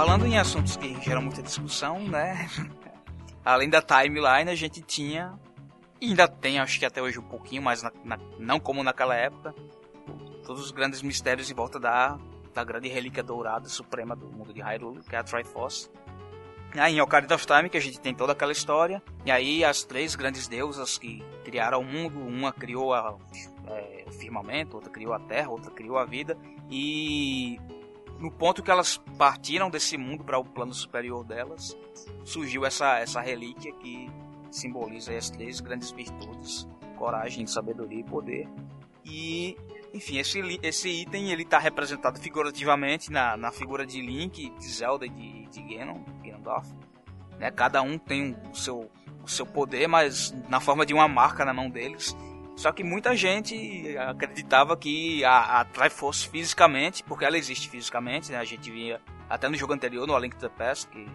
[0.00, 2.48] Falando em assuntos que geram muita discussão, né?
[3.44, 5.38] Além da timeline, a gente tinha,
[6.00, 9.54] ainda tem, acho que até hoje um pouquinho, mas na- na- não como naquela época,
[10.42, 12.18] todos os grandes mistérios em volta da,
[12.54, 15.90] da grande relíquia dourada suprema do mundo de Hyrule, que é a Triforce.
[16.76, 19.84] Aí em Ocarina of Time que a gente tem toda aquela história, e aí as
[19.84, 23.18] três grandes deusas que criaram o mundo, uma criou a,
[23.66, 26.38] é, o firmamento, outra criou a terra, outra criou a vida,
[26.70, 27.60] e
[28.20, 31.76] no ponto que elas partiram desse mundo para o plano superior delas,
[32.22, 34.10] surgiu essa, essa relíquia que
[34.50, 38.48] simboliza as três grandes virtudes: coragem, sabedoria e poder.
[39.04, 39.56] E,
[39.94, 45.06] enfim, esse, esse item ele está representado figurativamente na, na figura de Link, de Zelda
[45.06, 46.70] e de, de Ganon, Ganondorf.
[47.38, 47.50] Né?
[47.50, 48.90] Cada um tem o seu,
[49.24, 52.14] o seu poder, mas na forma de uma marca na mão deles.
[52.60, 58.36] Só que muita gente acreditava que a, a Triforce fisicamente, porque ela existe fisicamente, né?
[58.36, 59.00] A gente via
[59.30, 61.08] até no jogo anterior, no A Link to the Past, que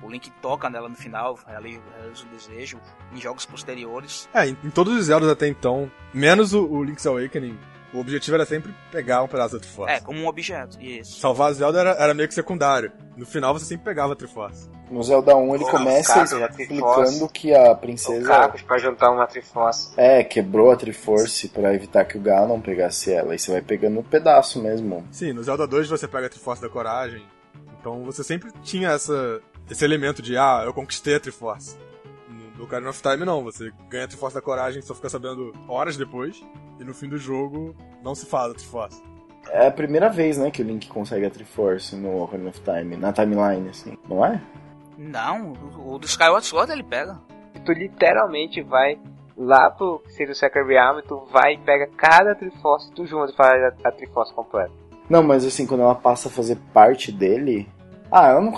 [0.00, 2.80] o Link toca nela no final, realiza realiza o desejo,
[3.12, 4.28] em jogos posteriores.
[4.32, 7.58] É, em, em todos os Zeldas até então, menos o, o Link's Awakening,
[7.92, 9.94] o objetivo era sempre pegar um pedaço da Triforce.
[9.94, 11.20] É, como um objeto, isso.
[11.20, 12.90] Salvar a Zelda era, era meio que secundário.
[13.16, 14.70] No final você sempre pegava a Triforce.
[14.90, 19.92] No Zelda 1 ele Os começa explicando que a princesa Cacos pra juntar uma Triforce.
[19.96, 23.34] é, quebrou a Triforce pra evitar que o Ganon pegasse ela.
[23.34, 25.06] E você vai pegando um pedaço mesmo.
[25.10, 27.22] Sim, no Zelda 2 você pega a Triforce da Coragem.
[27.80, 29.40] Então você sempre tinha essa,
[29.70, 31.76] esse elemento de, ah, eu conquistei a Triforce.
[32.62, 35.96] No Ocarina of Time não, você ganha a Triforce da Coragem só fica sabendo horas
[35.96, 36.40] depois.
[36.78, 37.74] E no fim do jogo
[38.04, 39.02] não se fala da Triforce.
[39.50, 42.96] É a primeira vez, né, que o Link consegue a Triforce no Ocarina of Time,
[42.96, 44.40] na timeline, assim, não é?
[44.96, 47.18] Não, o, do Skyward Sword ele pega.
[47.64, 48.96] Tu literalmente vai
[49.36, 53.32] lá pro que seria o Sacred Realm, tu vai e pega cada Triforce, tu junta
[53.32, 54.72] e faz a, a Triforce completa.
[55.10, 57.68] Não, mas assim, quando ela passa a fazer parte dele.
[58.14, 58.52] Ah, ela não.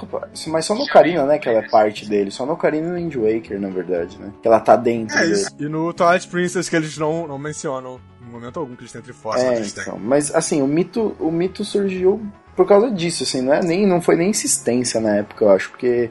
[0.49, 2.31] Mas só no Ocarina, né, que ela é parte dele.
[2.33, 4.33] Só no Ocarina e no Wind Waker, na verdade, né?
[4.43, 5.33] Que ela tá dentro É dele.
[5.35, 5.51] isso.
[5.61, 9.01] E no Twilight Princess que eles não, não mencionam em momento algum que eles têm
[9.01, 9.97] Triforce, É, então.
[9.99, 12.21] Mas assim, o mito, o mito surgiu
[12.57, 15.71] por causa disso, assim, não, é nem, não foi nem insistência na época, eu acho,
[15.71, 16.11] porque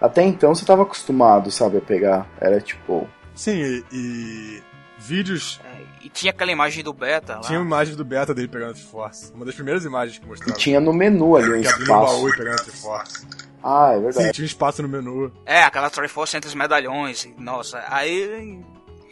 [0.00, 2.26] até então você tava acostumado, sabe, a pegar.
[2.40, 3.06] Era tipo.
[3.34, 4.62] Sim, e, e
[5.00, 5.60] vídeos.
[5.64, 7.40] É, e tinha aquela imagem do beta lá.
[7.40, 9.32] Tinha imagens do beta dele pegando a Triforce.
[9.32, 10.56] Uma das primeiras imagens que E mostraram.
[10.56, 12.28] tinha no menu ali um que o baú espaço.
[12.28, 13.26] e pegando a Triforce.
[13.62, 14.32] Ah, é Sim, verdade.
[14.32, 15.32] tinha um espaço no menu.
[15.44, 17.24] É, aquela Triforce entre os medalhões.
[17.24, 18.60] e, Nossa, aí,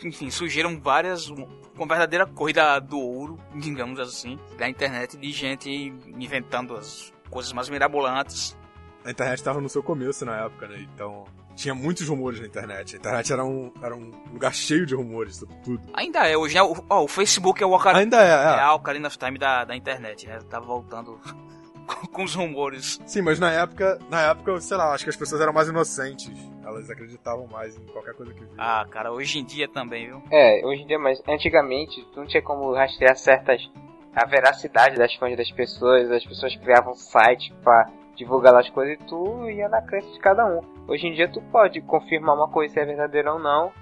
[0.02, 1.28] enfim, surgiram várias.
[1.28, 5.70] Uma verdadeira corrida do ouro, digamos assim, da internet de gente
[6.18, 8.56] inventando as coisas mais mirabolantes.
[9.04, 10.84] A internet estava no seu começo na época, né?
[10.92, 11.24] Então
[11.58, 12.94] tinha muitos rumores na internet.
[12.94, 15.82] A internet era um, era um lugar cheio de rumores sobre tudo.
[15.92, 16.62] Ainda é, hoje, né?
[16.62, 18.62] O, ó, o Facebook é o Ocarina, Ainda é, é é.
[18.62, 20.38] a Ocarina of Time da, da internet, né?
[20.48, 21.18] Tá voltando
[21.84, 23.00] com, com os rumores.
[23.04, 26.30] Sim, mas na época, na época, sei lá, acho que as pessoas eram mais inocentes.
[26.64, 28.54] Elas acreditavam mais em qualquer coisa que viam.
[28.56, 30.22] Ah, cara, hoje em dia também, viu?
[30.30, 33.68] É, hoje em dia, mas antigamente tu não tinha como rastrear certas.
[34.14, 39.00] a veracidade das fontes das pessoas, as pessoas criavam sites pra divulgar lá as coisas
[39.00, 40.60] e tu ia na crença de cada um.
[40.86, 43.72] Hoje em dia tu pode confirmar uma coisa se é verdadeira ou não,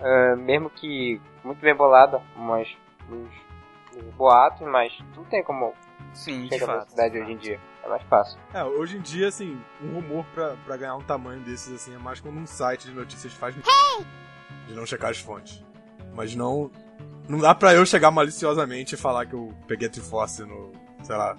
[0.00, 2.66] ah, mesmo que muito bem bolada, umas,
[3.10, 3.30] uns,
[3.96, 5.74] uns boatos, mas tu tem como
[6.14, 6.76] Sim, chegar à fato.
[6.78, 7.60] veracidade hoje em dia.
[7.84, 8.38] É mais fácil.
[8.54, 11.98] É, hoje em dia, assim, um rumor pra, pra ganhar um tamanho desses, assim, é
[11.98, 13.62] mais quando um site de notícias faz de
[14.74, 15.64] não checar as fontes.
[16.14, 16.70] Mas não.
[17.28, 20.72] Não dá pra eu chegar maliciosamente e falar que eu peguei a Triforce no.
[21.02, 21.36] sei lá.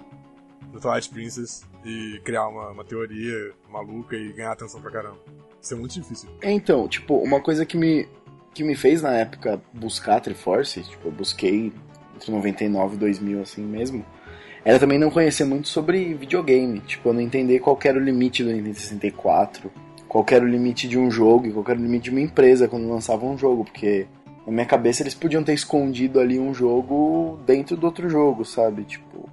[0.72, 5.18] no Twilight Princess e criar uma, uma teoria maluca e ganhar atenção pra caramba.
[5.60, 6.28] Isso é muito difícil.
[6.42, 8.08] Então, tipo, uma coisa que me
[8.54, 11.72] que me fez na época buscar a Triforce, tipo, eu busquei
[12.14, 14.06] entre 99 e 2000 assim mesmo,
[14.64, 18.44] era também não conhecer muito sobre videogame, tipo, eu não entender qual era o limite
[18.44, 19.72] do Nintendo 64,
[20.08, 22.68] qual era o limite de um jogo e qual era o limite de uma empresa
[22.68, 24.06] quando lançava um jogo, porque
[24.46, 28.84] na minha cabeça eles podiam ter escondido ali um jogo dentro do outro jogo, sabe?
[28.84, 29.28] Tipo,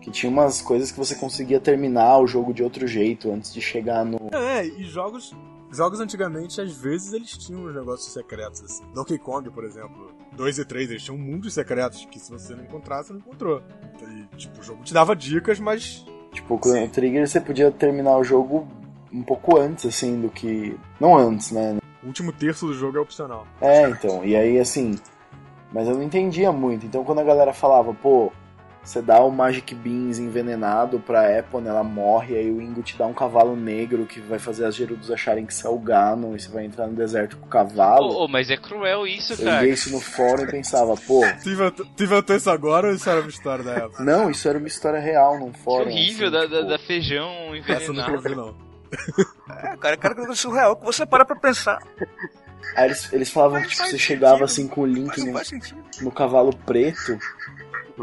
[0.00, 3.60] que tinha umas coisas que você conseguia terminar o jogo de outro jeito antes de
[3.60, 4.30] chegar no.
[4.32, 5.34] É, e jogos.
[5.72, 8.84] Jogos antigamente, às vezes, eles tinham uns negócios secretos, assim.
[8.92, 12.64] Donkey Kong, por exemplo, 2 e 3, eles tinham mundos secretos que se você não
[12.64, 13.62] encontrasse, você não encontrou.
[14.02, 16.04] E, tipo, o jogo te dava dicas, mas.
[16.32, 18.66] Tipo, com o Trigger você podia terminar o jogo
[19.12, 20.76] um pouco antes, assim, do que.
[20.98, 21.78] Não antes, né?
[22.02, 23.46] O último terço do jogo é opcional.
[23.60, 24.24] É, então.
[24.24, 24.98] E aí, assim.
[25.72, 26.84] Mas eu não entendia muito.
[26.84, 28.32] Então, quando a galera falava, pô,
[28.82, 33.06] você dá o Magic Beans envenenado pra Epon, ela morre, aí o Ingo te dá
[33.06, 36.40] um cavalo negro que vai fazer as Gerudos acharem que você é o Ganon e
[36.40, 38.08] você vai entrar no deserto com o cavalo.
[38.08, 39.62] Ô, ô, mas é cruel isso, eu cara.
[39.62, 41.20] li isso no fórum e pensava, pô.
[41.42, 44.02] Tu inventou, tu inventou isso agora ou isso era uma história da época?
[44.02, 45.90] Não, isso era uma história real num Que fórum.
[45.90, 47.28] horrível, assim, da, tipo, da, feijão
[47.68, 48.12] Essa eu envenenado.
[48.14, 48.70] ouvi, não.
[49.50, 51.78] É, cara, cara, que surreal que você para pra pensar.
[52.76, 55.78] Aí eles, eles falavam que tipo, você chegava assim com o Link não no, sentido.
[56.00, 57.18] no cavalo preto,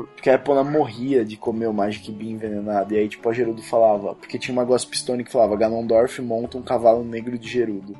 [0.05, 2.93] porque a Epona morria de comer o Magic Bean envenenado.
[2.93, 6.57] E aí, tipo, a Gerudo falava, porque tinha uma Ghost Pistone que falava, Ganondorf monta
[6.57, 7.95] um cavalo negro de Gerudo.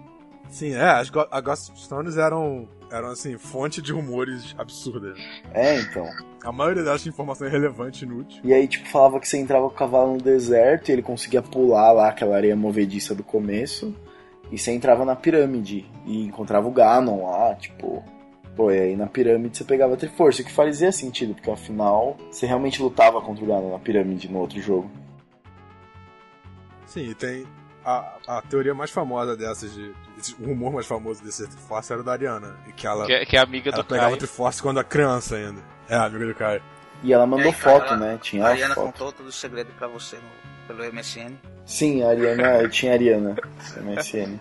[0.49, 1.41] Sim, é, as Go a
[2.21, 5.19] eram, eram, assim, fonte de rumores absurdas.
[5.53, 6.05] É, então.
[6.43, 8.41] A maioria delas tinha informação irrelevante e inútil.
[8.43, 11.41] E aí, tipo, falava que você entrava com o cavalo no deserto e ele conseguia
[11.41, 13.93] pular lá aquela areia movediça do começo.
[14.51, 18.03] E você entrava na pirâmide e encontrava o Ganon lá, tipo.
[18.57, 22.17] Pô, e aí na pirâmide você pegava a Triforce, o que fazia sentido, porque afinal
[22.31, 24.89] você realmente lutava contra o Ganon na pirâmide no outro jogo.
[26.87, 27.45] Sim, e tem
[27.85, 32.01] a, a teoria mais famosa dessas, de, esse- o rumor mais famoso desse Triforce era
[32.01, 32.55] o da Ariana.
[32.67, 34.17] E que ela, Que, é- que é amiga ela do pegava Caio.
[34.17, 35.61] Triforce quando era criança ainda.
[35.87, 36.61] É, amiga do Caio.
[37.03, 38.19] E ela mandou E aí, cara, foto, ela- né?
[38.21, 38.85] Tinha A a Ariana foto.
[38.87, 41.33] contou todo o segredo pra você no- pelo MSN.
[41.63, 43.35] Sim, a Ariana, eu tinha a Ariana,
[43.83, 44.39] MSN.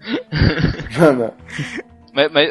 [0.98, 1.32] Mano,
[2.12, 2.48] Mas, mas,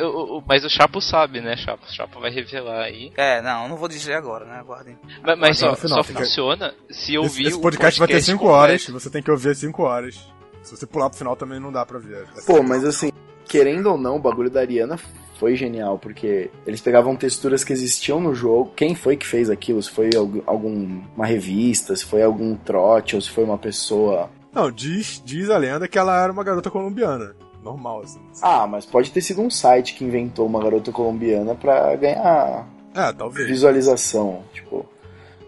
[0.48, 1.86] mas o Chapo sabe, né, Chapo?
[1.86, 3.12] O Chapo vai revelar aí.
[3.16, 4.56] É, não, não vou dizer agora, né?
[4.60, 4.98] Aguardem.
[5.24, 8.08] Mas, mas só, final, só fica- funciona se eu Esse, ouvir esse o podcast vai
[8.08, 8.58] ter 5 completo.
[8.60, 10.28] horas, você tem que ouvir as 5 horas.
[10.64, 12.28] Se você pular pro final também não dá pra ver.
[12.46, 13.12] Pô, mas assim,
[13.46, 15.00] querendo ou não, o bagulho da Ariana
[15.40, 18.72] foi genial, porque eles pegavam texturas que existiam no jogo.
[18.76, 19.82] Quem foi que fez aquilo?
[19.82, 24.30] Se foi algum, alguma revista, se foi algum trote, ou se foi uma pessoa.
[24.54, 27.36] Não, diz, diz a lenda que ela era uma garota colombiana.
[27.64, 28.20] Normal, assim.
[28.42, 33.12] Ah, mas pode ter sido um site que inventou uma garota colombiana pra ganhar É,
[33.14, 33.48] talvez.
[33.48, 34.86] visualização, tipo.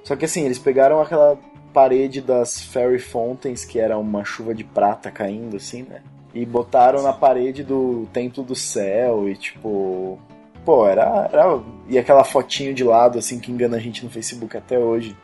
[0.04, 1.38] Só que assim, eles pegaram aquela
[1.74, 6.02] parede das Fairy Fountains, que era uma chuva de prata caindo, assim, né?
[6.34, 10.20] E botaram na parede do Templo do Céu e tipo.
[10.66, 11.60] Pô, era, era.
[11.90, 15.16] E aquela fotinho de lado, assim, que engana a gente no Facebook até hoje.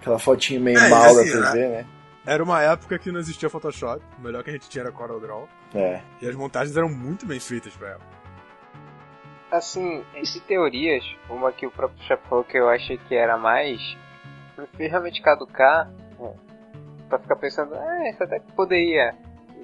[0.00, 1.86] Aquela fotinho meio É, mal da assim, TV, né?
[2.24, 4.02] Era uma época que não existia Photoshop.
[4.18, 5.48] O melhor que a gente tinha era Corel Draw.
[5.74, 6.00] É.
[6.20, 8.00] E as montagens eram muito bem feitas pra ela.
[9.50, 13.96] Assim, entre teorias, uma que o próprio chefe falou que eu achei que era mais.
[14.54, 15.90] Pra realmente caducar,
[16.20, 16.32] é,
[17.08, 19.14] pra ficar pensando, ah, isso até que poderia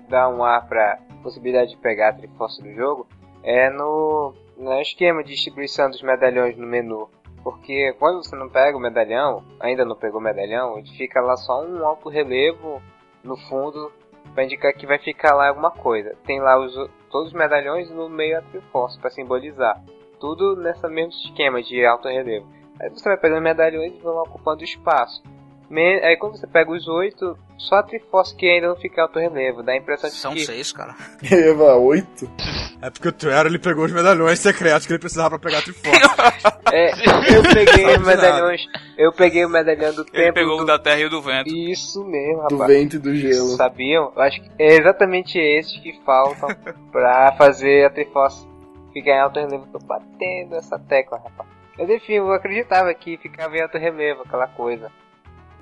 [0.09, 3.07] dar um ar pra possibilidade de pegar a Triforce do jogo,
[3.43, 7.09] é no, no esquema de distribuição dos medalhões no menu.
[7.51, 11.35] Porque quando você não pega o medalhão, ainda não pegou o medalhão, ele fica lá
[11.35, 12.83] só um alto relevo
[13.25, 13.91] no fundo
[14.35, 16.15] para indicar que vai ficar lá alguma coisa.
[16.27, 16.75] Tem lá os,
[17.09, 19.83] todos os medalhões no meio a Triforce para simbolizar.
[20.21, 22.47] Tudo nessa mesmo esquema de alto relevo.
[22.79, 25.23] Aí você vai pegando medalhões e vão ocupando espaço.
[25.71, 29.63] Aí quando você pega os oito, só a Triforce que ainda não fica alto relevo.
[29.63, 30.95] Dá a impressão de São que seis, cara.
[31.31, 32.29] Eva, oito?
[32.81, 35.63] É porque o Tuero ele pegou os medalhões secretos que ele precisava pra pegar a
[35.63, 35.91] Triforce.
[36.71, 36.91] É,
[37.35, 38.61] eu peguei os medalhões.
[38.97, 40.35] Eu peguei o medalhão do Ele tempo.
[40.35, 40.63] pegou do...
[40.63, 41.49] o da terra e o do vento.
[41.49, 42.71] Isso mesmo, Do rapaz.
[42.79, 43.57] vento e do gelo.
[43.57, 44.13] Sabiam?
[44.15, 46.51] Eu acho que é exatamente esses que faltam
[46.93, 48.47] pra fazer a Triforce
[48.93, 49.67] ficar em alto relevo.
[49.73, 51.49] Tô batendo essa tecla, rapaz.
[51.79, 54.93] Mas enfim, eu acreditava que ficava em alto relevo aquela coisa.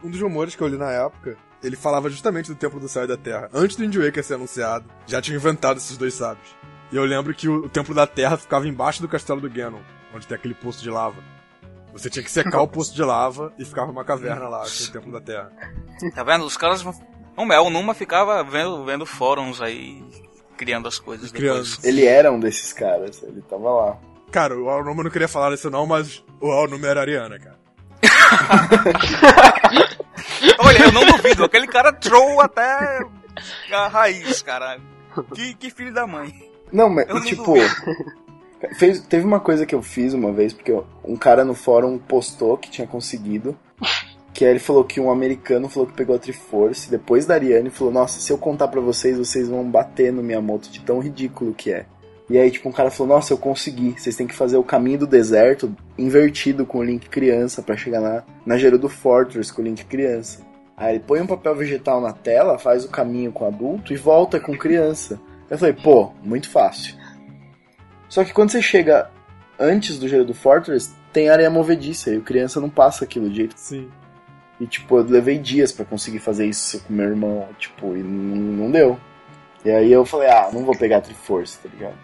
[0.03, 3.05] Um dos rumores que eu li na época, ele falava justamente do Templo do Céu
[3.05, 3.49] e da Terra.
[3.53, 6.55] Antes do Wind Waker ser anunciado, já tinham inventado esses dois sábios.
[6.93, 9.81] E eu lembro que o, o Templo da Terra ficava embaixo do castelo do Ganon,
[10.15, 11.23] onde tem aquele poço de lava.
[11.93, 14.93] Você tinha que secar o poço de lava e ficava uma caverna lá, com o
[14.93, 15.51] Templo da Terra.
[16.15, 16.45] Tá vendo?
[16.45, 16.85] Os caras.
[17.37, 20.03] O Mel Numa ficava vendo, vendo fóruns aí,
[20.57, 21.63] criando as coisas Criando.
[21.63, 21.85] depois.
[21.85, 23.99] Ele era um desses caras, ele tava lá.
[24.31, 27.59] Cara, o Alnuma não queria falar isso não, mas o Alnuma era Ariana, cara.
[30.59, 33.01] Olha, eu não duvido, aquele cara troll até
[33.73, 34.79] a raiz, cara.
[35.35, 36.33] Que, que filho da mãe.
[36.73, 37.55] Não, mas não tipo.
[38.79, 40.73] Fez, teve uma coisa que eu fiz uma vez, porque
[41.05, 43.57] um cara no fórum postou que tinha conseguido.
[44.33, 47.69] Que aí ele falou que um americano falou que pegou a Triforce depois da Ariane
[47.69, 50.99] e falou: Nossa, se eu contar pra vocês, vocês vão bater no Miyamoto de tão
[50.99, 51.87] ridículo que é.
[52.29, 53.95] E aí, tipo, um cara falou: Nossa, eu consegui.
[53.97, 58.01] Vocês têm que fazer o caminho do deserto invertido com o Link criança pra chegar
[58.01, 60.45] na, na Gerudo Fortress com o Link criança.
[60.77, 64.41] Aí ele põe um papel vegetal na tela, faz o caminho com adulto e volta
[64.41, 65.21] com criança.
[65.49, 66.97] Eu falei: Pô, muito fácil.
[68.09, 69.11] Só que quando você chega
[69.59, 73.55] antes do Gerudo Fortress, tem areia movediça e o criança não passa aquilo de jeito.
[73.57, 73.89] Sim.
[74.61, 78.37] E, tipo, eu levei dias pra conseguir fazer isso com meu irmão, tipo, e não,
[78.37, 78.99] não deu.
[79.65, 81.97] E aí eu falei, ah, não vou pegar a Triforce, tá ligado?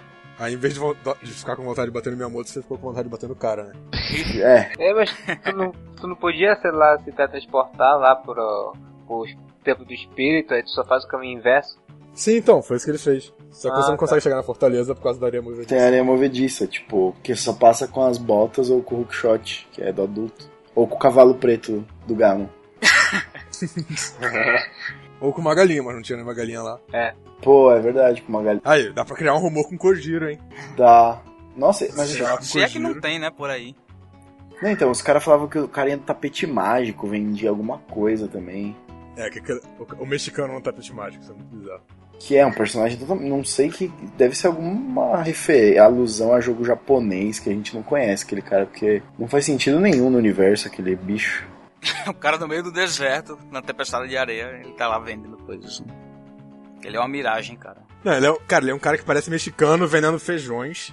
[0.43, 0.81] Aí, em vez de,
[1.23, 3.37] de ficar com vontade de bater no Miyamoto, você ficou com vontade de bater no
[3.37, 3.73] cara, né?
[4.43, 5.11] É, É, mas
[5.45, 8.73] tu não, tu não podia, sei lá, se teletransportar lá pro,
[9.07, 9.25] pro
[9.63, 11.81] Templo do Espírito, aí tu só faz o caminho inverso.
[12.13, 13.33] Sim, então, foi isso que ele fez.
[13.53, 14.01] Só que Ah, você não tá.
[14.01, 15.69] consegue chegar na fortaleza por causa da areia movediça.
[15.69, 19.81] tem areia movediça, tipo, que só passa com as botas ou com o hookshot, que
[19.81, 20.51] é do adulto.
[20.75, 22.49] Ou com o cavalo preto do Ganon.
[25.23, 26.79] Ou com uma galinha, mas não tinha nenhuma galinha lá.
[27.41, 28.63] Pô, é verdade, com uma galinha.
[28.65, 30.39] Aí, dá pra criar um rumor com Kojiro, hein?
[30.77, 31.21] Dá.
[31.57, 33.75] Nossa, mas chamar Se é que não tem, né, por aí.
[34.61, 38.29] Não, então, os caras falavam que o cara ia no tapete mágico, vendia alguma coisa
[38.29, 38.77] também.
[39.17, 41.83] É, que aquele- o, o mexicano no tapete mágico, isso é muito bizarro.
[42.19, 43.29] Que é um personagem totalmente.
[43.29, 43.89] Não sei que.
[44.17, 45.79] Deve ser alguma refer...
[45.79, 49.81] alusão a jogo japonês que a gente não conhece, aquele cara, porque não faz sentido
[49.81, 51.45] nenhum no universo aquele bicho.
[52.07, 55.83] O cara no meio do deserto, na tempestade de areia, ele tá lá vendendo coisas.
[56.83, 57.79] Ele é uma miragem, cara.
[58.05, 60.93] Não, ele é, um- cara, ele é um cara que parece mexicano vendendo feijões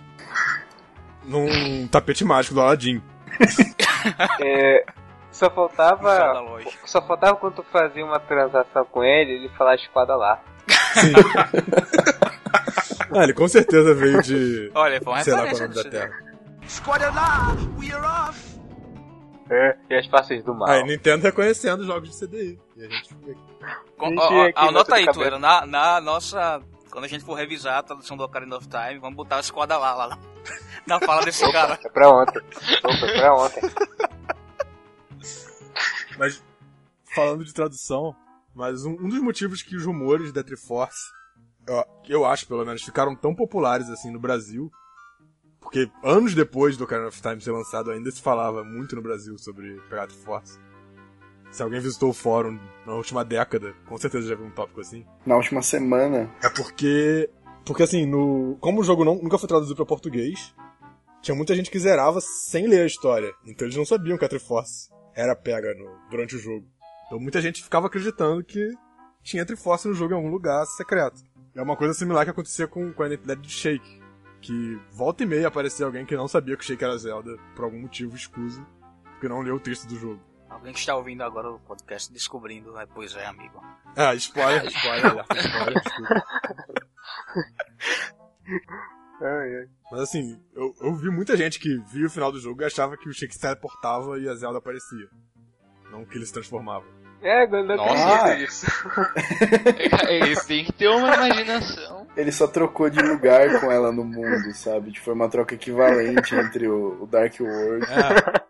[1.23, 3.01] num tapete mágico do Aladdin.
[4.39, 4.85] É,
[5.29, 6.41] só faltava.
[6.85, 10.41] Só faltava quando tu fazia uma transação com ele, ele falar a espada lá.
[10.93, 11.11] Sim.
[13.13, 14.71] ah, ele com certeza veio de.
[14.73, 16.13] Olha, foi uma sei lá qual é o nome da terra.
[16.25, 16.29] É.
[19.89, 20.69] E as faces do mal.
[20.69, 22.59] Aí, Nintendo reconhecendo jogos de CDI.
[22.77, 23.41] E a gente fica aqui.
[23.97, 26.61] Com, Gente, ó, ó, aqui anota aí, Tuera, na, na nossa.
[26.91, 29.77] Quando a gente for revisar a tradução do Ocarina of Time, vamos botar a esquadra
[29.77, 30.19] lá, lá, lá.
[30.87, 31.79] Na fala desse cara.
[31.83, 32.41] É pra ontem.
[32.83, 33.61] Opa, é pra ontem.
[36.17, 36.43] Mas,
[37.15, 38.13] falando de tradução,
[38.53, 41.09] mas um, um dos motivos que os rumores da Triforce,
[41.65, 44.69] eu, eu acho pelo menos, ficaram tão populares assim no Brasil,
[45.59, 49.37] porque anos depois do Ocarina of Time ser lançado, ainda se falava muito no Brasil
[49.37, 50.59] sobre pegar a Triforce.
[51.51, 55.05] Se alguém visitou o fórum na última década, com certeza já viu um tópico assim.
[55.25, 56.29] Na última semana.
[56.43, 57.29] É porque.
[57.65, 58.55] Porque assim, no.
[58.61, 60.53] Como o jogo não, nunca foi traduzido pra português,
[61.21, 63.33] tinha muita gente que zerava sem ler a história.
[63.45, 66.65] Então eles não sabiam que a Triforce era pega no- durante o jogo.
[67.07, 68.71] Então muita gente ficava acreditando que
[69.23, 71.21] tinha Triforce no jogo em algum lugar secreto.
[71.55, 73.98] É uma coisa similar que acontecia com, com a identidade de Shake.
[74.41, 77.65] Que volta e meia aparecia alguém que não sabia que o Shake era Zelda por
[77.65, 78.65] algum motivo escuso,
[79.03, 80.21] porque não leu o texto do jogo.
[80.49, 82.87] Alguém que está ouvindo agora o podcast descobrindo, né?
[82.93, 83.61] pois é, amigo.
[83.95, 86.23] Ah, spoiler, spoiler, spoiler, desculpa.
[89.91, 92.97] Mas assim, eu, eu vi muita gente que via o final do jogo e achava
[92.97, 95.07] que o Shake se teleportava e a Zelda aparecia.
[95.91, 96.85] Não que ele se transformava.
[97.21, 98.15] É, não Nossa.
[98.15, 98.65] acredito nisso.
[100.07, 101.98] Eles têm que ter uma imaginação.
[102.17, 104.91] Ele só trocou de lugar com ela no mundo, sabe?
[104.91, 107.85] Tipo, foi uma troca equivalente entre o, o Dark World.
[107.85, 108.41] É.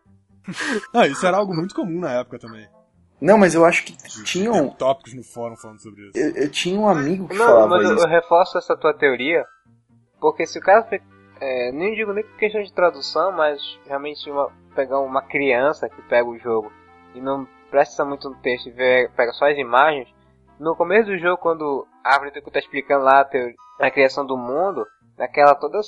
[0.94, 2.68] ah, isso era algo muito comum na época também.
[3.22, 4.70] Não, mas eu acho que tinham.
[4.70, 6.18] ter tópicos no fórum falando sobre isso.
[6.18, 8.06] Eu, eu tinha um amigo que Não, falava mas eu, isso.
[8.06, 9.46] eu reforço essa tua teoria,
[10.22, 10.88] porque se o cara,
[11.42, 16.02] é, nem digo nem por questão de tradução, mas realmente uma- pegar uma criança que
[16.04, 16.72] pega o jogo
[17.14, 20.08] e não presta muito no texto e vê, pega só as imagens,
[20.58, 24.38] no começo do jogo, quando árvore que tá explicando lá a, teoria, a criação do
[24.38, 24.86] mundo,
[25.18, 25.80] naquela toda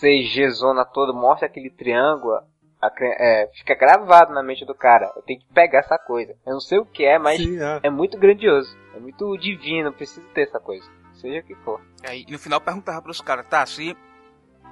[0.00, 2.34] CG zona toda, mostra aquele triângulo,
[2.80, 5.12] a é, fica gravado na mente do cara.
[5.14, 6.34] Eu tenho que pegar essa coisa.
[6.44, 7.80] Eu não sei o que é, mas Sim, é.
[7.84, 8.76] é muito grandioso.
[8.94, 10.84] É muito divino, preciso ter essa coisa.
[11.14, 11.80] Seja o que for.
[12.08, 13.96] Aí no final perguntava pros caras, tá, se.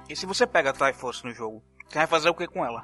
[0.09, 2.83] E se você pega a Triforce no jogo, você vai fazer o que com ela?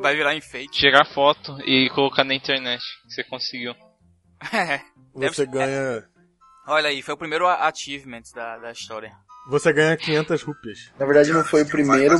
[0.00, 0.78] Vai virar enfeite?
[0.78, 3.74] Tirar foto e colocar na internet que você conseguiu.
[4.52, 4.80] É.
[5.14, 6.08] Você ser- ganha.
[6.70, 9.12] Olha aí, foi o primeiro achievement da, da história.
[9.48, 10.92] Você ganha 500 rupias.
[10.98, 12.16] Na verdade, não foi o primeiro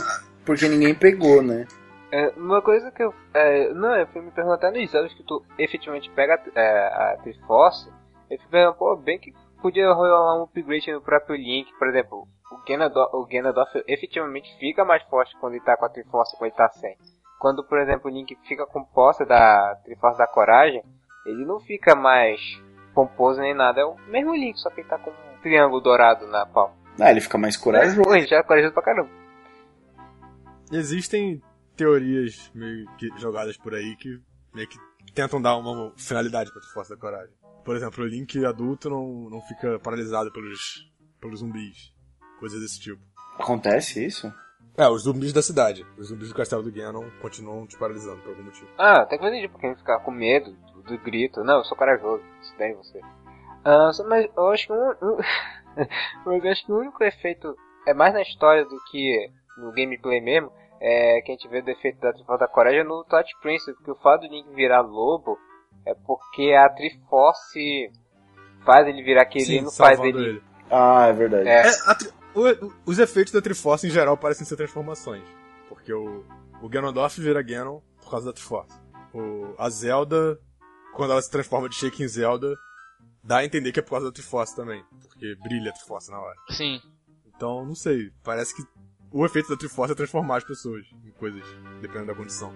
[0.47, 1.67] porque ninguém pegou, né?
[2.11, 3.15] É, uma coisa que eu.
[3.35, 7.17] É, não, eu fui me perguntando isso, acho que tu efetivamente pega a, é, a
[7.23, 7.91] Triforce,
[8.31, 12.27] eu fico pensando, pô, bem que podia rolar um upgrade no próprio Link, por exemplo,
[12.51, 16.49] o Ganondorf, o Ganondorf efetivamente fica mais forte quando ele tá com a Triforce quando
[16.49, 16.97] ele tá sem.
[17.39, 20.83] Quando, por exemplo, o Link fica com posse da Triforce da Coragem,
[21.27, 22.41] ele não fica mais
[22.99, 26.27] pomposo nem nada, é o mesmo Link, só que ele tá com um triângulo dourado
[26.27, 26.75] na palma.
[27.01, 28.03] Ah, ele fica mais corajoso.
[28.13, 29.09] Ele já é corajoso pra caramba.
[30.73, 31.41] Existem
[31.77, 34.21] teorias meio que jogadas por aí que
[34.53, 34.77] meio que
[35.15, 37.33] tentam dar uma finalidade pra Triforce da Coragem.
[37.65, 41.95] Por exemplo, o Link adulto não, não fica paralisado pelos, pelos zumbis.
[42.41, 43.01] Coisas desse tipo.
[43.39, 44.33] Acontece isso?
[44.77, 45.87] É, os zumbis da cidade.
[45.97, 48.69] Os zumbis do castelo do Ganon continuam te paralisando por algum motivo.
[48.77, 50.57] Ah, até que eu entendi porque ele ficar com medo
[50.89, 51.43] do, grito.
[51.45, 52.23] Não, eu sou corajoso.
[52.43, 53.01] Isso daí você.
[53.93, 55.19] Só- mas eu acho que um, um-
[56.27, 57.55] mas eu acho que o único efeito
[57.87, 60.51] é mais na história do que no gameplay mesmo.
[60.81, 63.91] É que a gente vê do efeito da Triforce da Coragem no Touch Prince, porque
[63.91, 65.37] o fato do Link virar lobo
[65.85, 67.91] é porque a Triforce
[68.65, 70.43] faz ele virar aquele e não faz salvando ele.
[70.71, 71.49] Ah, é verdade.
[71.49, 75.25] É, É, tri- o- os efeitos da Triforce em geral parecem ser transformações.
[75.69, 76.25] Porque o,
[76.63, 78.79] o Ganondorf vira Ganon por causa da Triforce.
[79.13, 80.39] O, a Zelda,
[80.99, 82.59] quando ela se transforma de Shake em Zelda,
[83.23, 84.85] dá a entender que é por causa da Triforce também.
[85.07, 86.35] Porque brilha a Triforce na hora.
[86.51, 86.83] Sim.
[87.25, 88.11] Então, não sei.
[88.25, 88.65] Parece que
[89.13, 91.45] o efeito da Triforce é transformar as pessoas em coisas,
[91.81, 92.53] dependendo da condição.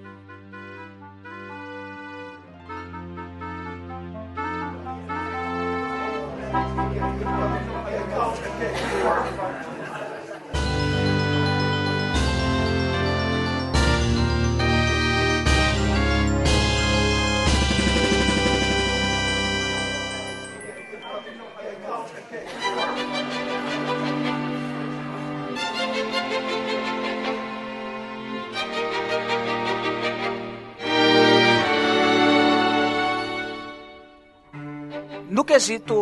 [35.52, 35.94] Quesito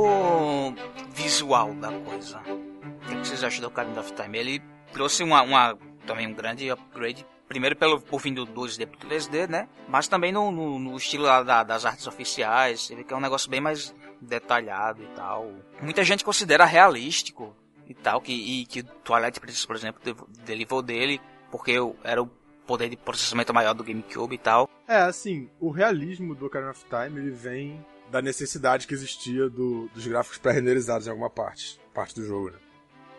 [1.12, 4.38] visual da coisa, o que vocês acham do Ocarina of Time?
[4.38, 4.62] Ele
[4.92, 9.48] trouxe uma, uma- também um grande upgrade, primeiro pelo, por fim do 2D pro 3D,
[9.48, 9.68] né?
[9.88, 13.20] Mas também no, no- no estilo da- das artes oficiais, você vê que é um
[13.20, 15.50] negócio bem mais detalhado e tal.
[15.82, 17.52] Muita gente considera realístico
[17.88, 20.00] e tal, que, e que Twilight Princess, por exemplo,
[20.44, 21.20] derivou dele,
[21.50, 21.72] porque
[22.04, 22.30] era o
[22.68, 24.68] poder de processamento maior do GameCube e tal.
[24.86, 29.88] É, assim, o realismo do Ocarina of Time, ele vem da necessidade que existia do-
[29.94, 32.58] dos gráficos pré-renderizados em alguma parte, parte do jogo, né?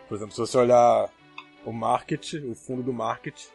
[0.07, 1.09] Por exemplo, se você olhar
[1.65, 3.45] o Market, o fundo do Market,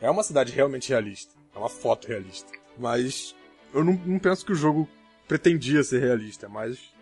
[0.00, 1.32] é uma cidade realmente realista.
[1.54, 2.50] É uma foto realista.
[2.76, 3.34] Mas
[3.72, 4.88] eu não, não penso que o jogo
[5.28, 6.92] pretendia ser realista, mas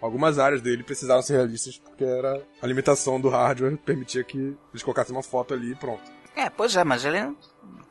[0.00, 4.82] algumas áreas dele precisaram ser realistas porque era a limitação do hardware permitia que eles
[4.82, 6.02] colocassem uma foto ali e pronto.
[6.36, 7.34] É, pois é, mas ele.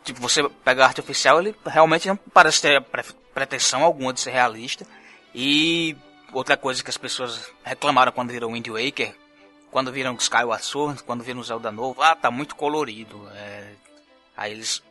[0.05, 4.21] Tipo, você pega a arte oficial, ele realmente não parece ter pre- pretensão alguma de
[4.21, 4.85] ser realista.
[5.33, 5.95] E
[6.33, 9.13] outra coisa que as pessoas reclamaram quando viram Wind Waker,
[9.71, 13.27] quando viram Skyward Sword, quando viram Zelda novo, ah, tá muito colorido.
[13.33, 13.73] é.
[14.35, 14.83] Aí eles.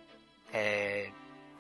[0.53, 1.09] é,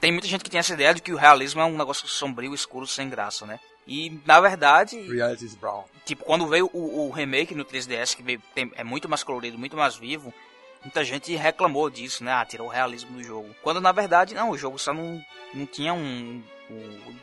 [0.00, 2.54] Tem muita gente que tem essa ideia de que o realismo é um negócio sombrio,
[2.54, 3.58] escuro, sem graça, né?
[3.86, 5.84] E na verdade, Reality is brown.
[6.04, 9.56] tipo, quando veio o, o remake no 3DS, que veio- tem- é muito mais colorido,
[9.56, 10.34] muito mais vivo,
[10.82, 12.32] muita gente reclamou disso, né?
[12.32, 13.54] Ah, tirou o realismo do jogo.
[13.62, 15.24] Quando na verdade, não, o jogo só não,
[15.54, 17.16] não tinha um, um-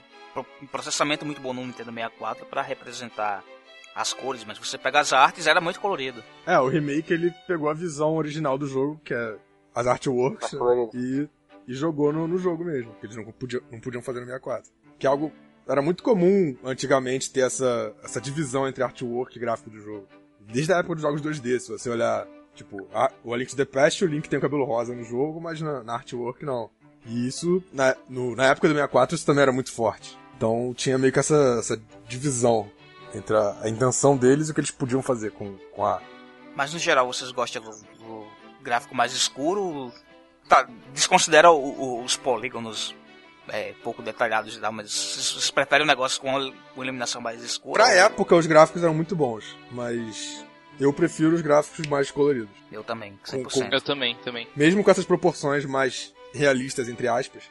[0.62, 3.44] um processamento muito bom no Nintendo 64 para representar
[3.96, 6.24] as cores, mas você pega as artes, era muito colorido.
[6.48, 9.36] É, o remake ele pegou a visão original do jogo, que é
[9.76, 10.90] as artworks, colorido.
[10.96, 11.30] e,
[11.68, 14.72] e jogou no, no jogo mesmo, que eles não podiam, não podiam fazer no 64.
[14.98, 15.32] Que é algo.
[15.68, 20.08] Era muito comum antigamente ter essa, essa divisão entre artwork e gráfico do jogo.
[20.42, 23.56] Desde a época dos jogos 2D, se você olhar, tipo, a, o A Link to
[23.56, 26.70] the Past, o Link tem o cabelo rosa no jogo, mas na, na artwork não.
[27.06, 30.18] E isso, na, no- na época do 64, isso também era muito forte.
[30.44, 32.70] Então tinha meio que essa, essa divisão
[33.16, 36.02] entre a, a intenção deles e o que eles podiam fazer com, com a
[36.54, 38.28] Mas no geral, vocês gostam do, do
[38.62, 39.90] gráfico mais escuro?
[40.50, 42.94] Tá, desconsidera o- o- os polígonos
[43.48, 47.22] é, pouco detalhados e tal, mas vocês vocês preferem um negócio com a com iluminação
[47.22, 47.82] mais escura?
[47.82, 50.44] Pra ou- época, os gráficos eram muito bons, mas
[50.78, 52.52] eu prefiro os gráficos mais coloridos.
[52.70, 53.72] Eu também, Com- 100%.
[53.72, 54.46] Eu também, também.
[54.58, 57.44] Mesmo com essas proporções mais realistas, entre aspas,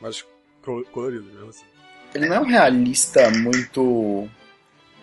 [0.00, 0.24] mas
[0.62, 1.66] colo- coloridos mesmo assim.
[2.14, 4.28] Ele não é um realista muito.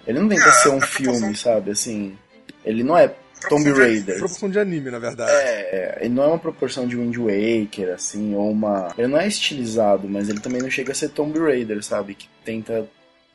[0.07, 1.71] Ele não tenta ser um filme, sabe?
[1.71, 2.17] Assim.
[2.63, 3.13] Ele não é
[3.47, 4.17] Tomb Raider.
[4.17, 5.31] Proporção de anime, na verdade.
[5.31, 8.93] É, ele não é uma proporção de Wind Waker, assim, ou uma.
[8.97, 12.15] Ele não é estilizado, mas ele também não chega a ser Tomb Raider, sabe?
[12.15, 12.87] Que tenta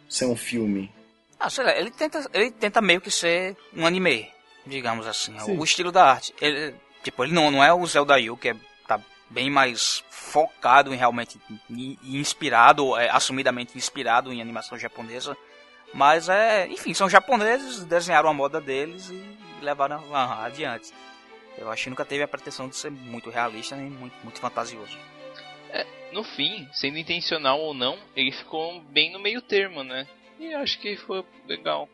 [0.09, 0.91] ser um filme.
[1.39, 4.29] Ah, sei lá, ele tenta, ele tenta meio que ser um anime,
[4.67, 5.57] digamos assim, Sim.
[5.57, 6.35] o estilo da arte.
[6.41, 8.61] Ele, tipo, ele não, não é o Zelda Yu, que é, tá
[9.31, 11.40] bem mais focado em realmente,
[12.05, 15.36] inspirado, é, assumidamente inspirado em animação japonesa.
[15.94, 20.93] Mas é, enfim, são japoneses, desenharam a moda deles e levaram ah, adiante.
[21.57, 24.97] Eu acho que nunca teve a pretensão de ser muito realista nem muito, muito fantasioso.
[26.12, 30.07] No fim, sendo intencional ou não, ele ficou bem no meio termo, né?
[30.39, 31.89] E acho que foi legal.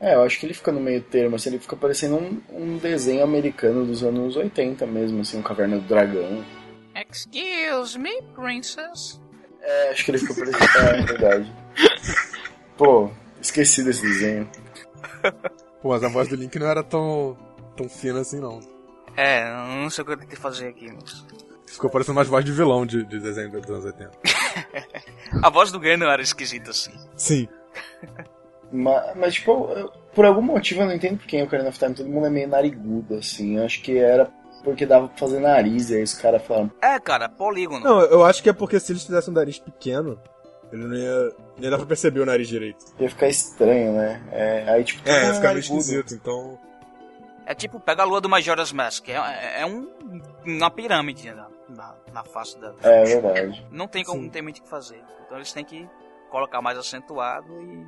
[0.00, 2.76] É, eu acho que ele fica no meio termo, assim, ele fica parecendo um, um
[2.76, 6.44] desenho americano dos anos 80 mesmo, assim, um Caverna do Dragão.
[6.94, 9.20] Excuse me, princess.
[9.60, 10.78] É, acho que ele fica parecendo.
[10.88, 11.52] É, é verdade.
[12.76, 13.10] Pô,
[13.40, 14.48] esqueci desse desenho.
[15.82, 17.36] Pô, mas a voz do Link não era tão,
[17.76, 18.60] tão fina assim, não.
[19.16, 21.24] É, eu não sei o que eu tenho que fazer aqui, mas...
[21.66, 24.10] Ficou parecendo mais voz de vilão de, de desenho dos anos 80.
[25.42, 26.92] A voz do Gano era esquisita assim.
[27.16, 27.48] Sim.
[28.70, 31.78] Mas, mas, tipo, eu- por algum motivo eu não entendo por que em Ocarina of
[31.78, 33.56] Time todo mundo é meio narigudo, assim.
[33.56, 34.30] Eu acho que era
[34.64, 37.84] porque dava pra fazer nariz, e aí os caras falaram, É, cara, polígono.
[37.84, 40.18] Não, eu acho que é porque se eles fizessem um nariz pequeno,
[40.72, 41.14] ele não ia,
[41.56, 42.84] não ia dar pra perceber o nariz direito.
[42.98, 44.22] ia ficar estranho, né?
[44.32, 46.58] É, aí, tipo, É, ia ficar meio esquisito, então...
[47.46, 49.06] É tipo, pega a lua do Majora's Mask.
[49.10, 49.86] É, é um,
[50.46, 52.72] uma pirâmide na, na, na face da...
[52.82, 53.66] É verdade.
[53.70, 54.24] Não tem como, Sim.
[54.24, 55.02] não tem muito o que fazer.
[55.26, 55.86] Então eles têm que
[56.30, 57.86] colocar mais acentuado e,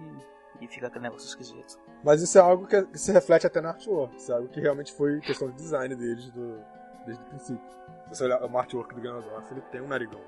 [0.61, 1.79] e fica aquele negócio esquisito.
[2.05, 4.17] Mas isso é algo que, que se reflete até na artwork.
[4.17, 6.59] Isso é algo que realmente foi questão de design deles do,
[7.05, 7.77] desde o princípio.
[8.05, 10.21] Se você olhar o artwork do Ganondorf, ele tem um narigão.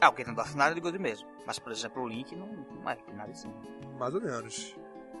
[0.00, 0.14] Ah, o
[0.56, 1.28] nada de good mesmo.
[1.46, 3.52] Mas, por exemplo, o Link não, não é nada assim.
[3.98, 4.76] Mais ou menos.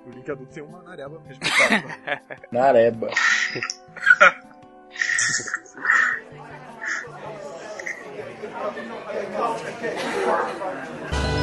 [0.06, 1.88] O Link adulto tem uma nareba respeitável.
[2.52, 3.08] Nareba.
[3.54, 3.60] E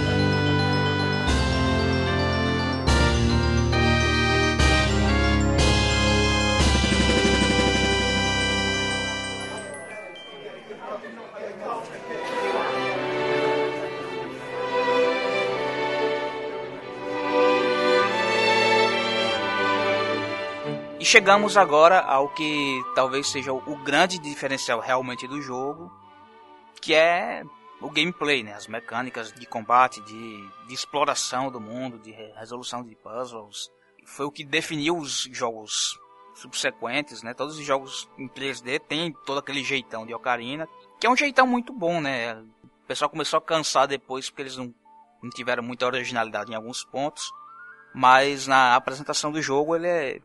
[21.11, 25.91] chegamos agora ao que talvez seja o, grande diferencial realmente do jogo,
[26.81, 27.43] que é
[27.81, 28.53] o gameplay, né?
[28.53, 33.69] As mecânicas de combate, de, de exploração do mundo, de re- resolução de puzzles.
[34.05, 35.99] Foi o que definiu os jogos
[36.33, 37.33] subsequentes, né?
[37.33, 40.65] Todos os jogos em 3D têm todo aquele jeitão de Ocarina,
[40.97, 42.35] que é um jeitão muito bom, né?
[42.63, 44.73] O pessoal começou a cansar depois porque eles não,
[45.21, 47.29] não tiveram muita originalidade em alguns pontos.
[47.93, 50.21] Mas na apresentação do jogo ele é,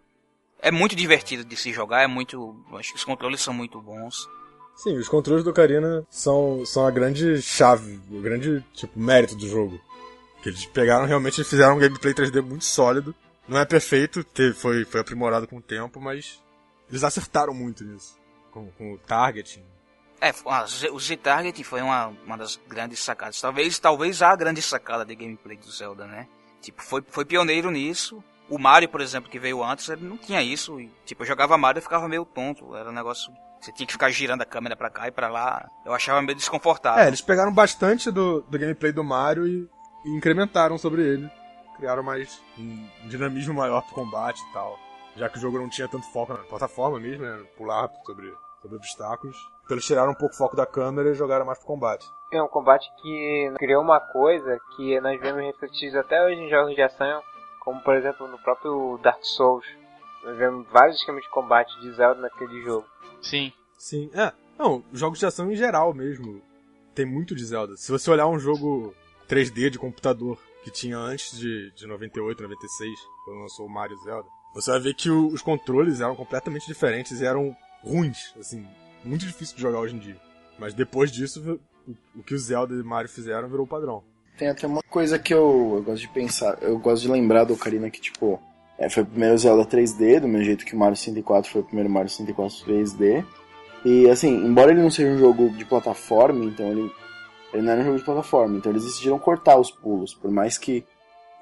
[0.60, 2.56] é muito divertido de se jogar, é muito.
[2.74, 4.28] Acho que os controles são muito bons.
[4.76, 9.48] Sim, os controles do Ocarina são, são a grande chave, o grande tipo, mérito do
[9.48, 9.80] jogo.
[10.42, 13.14] Que eles pegaram realmente e fizeram um gameplay 3D muito sólido.
[13.48, 16.42] Não é perfeito, te- foi, foi aprimorado com o tempo, mas
[16.90, 18.18] eles acertaram muito nisso.
[18.50, 19.62] Com, com o targeting.
[20.20, 23.40] É, a Z- o Z-Target foi uma, uma das grandes sacadas.
[23.40, 26.26] Talvez, talvez a grande sacada de gameplay do Zelda, né?
[26.60, 28.22] Tipo, foi, foi pioneiro nisso.
[28.48, 30.80] O Mario, por exemplo, que veio antes, ele não tinha isso.
[30.80, 32.76] E, tipo, eu jogava Mario e ficava meio tonto.
[32.76, 33.32] Era um negócio.
[33.60, 35.68] Você tinha que ficar girando a câmera pra cá e pra lá.
[35.84, 37.02] Eu achava meio desconfortável.
[37.02, 39.68] É, eles pegaram bastante do, do gameplay do Mario e,
[40.04, 41.30] e incrementaram sobre ele.
[41.76, 44.78] Criaram mais um dinamismo maior pro combate e tal.
[45.16, 47.42] Já que o jogo não tinha tanto foco na plataforma mesmo, né?
[47.56, 48.32] Pular sobre,
[48.62, 49.36] sobre obstáculos.
[49.64, 52.06] Então eles tiraram um pouco o foco da câmera e jogaram mais pro combate.
[52.32, 56.74] É um combate que criou uma coisa que nós vemos refletidos até hoje em jogos
[56.74, 57.22] de ação,
[57.66, 59.66] como por exemplo no próprio Dark Souls.
[60.24, 62.86] Nós vemos vários esquemas de combate de Zelda naquele jogo.
[63.20, 63.52] Sim.
[63.76, 64.32] Sim, é.
[64.58, 66.40] Não, jogos de ação em geral mesmo.
[66.94, 67.76] Tem muito de Zelda.
[67.76, 68.94] Se você olhar um jogo
[69.28, 72.90] 3D de computador que tinha antes de, de 98, 96,
[73.24, 76.66] quando lançou o Mario e Zelda, você vai ver que o- os controles eram completamente
[76.66, 78.66] diferentes e eram ruins, assim,
[79.04, 80.16] muito difícil de jogar hoje em dia.
[80.58, 84.02] Mas depois disso, o, o que o Zelda e o Mario fizeram virou o padrão.
[84.36, 87.54] Tem até uma coisa que eu, eu gosto de pensar, eu gosto de lembrar do
[87.54, 88.38] Ocarina que, tipo,
[88.78, 91.64] é, foi o primeiro Zelda 3D, do mesmo jeito que o Mario 64 foi o
[91.64, 93.24] primeiro Mario 64 3D.
[93.84, 96.90] E, assim, embora ele não seja um jogo de plataforma, então ele,
[97.54, 100.58] ele não era um jogo de plataforma, então eles decidiram cortar os pulos, por mais
[100.58, 100.84] que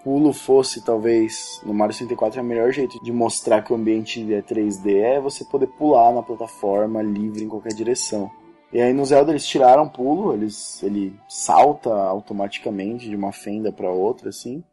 [0.04, 4.20] pulo fosse, talvez, no Mario 64 é o melhor jeito de mostrar que o ambiente
[4.32, 8.30] é 3D, é você poder pular na plataforma livre em qualquer direção.
[8.74, 13.88] E aí no Zelda eles tiraram pulo, eles, ele salta automaticamente de uma fenda para
[13.88, 14.64] outra, assim.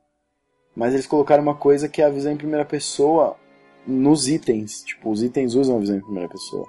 [0.75, 3.37] Mas eles colocaram uma coisa que é a visão em primeira pessoa
[3.85, 4.81] nos itens.
[4.83, 6.67] Tipo, os itens usam a visão em primeira pessoa.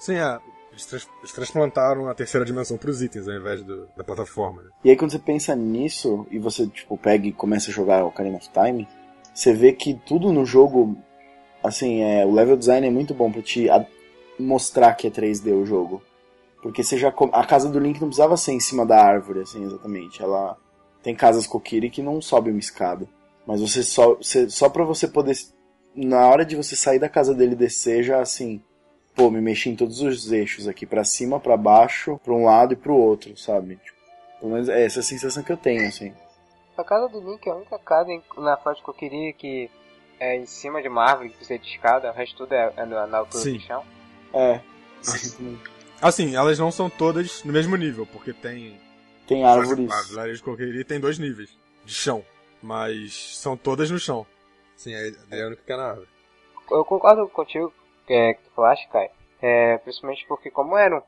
[0.00, 0.40] Sim, é.
[0.72, 4.62] Eles, trans- eles transplantaram a terceira dimensão pros itens ao invés do- da plataforma.
[4.62, 4.70] Né?
[4.84, 8.38] E aí quando você pensa nisso e você, tipo, pega e começa a jogar Ocarina
[8.38, 8.88] of Time,
[9.34, 10.96] você vê que tudo no jogo,
[11.62, 13.68] assim, é, o level design é muito bom pra te
[14.38, 16.02] mostrar que é 3D o jogo.
[16.62, 19.40] Porque você já com- a casa do Link não precisava ser em cima da árvore,
[19.40, 20.22] assim, exatamente.
[20.22, 20.56] Ela
[21.02, 23.08] tem casas Kokiri que não sobe uma escada.
[23.46, 25.34] Mas você só, você, só pra você poder,
[25.94, 28.62] na hora de você sair da casa dele e descer, já assim,
[29.14, 32.74] pô, me mexi em todos os eixos aqui, pra cima, pra baixo, pra um lado
[32.74, 33.76] e pro outro, sabe?
[33.76, 33.98] Tipo,
[34.38, 36.12] pelo menos é essa a sensação que eu tenho, assim.
[36.78, 39.68] A casa do Link é a única casa em- na eu queria que
[40.20, 42.86] é em cima de uma árvore que precisa de escada, o resto tudo é, é
[42.86, 43.54] na na altura Sim.
[43.54, 43.82] do chão.
[44.32, 44.60] É.
[46.02, 48.78] Assim, elas não são todas no mesmo nível, porque tem.
[49.26, 49.90] Tem árvores.
[49.90, 52.24] A Vilarejo de Coqueirinha tem dois níveis de chão,
[52.62, 54.26] mas são todas no chão.
[54.76, 56.08] Sim, a Adriano que quer na árvore.
[56.70, 57.72] Eu concordo contigo
[58.08, 59.10] é, que tu falaste, Kai.
[59.40, 61.02] É, principalmente porque como era,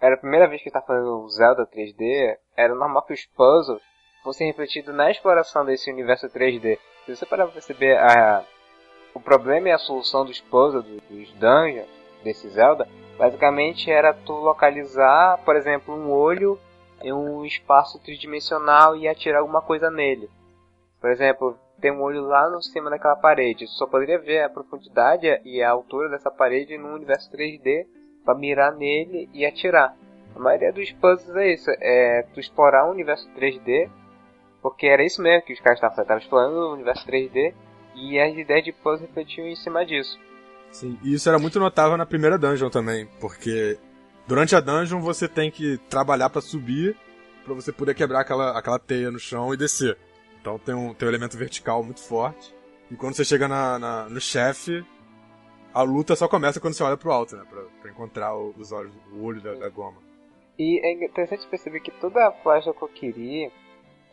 [0.00, 3.82] era a primeira vez que tá fazendo o Zelda 3D, era normal que os puzzles
[4.22, 6.78] fossem refletidos na exploração desse universo 3D.
[7.04, 8.44] Se você parar pra perceber a,
[9.14, 11.88] o problema e a solução dos puzzles, do- dos dungeons
[12.26, 12.86] desse Zelda,
[13.18, 16.58] basicamente era tu localizar, por exemplo, um olho
[17.02, 20.28] em um espaço tridimensional e atirar alguma coisa nele.
[21.00, 23.66] Por exemplo, tem um olho lá no cima daquela parede.
[23.66, 27.86] Tu só poderia ver a profundidade e a altura dessa parede no universo 3D
[28.24, 29.94] para mirar nele e atirar.
[30.34, 33.88] A maioria dos puzzles é isso, é tu explorar o universo 3D,
[34.60, 37.54] porque era isso mesmo que os caras estavam estavam explorando o universo 3D
[37.94, 40.18] e as ideias de puzzle refletiam em cima disso.
[40.70, 43.78] Sim, e isso era muito notável na primeira dungeon também, porque
[44.26, 46.96] durante a dungeon você tem que trabalhar pra subir,
[47.44, 49.96] pra você poder quebrar aquela, aquela teia no chão e descer.
[50.40, 52.54] Então tem um, tem um elemento vertical muito forte.
[52.90, 54.84] E quando você chega na, na- no chefe,
[55.72, 57.44] a luta só começa quando você olha pro alto, né?
[57.48, 59.96] Pra, pra encontrar os olhos, o olho da, da goma.
[60.58, 63.50] E é interessante perceber que toda a Flash que eu queria,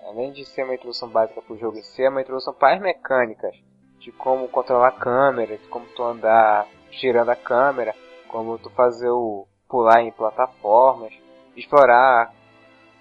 [0.07, 3.55] além de ser uma introdução básica pro jogo si, é uma introdução para as mecânicas.
[4.03, 7.95] De como controlar a câmera, de como tu andar girando a câmera,
[8.27, 11.13] como tu fazer o pular em plataformas,
[11.55, 12.33] explorar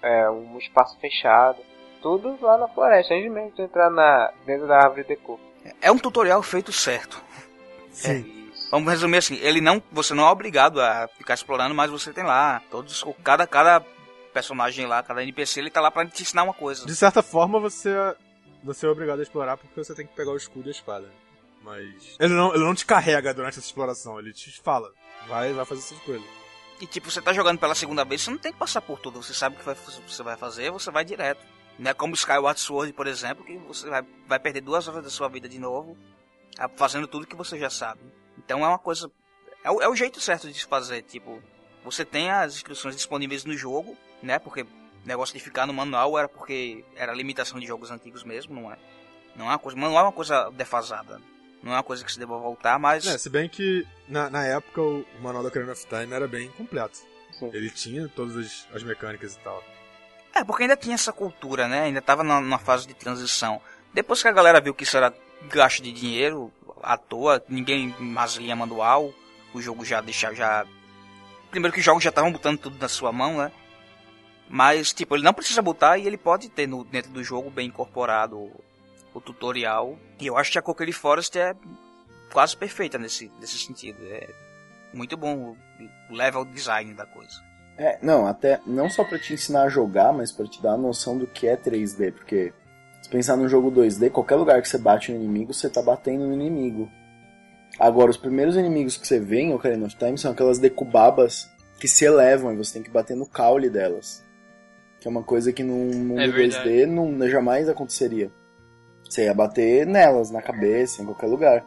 [0.01, 1.57] é, um espaço fechado.
[2.01, 5.39] Tudo lá na floresta, antes mesmo de tu entrar na, dentro da árvore de cor.
[5.81, 7.21] É um tutorial feito certo.
[8.05, 8.69] É isso.
[8.71, 12.23] Vamos resumir assim, ele não, você não é obrigado a ficar explorando, mas você tem
[12.23, 13.81] lá todos, o- cada, cada
[14.33, 16.85] personagem lá, cada NPC, ele tá lá pra te ensinar uma coisa.
[16.85, 17.89] De certa forma, você,
[18.63, 21.11] você é obrigado a explorar porque você tem que pegar o escudo e a espada.
[21.61, 24.91] Mas ele não, ele não te carrega durante essa exploração, ele te fala,
[25.27, 26.27] vai, vai fazer essas coisas.
[26.81, 29.21] E tipo, você tá jogando pela segunda vez, você não tem que passar por tudo,
[29.21, 31.45] você sabe o que vai, você vai fazer, você vai direto.
[31.79, 35.09] Não é como Skyward Sword, por exemplo, que você vai, vai perder duas horas da
[35.09, 35.97] sua vida de novo,
[36.75, 38.01] fazendo tudo que você já sabe.
[38.37, 39.09] Então é uma coisa.
[39.63, 41.41] É o, é o jeito certo de se fazer, tipo,
[41.83, 44.37] você tem as instruções disponíveis no jogo, né?
[44.37, 44.65] Porque
[45.05, 48.77] negócio de ficar no manual era porque era limitação de jogos antigos mesmo, não é?
[49.35, 51.19] Não é uma coisa, manual é uma coisa defasada.
[51.61, 53.05] Não é uma coisa que se deva voltar, mas.
[53.07, 56.49] É, se bem que na, na época o, manual da Ocarina of Time era bem
[56.51, 56.97] completo.
[57.31, 57.49] Sim.
[57.53, 59.63] Ele tinha todas as, as mecânicas e tal.
[60.35, 61.83] É, porque ainda tinha essa cultura, né?
[61.83, 63.61] Ainda tava na- numa fase de transição.
[63.93, 65.13] Depois que a galera viu que isso era
[65.43, 66.51] gasto de dinheiro
[66.81, 69.13] à toa, ninguém mais lia manual,
[69.53, 70.65] o jogo já deixava já.
[71.49, 73.51] Primeiro que os jogos já estavam botando tudo na sua mão, né?
[74.53, 77.69] Mas, tipo, ele não precisa botar e ele pode ter no, dentro do jogo bem
[77.69, 78.51] incorporado o,
[79.11, 79.97] o tutorial.
[80.21, 81.55] E eu acho que a Coquery Forest é
[82.31, 83.97] quase perfeita nesse, nesse sentido.
[84.03, 84.29] É
[84.93, 85.57] muito bom
[86.11, 87.33] o, level design da coisa.
[87.79, 90.77] É, não, até não só pra te ensinar a jogar, mas pra te dar a
[90.77, 92.53] noção do que é 3D, porque
[93.01, 96.27] se pensar num jogo 2D, qualquer lugar que você bate no inimigo, você tá batendo
[96.27, 96.91] no inimigo.
[97.79, 101.49] Agora, os primeiros inimigos que você vê em Ocarina of Time são aquelas decubabas
[101.79, 104.22] que se elevam e você tem que bater no caule delas.
[105.03, 106.69] Que é uma coisa que num mundo É verdade.
[106.69, 108.31] 2D não, jamais aconteceria.
[109.03, 111.65] Você ia bater nelas, na cabeça, em qualquer lugar.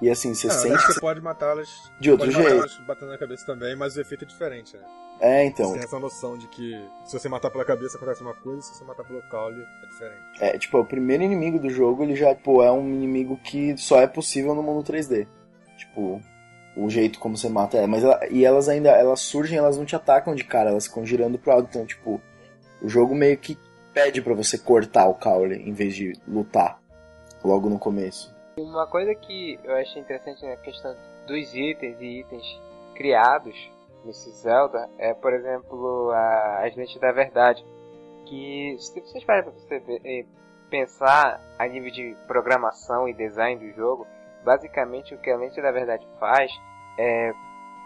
[0.00, 0.76] E assim, você Ah, sente.
[0.76, 1.68] acho que você pode matá-las
[2.00, 2.54] De outro pode jeito.
[2.54, 4.82] matá-las batendo na cabeça também, mas o efeito é diferente, né?
[5.20, 5.66] É, então.
[5.66, 8.74] Você tem essa noção de que se você matar pela cabeça acontece uma coisa, se
[8.78, 10.22] você matar pelo caule é diferente.
[10.40, 14.00] É, tipo, o primeiro inimigo do jogo, ele já, pô, é um inimigo que só
[14.00, 15.26] é possível no mundo 3D.
[15.76, 16.18] Tipo,
[16.74, 17.86] o jeito como você mata é.
[17.86, 21.04] Mas ela- e elas ainda, elas surgem, elas não te atacam de cara, elas ficam
[21.04, 21.68] girando pro alto.
[21.68, 22.18] Então, tipo,
[22.82, 23.58] o jogo meio que
[23.92, 26.80] pede pra você cortar o caule em vez de lutar
[27.44, 28.34] logo no começo.
[28.58, 30.94] Uma coisa que eu achei interessante na questão
[31.26, 32.60] dos itens e itens
[32.94, 33.54] criados
[34.04, 37.64] nesse Zelda é, por exemplo, a, as lentes da verdade.
[38.26, 40.24] Que se vocês pararem pra você eh,
[40.70, 44.06] pensar a nível de programação e design do jogo,
[44.44, 46.50] basicamente o que a lente da verdade faz
[46.98, 47.32] é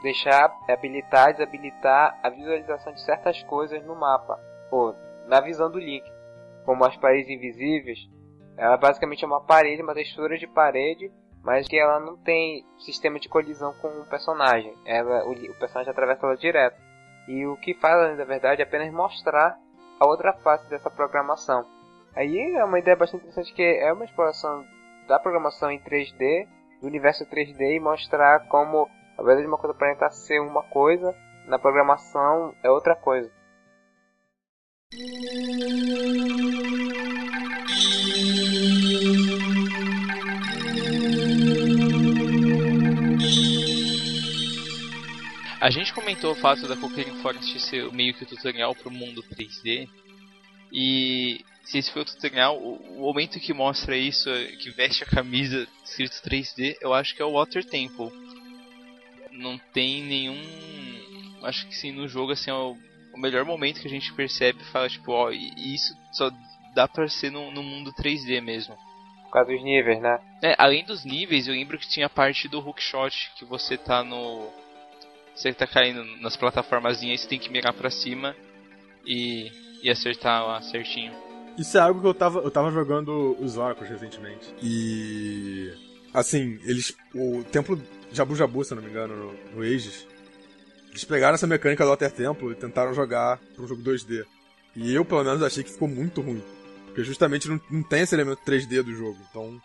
[0.03, 4.39] deixar habilitar, desabilitar a visualização de certas coisas no mapa,
[4.75, 4.97] ou
[5.27, 6.05] na visão do Link,
[6.65, 7.99] como as paredes invisíveis,
[8.57, 13.21] ela basicamente é uma parede, uma textura de parede, mas que ela não tem sistema
[13.21, 14.75] de colisão com o personagem.
[14.85, 16.77] Ela, o, o personagem atravessa ela direto.
[17.29, 19.57] E o que faz, na verdade, é apenas mostrar
[20.01, 21.65] a outra face dessa programação.
[22.17, 24.65] Aí é uma ideia bastante interessante que é uma exploração
[25.07, 26.49] da programação em 3D,
[26.81, 31.15] do universo 3D e mostrar como, ao invés de uma coisa aparentar ser uma coisa,
[31.47, 33.31] na programação é outra coisa.
[45.61, 48.93] A gente comentou o fato da Cocaine Forest ser meio que o tutorial para o
[48.93, 49.89] mundo 3D.
[50.71, 54.29] E se esse foi o tutorial, o momento que mostra isso,
[54.61, 58.13] que veste a camisa escrito 3D, eu acho que é o Water Temple.
[59.33, 61.41] Não tem nenhum.
[61.43, 62.55] Acho que sim, no jogo assim, é
[63.15, 66.31] o, melhor momento que a gente percebe e fala, tipo, ó, e isso só
[66.75, 68.77] dá pra ser no, no mundo 3D mesmo.
[69.25, 70.19] Por causa dos níveis, né?
[70.43, 74.05] É, além dos níveis, eu lembro que tinha a parte do hookshot que você tá
[74.05, 74.49] no.
[75.35, 78.37] Você tá caindo nas plataformazinhas, você tem que mirar pra cima
[79.05, 79.51] e,
[79.83, 81.13] e acertar lá certinho.
[81.59, 84.55] Isso é algo que eu tava, eu tava jogando os Oracles recentemente.
[84.63, 85.73] E.
[86.13, 86.95] Assim, eles.
[87.15, 87.81] O templo
[88.13, 90.07] Jabu Jabu, se eu não me engano, no, no Aegis.
[90.95, 94.25] Eles pegaram essa mecânica do Water Temple e tentaram jogar para um jogo 2D.
[94.77, 96.41] E eu, pelo menos, achei que ficou muito ruim.
[96.87, 99.19] Porque justamente não, não tem esse elemento 3D do jogo.
[99.29, 99.61] Então.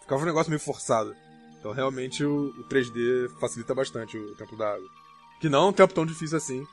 [0.00, 1.14] Ficava um negócio meio forçado.
[1.60, 4.86] Então realmente o, o 3D facilita bastante o Templo da Água.
[5.40, 6.66] Que não é um tempo tão difícil assim.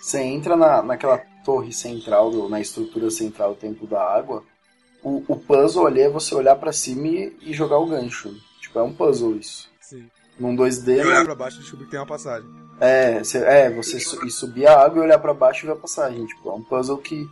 [0.00, 4.42] Você entra na, naquela torre central, do- na estrutura central do Templo da Água.
[5.02, 8.34] O, o puzzle ali é você olhar pra cima e, e jogar o gancho.
[8.60, 9.68] Tipo, é um puzzle isso.
[9.80, 10.08] Sim.
[10.40, 12.48] Num 2D, E olhar pra baixo e descobrir que tem uma passagem.
[12.80, 15.72] É, você, é, você su- ir subir a água e olhar pra baixo e ver
[15.74, 16.26] a passagem.
[16.26, 17.26] Tipo, é um puzzle que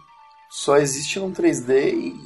[0.49, 2.17] só existe num 3D e,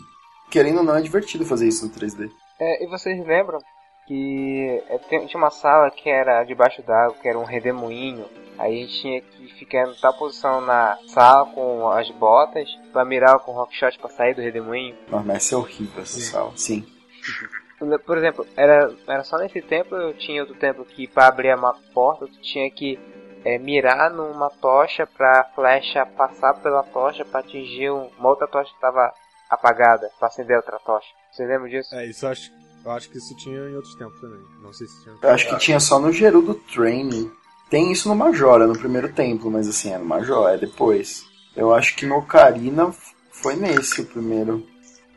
[0.50, 2.30] querendo ou não, é divertido fazer isso no 3D.
[2.60, 3.58] É, e vocês lembram
[4.06, 8.26] que é, tem- tinha uma sala que era debaixo d'água, que era um redemoinho.
[8.58, 13.04] Aí a gente tinha que ficar em tal posição na sala com as botas pra
[13.04, 14.94] mirar com o rockshot pra sair do redemoinho.
[15.10, 16.52] Nossa, mas essa é horrível essa sala.
[16.56, 16.86] Sim.
[17.78, 21.74] Por exemplo, era, era só nesse templo, eu tinha outro templo que pra abrir uma
[21.92, 22.98] porta, tu tinha que
[23.44, 28.72] é, mirar numa tocha pra flecha passar pela tocha pra atingir um- uma outra tocha
[28.72, 29.12] que tava
[29.50, 31.06] apagada, pra acender outra tocha.
[31.30, 31.94] Vocês lembram disso?
[31.94, 32.50] É, isso eu acho,
[32.84, 34.40] eu acho que isso tinha em outros tempos também.
[34.62, 35.16] Não sei se tinha.
[35.20, 37.30] Eu acho que tinha só no Gerudo Training.
[37.68, 41.24] Tem isso no Majora, no primeiro templo, mas assim, é no Majora, é depois.
[41.56, 42.92] Eu acho que no Ocarina
[43.30, 44.64] foi nesse o primeiro.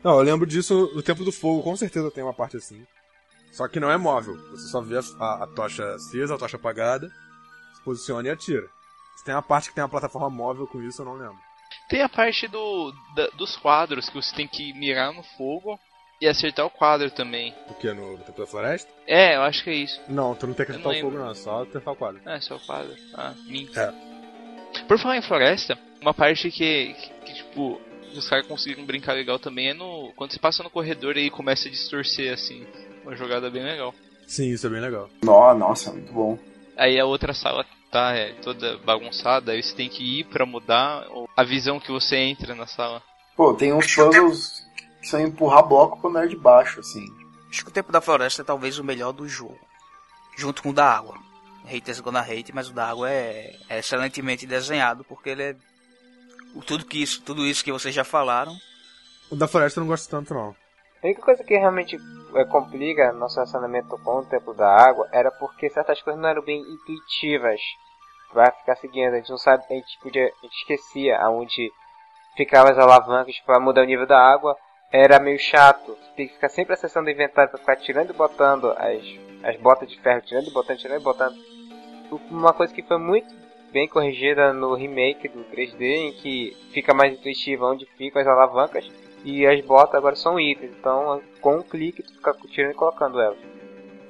[0.02, 2.86] Não, eu lembro disso no Tempo do Fogo, com certeza tem uma parte assim.
[3.52, 4.36] Só que não é móvel.
[4.50, 7.08] Você só vê a, a- a tocha acesa, a tocha apagada,
[7.74, 8.66] se posiciona e atira.
[9.16, 11.36] Se tem uma parte que tem uma plataforma móvel com isso, eu não lembro.
[11.88, 15.78] Tem a parte do, da- dos quadros que você tem que mirar no fogo
[16.20, 17.54] e acertar o quadro também.
[17.68, 17.92] O que?
[17.92, 18.90] No, no Tempo da Floresta?
[19.06, 20.00] É, eu acho que é isso.
[20.08, 22.20] Não, tu não tem que acertar o fogo, não, é só acertar o quadro.
[22.28, 22.94] É só o quadro.
[23.14, 23.78] Ah, minto.
[23.78, 23.92] É.
[24.86, 27.80] Por falar em floresta, uma parte que, que, que, tipo,
[28.14, 30.12] os caras conseguiram brincar legal também é no.
[30.16, 32.66] Quando você passa no corredor e começa a distorcer, assim.
[33.02, 33.94] Uma jogada bem legal.
[34.26, 35.08] Sim, isso é bem legal.
[35.22, 36.38] Nossa, muito bom.
[36.76, 41.06] Aí a outra sala tá é, toda bagunçada, aí você tem que ir pra mudar
[41.36, 43.02] a visão que você entra na sala.
[43.36, 44.62] Pô, tem uns puzzles
[45.00, 47.06] que são empurrar bloco quando é de baixo, assim.
[47.50, 49.58] Acho que o Tempo da Floresta é talvez o melhor do jogo.
[50.36, 51.16] Junto com o da água.
[51.64, 55.56] Haters gonna hate, mas o da água é, é excelentemente desenhado, porque ele é.
[56.66, 58.52] Tudo, que isso, tudo isso que vocês já falaram.
[59.30, 60.54] O da Floresta eu não gosto tanto, não.
[61.02, 61.96] A única coisa que realmente
[62.34, 66.42] é, complica nosso relacionamento com o Templo da Água era porque certas coisas não eram
[66.42, 67.60] bem intuitivas
[68.32, 69.14] pra ficar seguindo.
[69.14, 71.70] A gente não sabe, a gente podia, a gente esquecia aonde
[72.36, 74.56] ficavam as alavancas pra mudar o nível da água.
[74.90, 75.96] Era meio chato.
[75.96, 79.04] Você tem que ficar sempre acessando o inventário pra ficar tirando e botando as,
[79.44, 81.36] as botas de ferro, tirando e botando, tirando e botando.
[82.30, 83.32] Uma coisa que foi muito
[83.72, 88.90] bem corrigida no remake do 3D, em que fica mais intuitivo onde ficam as alavancas
[89.24, 90.72] e as botas agora são itens.
[90.78, 93.38] Então, com um clique, tu fica tirando e colocando elas.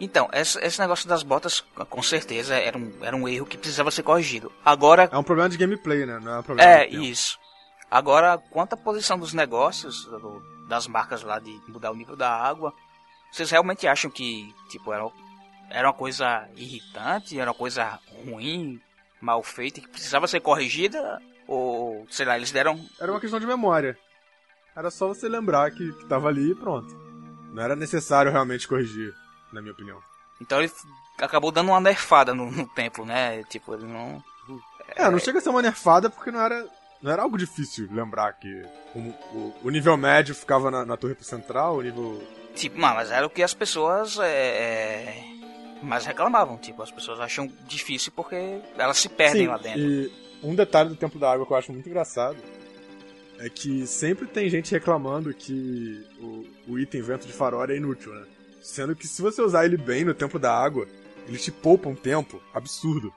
[0.00, 1.60] Então, esse, esse negócio das botas,
[1.90, 4.52] com certeza, era um, era um erro que precisava ser corrigido.
[4.64, 6.20] Agora, É um problema de gameplay, né?
[6.22, 7.36] Não é um problema É, isso.
[7.90, 12.30] Agora, quanto à posição dos negócios, do- das marcas lá de mudar o nível da
[12.30, 12.72] água,
[13.32, 15.04] vocês realmente acham que, tipo, era,
[15.70, 18.80] era uma coisa irritante, era uma coisa ruim,
[19.20, 21.20] mal feita, que precisava ser corrigida?
[21.46, 22.78] Ou, sei lá, eles deram.
[23.00, 23.96] Era uma questão de memória.
[24.76, 26.94] Era só você lembrar que, que tava ali e pronto.
[27.52, 29.12] Não era necessário realmente corrigir,
[29.52, 29.98] na minha opinião.
[30.40, 30.70] Então ele
[31.20, 33.42] acabou dando uma nerfada no, no templo, né?
[33.44, 34.22] Tipo, ele não.
[34.94, 36.66] É, não chega a ser uma nerfada porque não era,
[37.02, 38.48] não era algo difícil lembrar que
[38.94, 42.22] o, o- o nível médio ficava na, na torre central, o nível.
[42.54, 45.24] Tipo, mas era o que as pessoas é,
[45.82, 46.56] mais reclamavam.
[46.56, 49.80] Tipo, as pessoas acham difícil porque elas se perdem Sim, lá dentro.
[49.80, 52.38] E um detalhe do Templo da Água que eu acho muito engraçado
[53.38, 58.12] é que sempre tem gente reclamando que o, o item vento de farol é inútil,
[58.12, 58.26] né?
[58.60, 60.86] Sendo que se você usar ele bem no Templo da Água,
[61.26, 63.12] ele te poupa um tempo absurdo.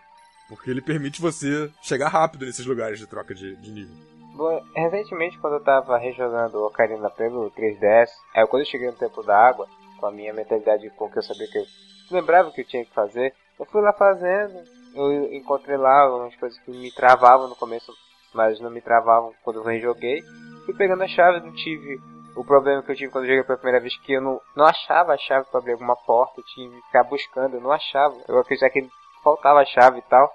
[0.47, 3.95] Porque ele permite você chegar rápido nesses lugares de troca de, de nível.
[4.35, 9.23] Bom, recentemente, quando eu tava rejogando Ocarina pelo 3DS, aí quando eu cheguei no Tempo
[9.23, 9.67] da Água,
[10.01, 11.65] com a minha mentalidade com que eu sabia que eu
[12.09, 14.59] lembrava que eu tinha que fazer, eu fui lá fazendo,
[14.95, 17.93] eu encontrei lá umas coisas que me travavam no começo,
[18.33, 20.21] mas não me travavam quando eu rejoguei.
[20.65, 21.99] Fui pegando a chave, não tive
[22.35, 24.65] o problema que eu tive quando eu joguei pela primeira vez que eu não, não
[24.65, 28.15] achava a chave para abrir alguma porta, eu tinha que ficar buscando, eu não achava.
[28.27, 28.89] Eu acreditava que
[29.23, 30.31] faltava a chave e tal.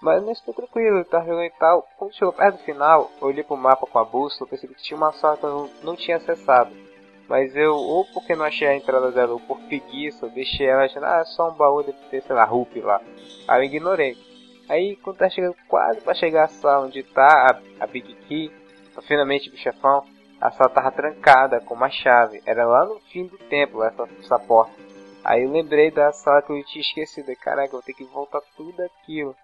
[0.00, 1.86] Mas nesse tô tranquilo, eu tava jogando e tal.
[1.96, 4.96] Quando chegou perto do final, eu olhei pro mapa com a bússola, percebi que tinha
[4.96, 6.70] uma sala que eu não tinha acessado.
[7.28, 10.84] Mas eu, ou porque não achei a entrada dela, ou por preguiça, eu deixei ela
[10.84, 13.00] achando, ah, é só um baú, deve ter, sei lá, rupi lá.
[13.46, 14.16] Aí eu ignorei.
[14.68, 18.50] Aí quando tá chegando quase pra chegar à sala onde tá a, a Big Key,
[19.06, 20.04] finalmente o chefão,
[20.40, 22.42] a sala tava trancada com uma chave.
[22.46, 24.72] Era lá no fim do templo essa, essa porta.
[25.24, 27.34] Aí eu lembrei da sala que eu tinha esquecido.
[27.36, 29.34] Caraca, eu vou ter que voltar tudo aquilo.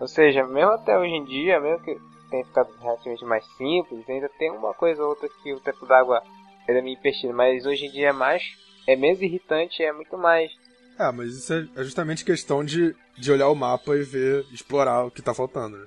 [0.00, 1.96] Ou seja, mesmo até hoje em dia, mesmo que
[2.30, 6.22] tenha ficado relativamente mais simples, ainda tem uma coisa ou outra que o tempo d'água
[6.68, 8.42] era meio empecilho, mas hoje em dia é mais.
[8.86, 10.50] é menos irritante, é muito mais.
[10.98, 15.04] É, mas isso é, é justamente questão de, de olhar o mapa e ver, explorar
[15.04, 15.86] o que tá faltando, né?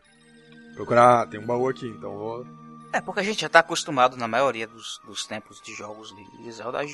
[0.74, 2.46] Procurar, ah, tem um baú aqui, então vou.
[2.92, 6.52] É, porque a gente já tá acostumado na maioria dos, dos tempos de jogos de
[6.52, 6.86] Zelda.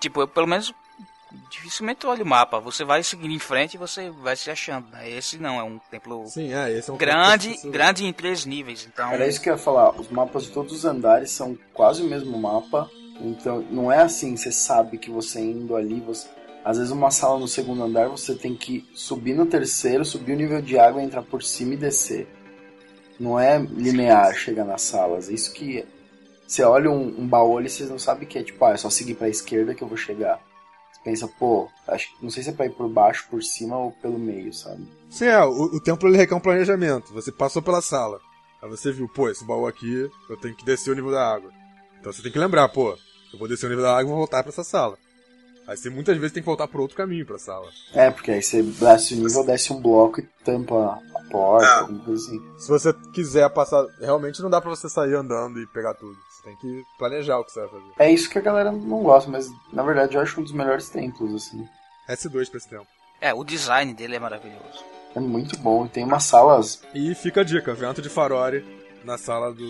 [0.00, 0.72] Tipo, eu pelo menos
[1.50, 2.60] dificilmente olha o mapa.
[2.60, 4.88] Você vai seguindo em frente e você vai se achando.
[4.90, 5.10] Né?
[5.10, 8.88] Esse não, é um templo Sim, é, esse é um grande, grande em três níveis.
[8.90, 9.10] Então...
[9.12, 9.90] Era isso que eu ia falar.
[9.98, 12.90] Os mapas de todos os andares são quase o mesmo mapa.
[13.20, 16.28] Então não é assim, você sabe que você indo ali, você.
[16.64, 20.36] Às vezes uma sala no segundo andar você tem que subir no terceiro, subir o
[20.36, 22.28] nível de água, entrar por cima e descer.
[23.18, 25.28] Não é linear chegar nas salas.
[25.28, 25.84] Isso que.
[26.46, 28.88] Você olha um, um baú e vocês não sabem que é tipo, ah, é só
[28.88, 30.40] seguir pra esquerda que eu vou chegar.
[30.90, 33.92] Você pensa, pô, acho, não sei se é pra ir por baixo, por cima ou
[33.92, 34.88] pelo meio, sabe?
[35.10, 37.12] Sim, é, o, o templo ele requer um planejamento.
[37.12, 38.18] Você passou pela sala.
[38.62, 41.52] Aí você viu, pô, esse baú aqui, eu tenho que descer o nível da água.
[42.00, 42.96] Então você tem que lembrar, pô,
[43.32, 44.96] eu vou descer o nível da água e vou voltar para essa sala.
[45.68, 47.68] Aí você muitas vezes tem que voltar por outro caminho pra sala.
[47.92, 51.78] É, porque aí você desce o nível, desce um bloco e tampa a porta, é.
[51.80, 52.40] alguma coisa assim.
[52.58, 56.16] Se você quiser passar, realmente não dá pra você sair andando e pegar tudo.
[56.30, 57.92] Você tem que planejar o que você vai fazer.
[57.98, 60.88] É isso que a galera não gosta, mas na verdade eu acho um dos melhores
[60.88, 61.62] templos, assim.
[62.08, 62.86] S2 pra esse tempo.
[63.20, 64.82] É, o design dele é maravilhoso.
[65.14, 66.80] É muito bom, tem umas salas.
[66.94, 68.64] E fica a dica, vento de Farore
[69.04, 69.68] na sala do.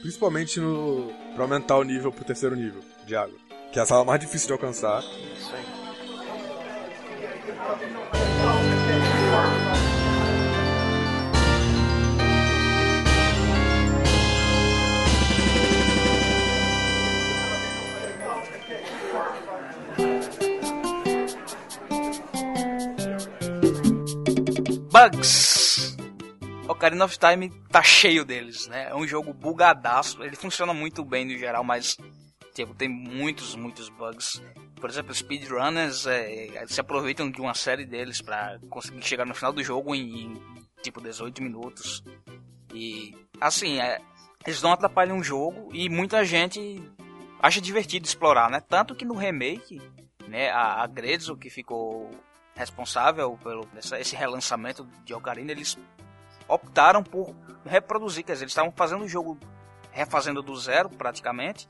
[0.00, 1.12] Principalmente no.
[1.36, 3.46] pra aumentar o nível pro terceiro nível de água
[3.76, 5.02] que é a sala mais difícil de alcançar.
[5.02, 5.64] Isso aí.
[24.90, 25.96] Bugs!
[26.66, 28.88] Ocarina of Time tá cheio deles, né?
[28.88, 30.22] É um jogo bugadaço.
[30.22, 31.98] Ele funciona muito bem no geral, mas
[32.56, 34.42] Tipo, tem muitos, muitos bugs.
[34.80, 39.52] Por exemplo, speedrunners é, se aproveitam de uma série deles para conseguir chegar no final
[39.52, 40.42] do jogo em, em
[40.82, 42.02] tipo 18 minutos.
[42.72, 44.00] E assim, é,
[44.46, 46.82] eles não atrapalham o jogo e muita gente
[47.42, 48.58] acha divertido explorar, né?
[48.58, 49.78] Tanto que no remake,
[50.26, 50.88] né, a, a
[51.38, 52.10] que ficou
[52.54, 55.76] responsável pelo essa, esse relançamento de Ocarina, eles
[56.48, 59.38] optaram por reproduzir, quer dizer, eles estavam fazendo o jogo
[59.92, 61.68] refazendo do zero praticamente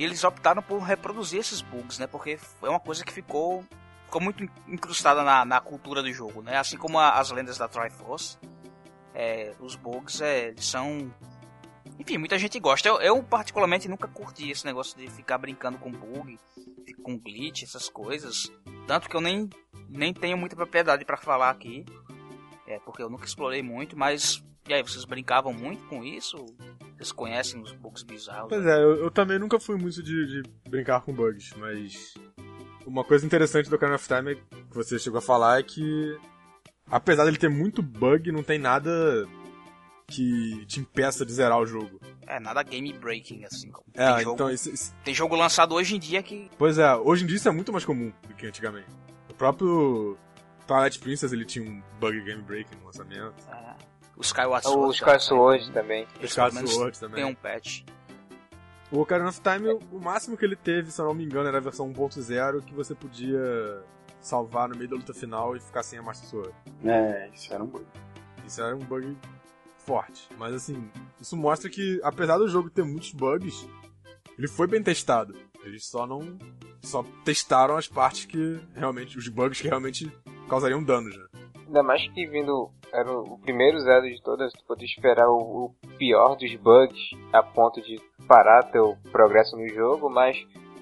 [0.00, 2.06] e eles optaram por reproduzir esses bugs, né?
[2.06, 3.62] Porque é uma coisa que ficou,
[4.06, 6.56] ficou muito incrustada na, na cultura do jogo, né?
[6.56, 8.38] Assim como a, as lendas da Triforce,
[9.14, 11.12] é, os bugs é, são
[11.98, 12.88] enfim, muita gente gosta.
[12.88, 16.38] Eu, eu, particularmente nunca curti esse negócio de ficar brincando com bug,
[17.02, 18.50] com glitch, essas coisas.
[18.86, 19.50] Tanto que eu nem,
[19.86, 21.84] nem tenho muita propriedade para falar aqui.
[22.66, 26.36] É, porque eu nunca explorei muito, mas e aí, vocês brincavam muito com isso?
[27.00, 28.50] Vocês conhecem os bugs bizarros?
[28.50, 32.12] Pois é, eu, eu também nunca fui muito de, de, brincar com bugs, mas.
[32.86, 36.14] Uma coisa interessante do Ocarina of Time que você chegou a falar é que.
[36.90, 39.26] Apesar dele ter muito bug, não tem nada
[40.08, 41.98] que te impeça de zerar o jogo.
[42.26, 43.72] É, nada game breaking, assim.
[43.94, 44.94] É, tem jogo, então isso, isso...
[45.02, 46.50] Tem jogo lançado hoje em dia que.
[46.58, 48.88] Pois é, hoje em dia isso é muito mais comum do que antigamente.
[49.30, 50.18] O próprio
[50.66, 53.34] Twilight Princess ele tinha um bug game breaking no lançamento.
[53.50, 53.74] É.
[54.20, 54.86] O Skyward Sword.
[54.86, 56.06] O Skyward Sword também.
[56.20, 57.24] O Skyward Sword também.
[57.24, 57.84] Tem um patch.
[58.92, 61.56] O Ocarina of Time, o máximo que ele teve, se eu não me engano, era
[61.56, 63.82] a versão 1.0 que você podia
[64.20, 66.54] salvar no meio da luta final e ficar sem a Master Sword.
[66.84, 67.86] É, isso era um bug.
[68.46, 69.16] Isso era um bug
[69.78, 70.28] forte.
[70.36, 73.66] Mas assim, isso mostra que, apesar do jogo ter muitos bugs,
[74.36, 75.34] ele foi bem testado.
[75.64, 76.36] Eles só não.
[76.82, 79.16] só testaram as partes que realmente.
[79.16, 80.12] os bugs que realmente
[80.46, 81.24] causariam danos, né?
[81.66, 82.70] Ainda mais que vindo.
[82.92, 87.42] Era o primeiro Zelda de todas, tu poder esperar o, o, pior dos bugs a
[87.42, 90.36] ponto de parar teu progresso no jogo, mas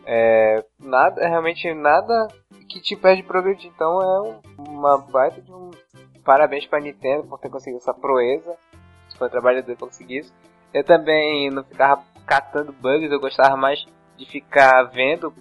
[0.07, 2.29] é, nada, realmente nada
[2.69, 3.71] que te pede progredir.
[3.75, 4.41] Então é
[4.71, 5.71] uma baita de um
[6.25, 8.57] parabéns pra Nintendo por ter conseguido essa proeza.
[9.17, 10.35] Foi um trabalho dele conseguir isso.
[10.73, 13.87] Eu também não ficava catando bugs, eu gostava mais
[14.17, 15.33] de ficar vendo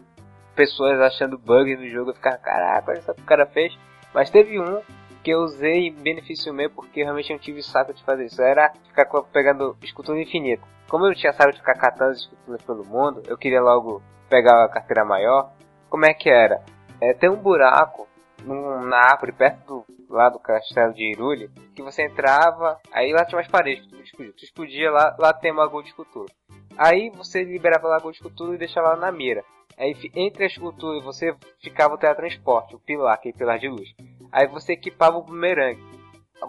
[0.55, 2.11] pessoas achando bugs no jogo.
[2.11, 3.77] Eu ficava, caraca, olha só o que o cara fez.
[4.13, 4.81] Mas teve um
[5.17, 8.41] que eu usei em benefício meu porque eu realmente não tive saco de fazer isso.
[8.41, 10.63] Era ficar pegando escultura infinita.
[10.87, 14.65] Como eu não tinha saco de ficar catando esculturas pelo mundo, eu queria logo pegar
[14.65, 15.51] a carteira maior.
[15.89, 16.63] Como é que era?
[17.01, 18.07] É, tem um buraco
[18.43, 23.25] num, na árvore perto do, lá do castelo de Irule que você entrava, aí lá
[23.25, 24.33] tinha umas paredes que tu explodia.
[24.33, 26.31] Tu explodia lá, lá tem uma gol de escultura.
[26.77, 29.43] Aí você liberava a gol de escultura e deixava lá na mira.
[29.77, 33.93] Aí entre a escultura você ficava o teletransporte, o pilar, aquele pilar de luz.
[34.31, 35.83] Aí você equipava o bumerangue.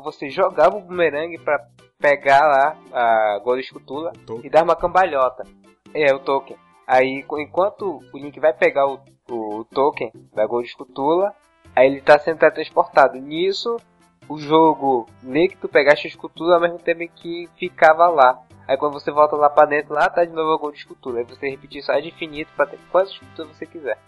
[0.04, 1.66] Você jogava o bumerangue para
[1.98, 5.44] pegar lá a gol de escultura e dar uma cambalhota.
[5.92, 6.56] É, o token.
[6.86, 9.00] Aí enquanto o Link vai pegar o,
[9.30, 11.34] o token da gol de escultura,
[11.74, 13.18] aí ele está sendo teletransportado.
[13.18, 13.76] Nisso,
[14.28, 18.42] o jogo lê que tu pegaste a escultura ao mesmo tempo que ficava lá.
[18.66, 21.20] Aí quando você volta lá pra dentro, lá tá de novo a gol de escultura.
[21.20, 23.98] Aí você repetir isso de infinito pra ter quantas esculturas você quiser.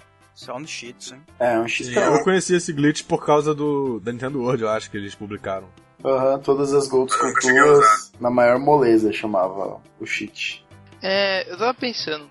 [0.41, 1.21] Só no cheats, hein?
[1.39, 1.95] É, um cheat.
[1.95, 5.69] Eu conheci esse glitch por causa do da Nintendo World, eu acho que eles publicaram.
[6.03, 10.65] Aham, uhum, todas as Gold Esculturas na maior moleza chamava o cheat.
[11.03, 12.31] É, eu tava pensando.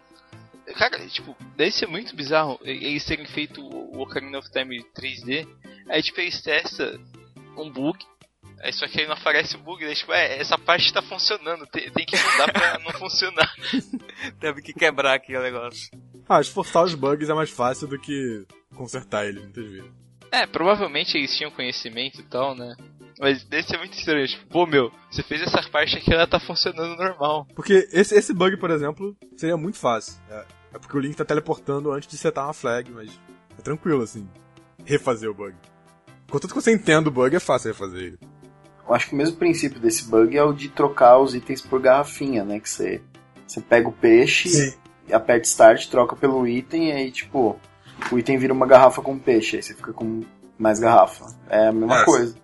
[0.76, 5.48] Cara, tipo, deve ser muito bizarro eles terem feito o Ocarina of Time 3D.
[5.88, 7.00] Aí, tipo, eles testam
[7.56, 8.00] um bug
[8.62, 9.94] Aí só que aí não aparece o bug, né?
[9.94, 13.50] Tipo, é, essa parte tá funcionando, tem, tem que mudar pra não funcionar.
[14.40, 15.90] Teve que quebrar aqui o negócio.
[16.30, 18.46] Ah, esforçar os bugs é mais fácil do que
[18.76, 19.92] consertar eles, muitas vezes.
[20.32, 22.76] É, provavelmente eles tinham conhecimento e tal, né?
[23.20, 26.40] Mas deve ser muito estranho, tipo, pô meu, você fez essa parte aqui, ela tá
[26.40, 27.48] funcionando normal.
[27.56, 30.22] Porque esse, esse bug, por exemplo, seria muito fácil.
[30.30, 30.46] É,
[30.76, 33.10] é porque o Link tá teleportando antes de setar uma flag, mas
[33.58, 34.30] é tranquilo, assim,
[34.86, 35.56] refazer o bug.
[36.30, 38.20] Contanto que você entenda o bug, é fácil refazer ele.
[38.88, 41.82] Eu acho que o mesmo princípio desse bug é o de trocar os itens por
[41.82, 42.60] garrafinha, né?
[42.60, 43.02] Que você,
[43.48, 44.78] você pega o peixe, Sim.
[45.12, 47.60] Aperta start, troca pelo item e aí, tipo,
[48.12, 50.22] o item vira uma garrafa com peixe, aí você fica com
[50.58, 51.26] mais garrafa.
[51.50, 52.36] É a mesma é, coisa.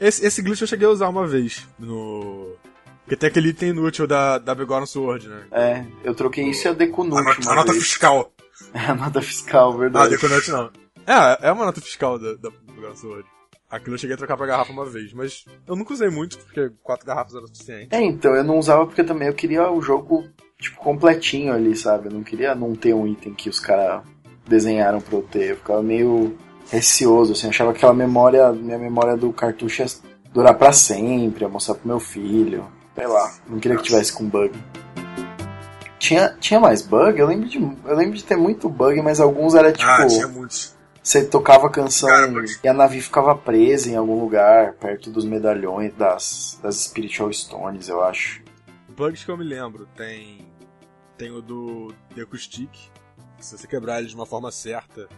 [0.00, 2.54] Esse, esse glitch eu cheguei a usar uma vez no.
[3.02, 5.46] Porque tem aquele item inútil da, da Begone Sword, né?
[5.52, 7.16] É, eu troquei isso e a Dekunut.
[7.16, 8.32] A, nota, a nota fiscal.
[8.74, 10.06] É, a nota fiscal, verdade.
[10.06, 10.70] Ah, Dekunut não.
[11.06, 12.50] É, é uma nota fiscal da, da
[12.96, 13.26] Sword.
[13.70, 16.70] Aquilo eu cheguei a trocar pra garrafa uma vez, mas eu nunca usei muito, porque
[16.82, 17.88] quatro garrafas era suficiente.
[17.94, 20.24] É, então, eu não usava porque também eu queria o jogo,
[20.60, 22.08] tipo, completinho ali, sabe?
[22.08, 24.02] Eu não queria não ter um item que os caras
[24.46, 25.50] desenharam pra eu ter.
[25.50, 26.36] Eu ficava meio
[26.70, 29.88] receoso, assim, achava que aquela memória, minha memória do cartucho ia
[30.32, 32.66] durar pra sempre, ia mostrar pro meu filho.
[32.94, 34.52] Sei lá, não queria que tivesse com bug.
[35.98, 37.18] Tinha, tinha mais bug?
[37.18, 39.90] Eu lembro, de, eu lembro de ter muito bug, mas alguns era tipo.
[39.90, 40.76] Ah, tinha muitos
[41.06, 42.10] você tocava a canção
[42.64, 47.88] e a nave ficava presa em algum lugar, perto dos medalhões das, das Spiritual Stones,
[47.88, 48.42] eu acho.
[48.96, 50.38] Bugs que eu me lembro, tem.
[51.18, 52.70] Tem o do Deku Stick.
[53.38, 55.08] Se você quebrar ele de uma forma certa,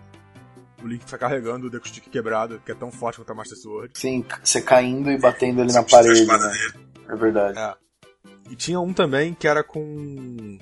[0.83, 3.57] o Link fica carregando o Deku Stick quebrado, que é tão forte quanto a Master
[3.57, 3.93] Sword.
[3.95, 6.53] Sim, você caindo e batendo ele na parede, né?
[7.09, 7.59] É verdade.
[7.59, 7.75] É.
[8.51, 10.59] E tinha um também que era com.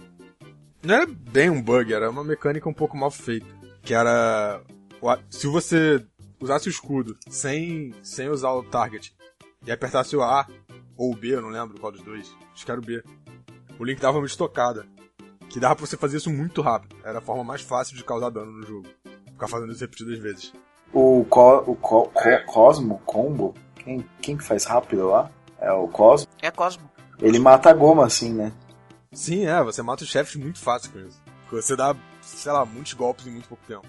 [0.83, 3.47] Não era bem um bug, era uma mecânica um pouco mal feita.
[3.83, 4.63] Que era
[5.31, 6.05] se você
[6.41, 9.15] usasse o escudo sem, sem usar o target
[9.67, 10.47] e apertasse o A
[10.97, 13.03] ou o B, eu não lembro qual dos dois, acho que era o B,
[13.79, 14.87] o Link dava uma estocada.
[15.49, 16.97] Que dava pra você fazer isso muito rápido.
[17.05, 18.89] Era a forma mais fácil de causar dano no jogo.
[19.31, 20.53] Ficar fazendo isso repetidas vezes.
[20.93, 25.31] O, co o co co Cosmo Combo, quem, quem que faz rápido lá?
[25.61, 26.27] É o Cosmo?
[26.43, 26.91] É Cosmo.
[27.21, 28.53] Ele mata a goma assim, né?
[29.13, 31.23] Sim, é, você mata os chefes muito fácil com isso.
[31.53, 33.87] Você dá, sei lá, muitos golpes em muito pouco tempo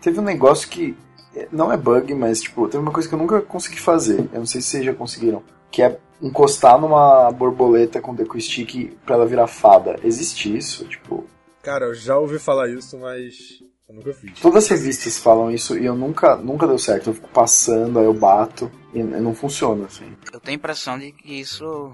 [0.00, 0.96] teve um negócio que
[1.34, 4.28] é, não é bug, mas tipo, teve uma coisa que eu nunca consegui fazer.
[4.32, 5.42] Eu não sei se vocês já conseguiram.
[5.70, 9.96] Que é encostar numa borboleta com deco stick pra ela virar fada.
[10.02, 10.84] Existe isso?
[10.84, 11.26] Tipo.
[11.62, 14.38] Cara, eu já ouvi falar isso, mas eu nunca fiz.
[14.40, 17.10] Todas as revistas falam isso e eu nunca, nunca deu certo.
[17.10, 20.16] Eu fico passando, aí eu bato e não funciona, assim.
[20.32, 21.92] Eu tenho a impressão de que isso.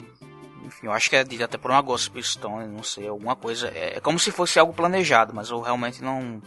[0.65, 3.69] Enfim, eu acho que é de, até por uma Ghost Stone, não sei, alguma coisa.
[3.69, 6.43] É, é como se fosse algo planejado, mas eu realmente não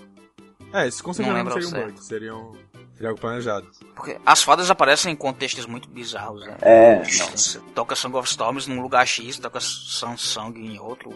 [0.73, 2.59] é, esse com certeza não, não seria um bug,
[2.99, 3.67] seriam, seria algo planejado.
[3.95, 6.57] Porque as fadas aparecem em contextos muito bizarros, né?
[6.61, 7.03] É, não.
[7.03, 11.13] Você toca Song of Storms num lugar X, toca Samsung em outro,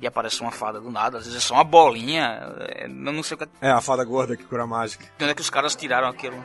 [0.00, 3.22] e aparece uma fada do nada, às vezes é só uma bolinha, é, eu não
[3.22, 3.48] sei o que...
[3.60, 5.04] É, a fada gorda que cura mágica.
[5.16, 6.36] De onde é que os caras tiraram aquilo?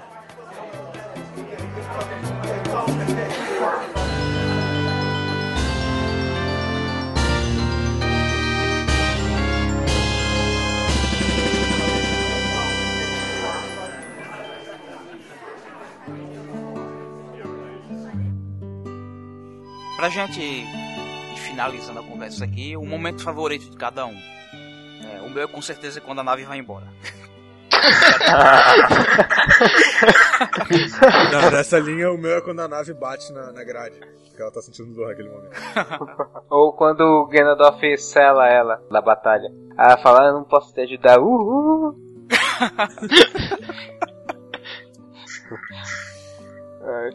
[19.99, 20.65] Pra gente ir
[21.35, 24.17] finalizando a conversa aqui, o momento favorito de cada um.
[25.03, 26.87] É, o meu é com certeza quando a nave vai embora.
[31.33, 33.99] Não, nessa linha, o meu é quando a nave bate na, na grade.
[34.29, 35.51] Porque ela tá sentindo dor naquele momento.
[36.49, 39.51] Ou quando o Ganondorf sela ela na batalha.
[39.77, 41.19] Ela fala, eu não posso te ajudar.
[41.19, 41.93] Uhul.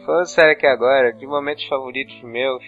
[0.04, 2.62] Falando sério aqui agora, de momentos favoritos meus,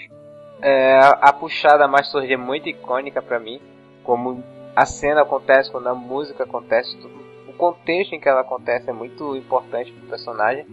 [0.60, 3.60] é, a, puxada mais Sword é muito icônica pra mim.
[4.02, 4.42] Como
[4.74, 7.14] a cena acontece, quando a música acontece, tudo,
[7.48, 10.66] o contexto em que ela acontece é muito importante pro personagem.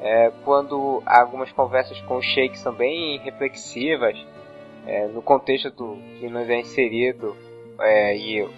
[0.00, 4.16] É, quando algumas conversas com o Shake são bem reflexivas,
[4.86, 7.36] é, no contexto do que nos é inserido,
[7.80, 8.50] é, e o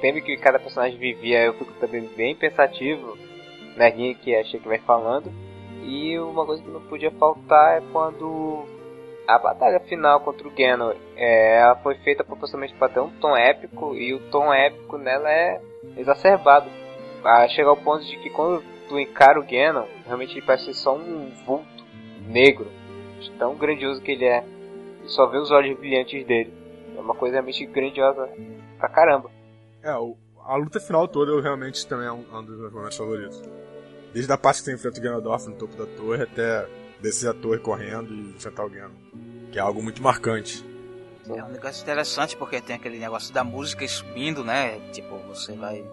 [0.00, 3.18] tempo que cada personagem vivia, eu fico também bem pensativo
[3.76, 5.30] na linha que a Shake vai falando.
[5.82, 8.64] E uma coisa que não podia faltar é quando
[9.26, 13.36] a batalha final contra o Ganon, é, ela foi feita propositalmente para ter um tom
[13.36, 15.60] épico e o tom épico nela é
[15.96, 16.68] exacerbado.
[17.24, 20.96] A chegar ao ponto de que quando tu encara o Ganon, realmente ele parece só
[20.96, 21.84] um vulto
[22.26, 22.66] negro,
[23.38, 24.44] tão grandioso que ele é.
[25.04, 26.52] E só vê os olhos brilhantes dele.
[26.96, 28.28] É uma coisa realmente grandiosa
[28.78, 29.30] pra caramba.
[29.82, 33.42] É, a luta final toda eu realmente também é um, um dos meus momentos favoritos.
[34.12, 36.66] Desde a parte que você enfrenta o Ganondorf no topo da torre até
[37.00, 38.90] descer a torre correndo e enfrentar o Ganon.
[39.52, 40.64] Que é algo muito marcante.
[41.28, 44.80] É um negócio interessante porque tem aquele negócio da música subindo, né?
[44.92, 45.84] Tipo, você vai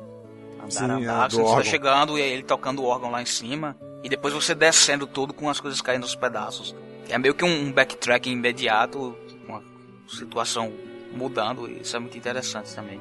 [0.60, 1.64] andar, Sim, é, você órgão.
[1.64, 3.77] chegando e ele tocando o órgão lá em cima.
[4.03, 6.76] E depois você descendo tudo com as coisas caindo aos pedaços.
[7.10, 9.15] É meio que um backtrack imediato,
[9.48, 9.61] uma
[10.07, 10.72] situação
[11.11, 12.99] mudando, e isso é muito interessante também.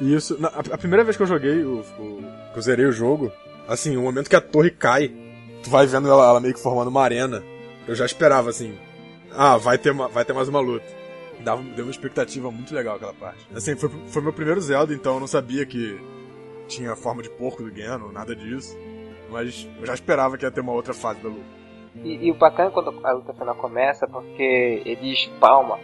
[0.00, 2.86] E isso, na- a, a primeira vez que eu joguei, o, o, que eu zerei
[2.86, 3.32] o jogo,
[3.68, 5.12] assim, o momento que a torre cai,
[5.62, 7.42] tu vai vendo ela, ela meio que formando uma arena.
[7.86, 8.76] Eu já esperava, assim,
[9.32, 10.86] ah, vai ter, uma, vai ter mais uma luta.
[11.40, 13.46] Dava, deu uma expectativa muito legal aquela parte.
[13.54, 16.00] Assim, foi, foi meu primeiro Zelda, então eu não sabia que
[16.66, 18.76] tinha forma de porco do Ganon, nada disso.
[19.30, 21.56] Mas eu já esperava que ia ter uma outra fase da luta.
[22.02, 25.78] E, e o bacana quando a luta final começa porque ele espalma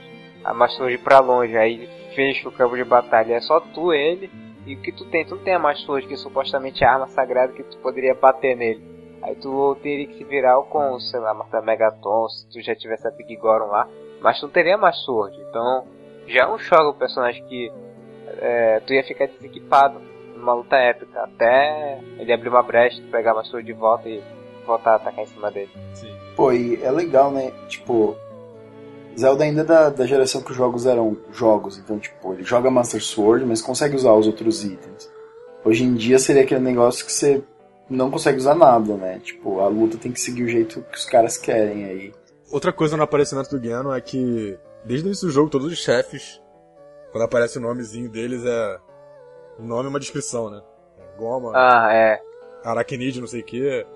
[0.45, 3.35] a Master pra longe, aí ele fecha o campo de batalha.
[3.35, 4.31] É só tu, ele,
[4.67, 5.25] e o que tu tem?
[5.25, 8.57] Tu não tem a Master que supostamente é a arma sagrada que tu poderia bater
[8.57, 8.83] nele.
[9.23, 13.07] Aí tu teria que se virar com, sei lá, Marta Megaton, se tu já tivesse
[13.07, 13.89] a Big Goron lá.
[14.21, 15.37] Mas tu não teria mais Sword.
[15.49, 15.87] Então
[16.27, 17.73] já é um o personagem que
[18.39, 20.01] é, tu ia ficar desequipado
[20.37, 21.23] numa luta épica.
[21.23, 24.23] Até ele abrir uma brecha, tu pegar a Master de volta e
[24.67, 25.71] voltar a atacar em cima dele.
[25.95, 26.15] Sim.
[26.37, 27.53] Pô, e é legal, né?
[27.69, 28.17] Tipo,
[29.19, 31.79] Zelda ainda é da, da geração que os jogos eram jogos.
[31.79, 35.11] Então, tipo, ele joga Master Sword, mas consegue usar os outros itens.
[35.65, 37.43] Hoje em dia seria aquele negócio que você
[37.89, 39.21] não consegue usar nada, né?
[39.21, 42.13] Tipo, a luta tem que seguir o jeito que os caras querem aí.
[42.51, 45.79] Outra coisa no aparecimento do Ganon é que, desde o início do jogo, todos os
[45.79, 46.41] chefes,
[47.11, 48.79] quando aparece o nomezinho deles, é.
[49.59, 50.61] O nome é uma descrição, né?
[50.99, 52.21] É Goma, Ah, é.
[52.65, 53.87] Arachnid, não sei o que.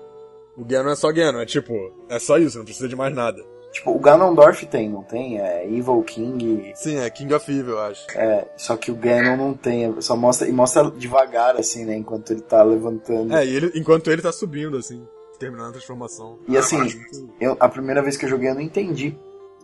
[0.55, 1.73] O Ganon é só Ganon, é tipo,
[2.09, 3.43] é só isso, não precisa de mais nada.
[3.77, 5.39] Tipo, o Ganondorf tem, não tem?
[5.39, 6.71] É Evil King.
[6.75, 8.07] Sim, é King of Evil, eu acho.
[8.17, 10.01] É, só que o Ganon não tem.
[10.01, 10.47] Só mostra.
[10.47, 11.95] E mostra devagar, assim, né?
[11.95, 13.35] Enquanto ele tá levantando.
[13.35, 16.39] É, e ele, enquanto ele tá subindo, assim, terminando a transformação.
[16.47, 19.15] E assim, Muito- Eu, a primeira vez que eu joguei eu não entendi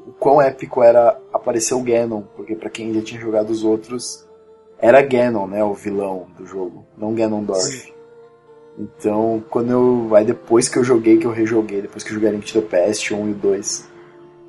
[0.05, 4.27] o quão épico era aparecer o Ganon, porque pra quem já tinha jogado os outros,
[4.77, 7.91] era Ganon, né, o vilão do jogo, não Ganondorf.
[8.77, 10.15] Então, quando eu.
[10.15, 12.67] Aí depois que eu joguei, que eu rejoguei, depois que eu joguei Link to the
[12.85, 13.91] Past 1 e o 2,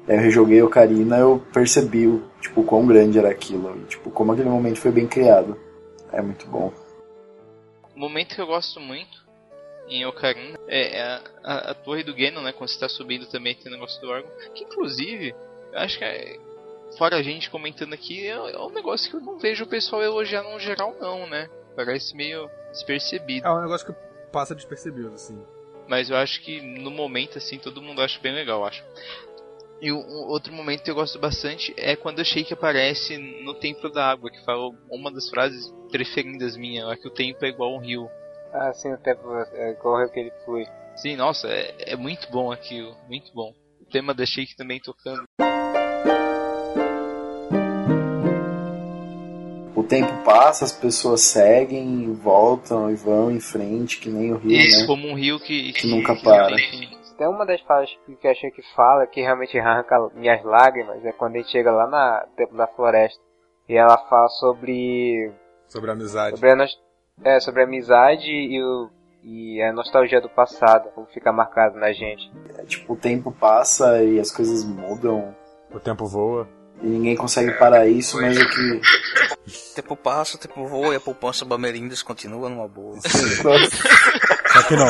[0.07, 4.33] eu rejoguei Ocarina, eu percebi o, tipo, o quão grande era aquilo, e, tipo, como
[4.33, 5.57] aquele momento foi bem criado.
[6.13, 6.73] É muito bom.
[7.97, 9.25] Um momento que eu gosto muito
[9.89, 12.53] em Ocarina é a, a, a torre do Ganon, né?
[12.53, 14.31] Quando você tá subindo também tem o negócio do órgão.
[14.55, 15.35] Que inclusive,
[15.73, 16.39] eu acho que é,
[16.97, 20.03] fora a gente comentando aqui, é, é um negócio que eu não vejo o pessoal
[20.03, 21.49] elogiar no geral não, né?
[21.77, 23.47] Parece meio despercebido.
[23.47, 23.95] É um negócio que
[24.31, 25.41] passa despercebido, assim.
[25.89, 28.85] Mas eu acho que no momento, assim, todo mundo acha bem legal, eu acho.
[29.85, 33.53] E um, um outro momento que eu gosto bastante é quando o Shake aparece no
[33.53, 37.49] Templo da Água, que fala uma das frases preferidas minha, é que o tempo é
[37.51, 38.09] igual um rio.
[38.51, 39.21] Ah, sim, o tempo
[39.53, 40.65] é, correu que ele flui.
[40.97, 43.53] Sim, nossa, é, é muito bom aquilo, muito bom.
[43.79, 45.25] O tema da Shake também tocando.
[49.77, 54.53] O tempo passa, as pessoas seguem, voltam e vão em frente, que nem o Rio,
[54.53, 54.87] Isso, né?
[54.87, 56.57] como um rio que, Que nunca para.
[56.57, 57.27] não tem.
[57.27, 57.89] Tem uma das falas
[58.21, 61.71] que a achei que fala que realmente arranca minhas lágrimas é quando a gente chega
[61.71, 63.21] lá na Templo da Floresta
[63.69, 65.33] e ela fala sobre
[65.69, 66.37] Sobre a amizade.
[66.37, 66.79] sobre a, nos-
[67.25, 68.91] é, sobre a amizade e, o,
[69.23, 72.31] e a nostalgia do passado, como fica marcado na gente.
[72.67, 75.35] Tipo, o tempo passa e as coisas mudam.
[75.73, 76.49] O tempo voa.
[76.83, 78.81] E ninguém consegue parar isso, mas o que.
[79.73, 82.97] O tempo passa, o tempo voa e a poupança Bamerindas continua numa boa.
[83.01, 84.87] Só que não.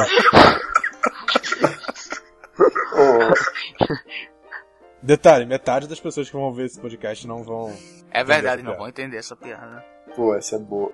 [5.03, 7.73] Detalhe, metade das pessoas que vão ver esse podcast não vão.
[8.11, 9.85] É verdade, não vão entender essa piada.
[10.17, 10.91] Pô, essa é boa.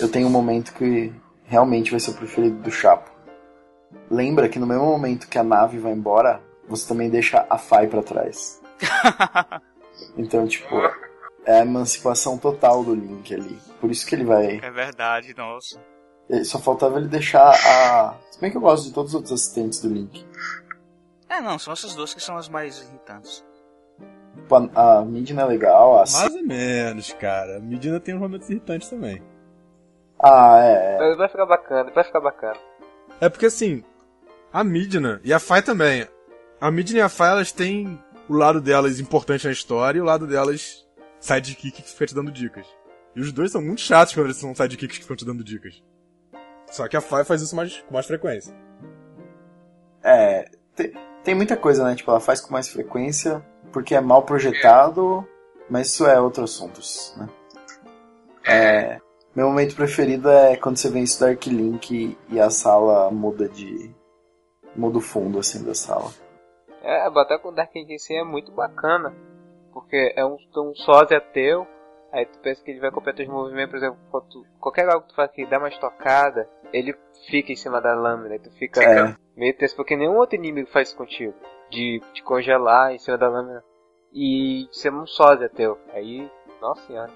[0.00, 1.12] Eu tenho um momento que
[1.44, 3.10] realmente vai ser o preferido do Chapo.
[4.10, 7.86] Lembra que no mesmo momento que a nave vai embora, você também deixa a Fai
[7.86, 8.60] pra trás.
[10.16, 10.74] Então, tipo,
[11.46, 13.56] é a emancipação total do Link ali.
[13.80, 14.56] Por isso que ele vai.
[14.60, 15.80] É verdade, nossa.
[16.28, 18.14] ele- Só faltava ele deixar a.
[18.30, 20.26] Se bem que eu gosto de todos os outros assistentes do Link.
[21.34, 23.44] É, não, são essas duas que são as mais irritantes.
[24.74, 26.04] A, a Midna é legal, a.
[26.10, 27.56] Mais ou menos, cara.
[27.56, 29.20] A Medina tem uns momentos irritantes também.
[30.22, 31.12] Ah, é.
[31.12, 31.16] é.
[31.16, 32.58] Vai ficar bacana, vai ficar bacana.
[33.20, 33.82] É porque assim,
[34.52, 36.06] a Midna e a Fai também.
[36.60, 40.04] A Midna e a Fai elas têm o lado delas importante na história e o
[40.04, 40.86] lado delas
[41.18, 42.66] sidekick que fica te dando dicas.
[43.16, 45.82] E os dois são muito chatos quando eles são sidekicks que ficam te dando dicas.
[46.70, 48.54] Só que a Fai faz isso mais, com mais frequência.
[50.02, 50.92] É, tem,
[51.24, 51.94] tem muita coisa, né?
[51.94, 55.26] Tipo, ela faz com mais frequência porque é mal projetado,
[55.68, 56.80] mas isso é outro assunto,
[57.16, 57.28] né?
[58.46, 59.00] É,
[59.34, 63.90] meu momento preferido é quando você vem Dark Link e a sala muda de.
[64.76, 66.10] muda o fundo, assim, da sala.
[66.82, 69.14] É, a batalha com o Dark em si é muito bacana.
[69.72, 71.66] Porque é um, um sósia teu,
[72.12, 73.98] aí tu pensa que ele vai copiar teus movimentos, por exemplo,
[74.30, 76.94] tu- qualquer algo que tu faz que dá uma estocada, ele
[77.30, 79.16] fica em cima da lâmina, e tu fica É.
[79.36, 81.34] meio tenso, porque nenhum outro inimigo faz isso contigo.
[81.70, 83.62] De te congelar em cima da lâmina
[84.12, 85.78] e ser um sósia teu.
[85.92, 86.30] Aí,
[86.60, 87.10] nossa senhora.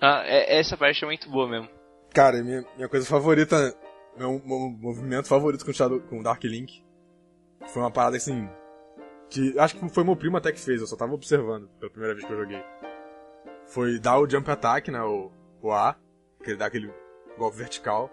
[0.00, 1.68] Ah, é- essa parte é muito boa mesmo.
[2.14, 3.74] Cara, minha, minha coisa favorita,
[4.16, 6.82] meu, meu movimento favorito com o, Shadow, com o Dark Link,
[7.68, 8.48] foi uma parada assim,
[9.28, 12.14] que acho que foi meu primo até que fez, eu só tava observando pela primeira
[12.14, 12.64] vez que eu joguei.
[13.66, 15.30] Foi dar o jump attack, né, o,
[15.62, 15.94] o A,
[16.42, 16.92] que ele dá aquele
[17.38, 18.10] golpe vertical,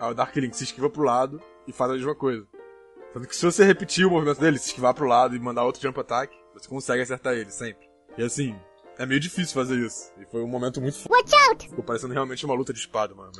[0.00, 2.46] aí o Dark Link se esquiva pro lado e faz a mesma coisa.
[3.12, 5.80] Tanto que se você repetir o movimento dele, se esquivar pro lado e mandar outro
[5.80, 7.88] jump attack, você consegue acertar ele, sempre.
[8.16, 8.54] E assim,
[8.98, 10.12] é meio difícil fazer isso.
[10.20, 11.14] E foi um momento muito foda.
[11.14, 11.68] Watch out!
[11.68, 13.32] Ficou parecendo realmente uma luta de espada, mano.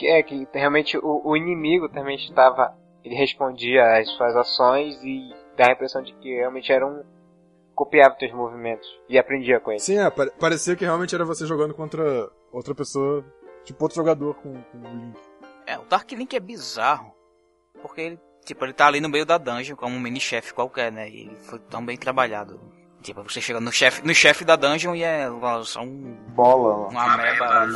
[0.00, 2.76] É que realmente o, o inimigo também estava.
[3.04, 7.02] Ele respondia às suas ações e dá a impressão de que realmente era um.
[7.74, 9.82] copiava teus movimentos e aprendia com eles.
[9.82, 13.24] Sim, é, pare- parecia que realmente era você jogando contra outra pessoa,
[13.64, 15.18] tipo outro jogador com, com o Link.
[15.68, 17.12] É, o Dark Link é bizarro.
[17.82, 21.08] Porque ele, tipo, ele tá ali no meio da dungeon como um mini-chefe qualquer, né?
[21.08, 22.60] E ele foi tão bem trabalhado.
[23.00, 25.28] Tipo, você chega no chefe no chefe da dungeon e é
[25.62, 26.88] só um, Bola.
[26.88, 27.68] uma ameba.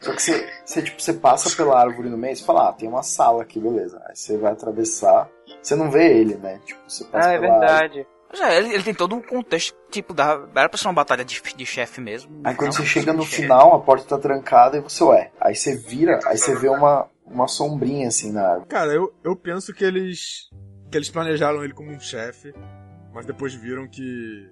[0.00, 2.72] Só que você, você, tipo, você passa pela árvore no meio e você fala, ah,
[2.72, 4.00] tem uma sala aqui, beleza.
[4.08, 5.28] Aí você vai atravessar,
[5.60, 6.58] você não vê ele, né?
[6.64, 7.68] Tipo, você passa Ah, é pela árvore.
[7.68, 8.06] verdade.
[8.30, 11.24] Mas é, ele, ele tem todo um contexto, tipo, da, era pra ser uma batalha
[11.24, 12.40] de, de chefe mesmo.
[12.42, 13.42] Aí quando Não, você chega no chefe.
[13.42, 15.30] final, a porta tá trancada e você, ué.
[15.40, 18.68] Aí você vira, aí você vê uma, uma sombrinha assim na árvore.
[18.68, 20.48] Cara, eu, eu penso que eles.
[20.90, 22.54] que eles planejaram ele como um chefe,
[23.12, 24.50] mas depois viram que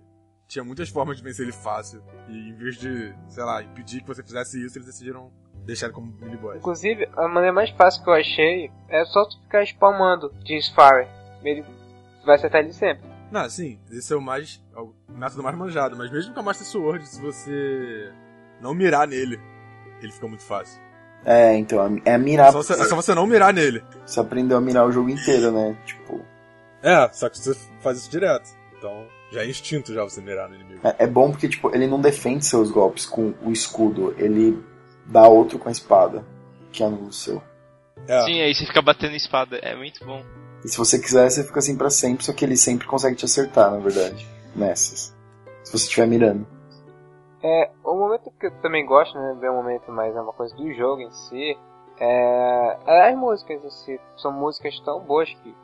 [0.48, 2.02] tinha muitas formas de vencer ele fácil.
[2.28, 5.32] E em vez de, sei lá, impedir que você fizesse isso, eles decidiram
[5.64, 6.56] deixar ele como mini boss.
[6.56, 11.08] Inclusive, a maneira mais fácil que eu achei é só tu ficar spamando James Fire.
[11.42, 11.64] Ele
[12.24, 13.04] vai acertar ele sempre.
[13.30, 14.62] Não, sim, esse é o mais.
[14.74, 18.12] é o método mais manjado, mas mesmo com a Master Sword, se você
[18.60, 19.40] não mirar nele,
[20.00, 20.80] ele fica muito fácil.
[21.24, 22.48] É, então, é a mirar.
[22.48, 23.82] É só, você, é só você não mirar nele.
[24.04, 25.76] Você aprendeu a mirar o jogo inteiro, né?
[25.86, 26.20] Tipo,
[26.82, 28.48] É, só que você faz isso direto.
[28.76, 30.80] Então, já é instinto já você mirar no inimigo.
[30.84, 34.62] é, é bom porque, tipo, ele não defende seus golpes com o escudo, ele
[35.06, 36.24] dá outro com a espada,
[36.70, 37.42] que anula o seu.
[38.06, 39.56] É, Sim, aí você fica batendo espada.
[39.62, 40.22] É muito bom.
[40.62, 43.24] E se você quiser, você fica assim pra sempre, só que ele sempre consegue te
[43.24, 44.26] acertar, na verdade.
[44.54, 45.14] Nessas.
[45.62, 46.46] Se você estiver mirando.
[47.46, 50.56] É, o momento que eu também gosto, né, ver um momento mais é uma coisa
[50.56, 51.58] do jogo em si,
[52.00, 54.00] é, é as músicas em si.
[54.16, 55.54] São músicas tão boas que,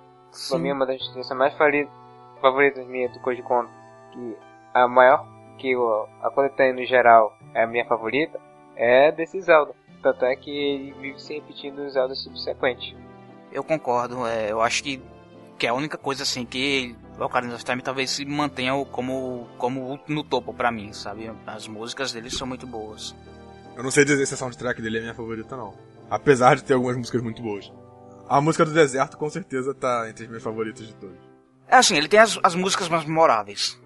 [0.51, 1.55] pra mim, é uma das trilhas mais
[2.43, 3.71] favoritas minhas do Koji Kondo.
[4.13, 4.37] Que
[4.75, 5.27] a maior,
[5.57, 8.39] que o- a coletânea no geral é a minha favorita,
[8.77, 9.75] é desse Zelda.
[10.03, 12.95] Tanto é que ele vive se repetindo os Zelda subsequentes.
[13.51, 15.03] Eu concordo, é, eu acho que,
[15.61, 19.47] que é a única coisa assim que o Ocarina of Time talvez se mantenha como,
[19.59, 21.31] como no topo pra mim, sabe?
[21.47, 23.15] As músicas dele são muito boas.
[23.77, 25.75] Eu não sei dizer se a soundtrack dele é minha favorita, não.
[26.09, 27.71] Apesar de ter algumas músicas muito boas.
[28.27, 31.17] A música do deserto, com certeza, tá entre as minhas favoritas de todas.
[31.69, 33.79] É assim, ele tem as, as músicas mais memoráveis.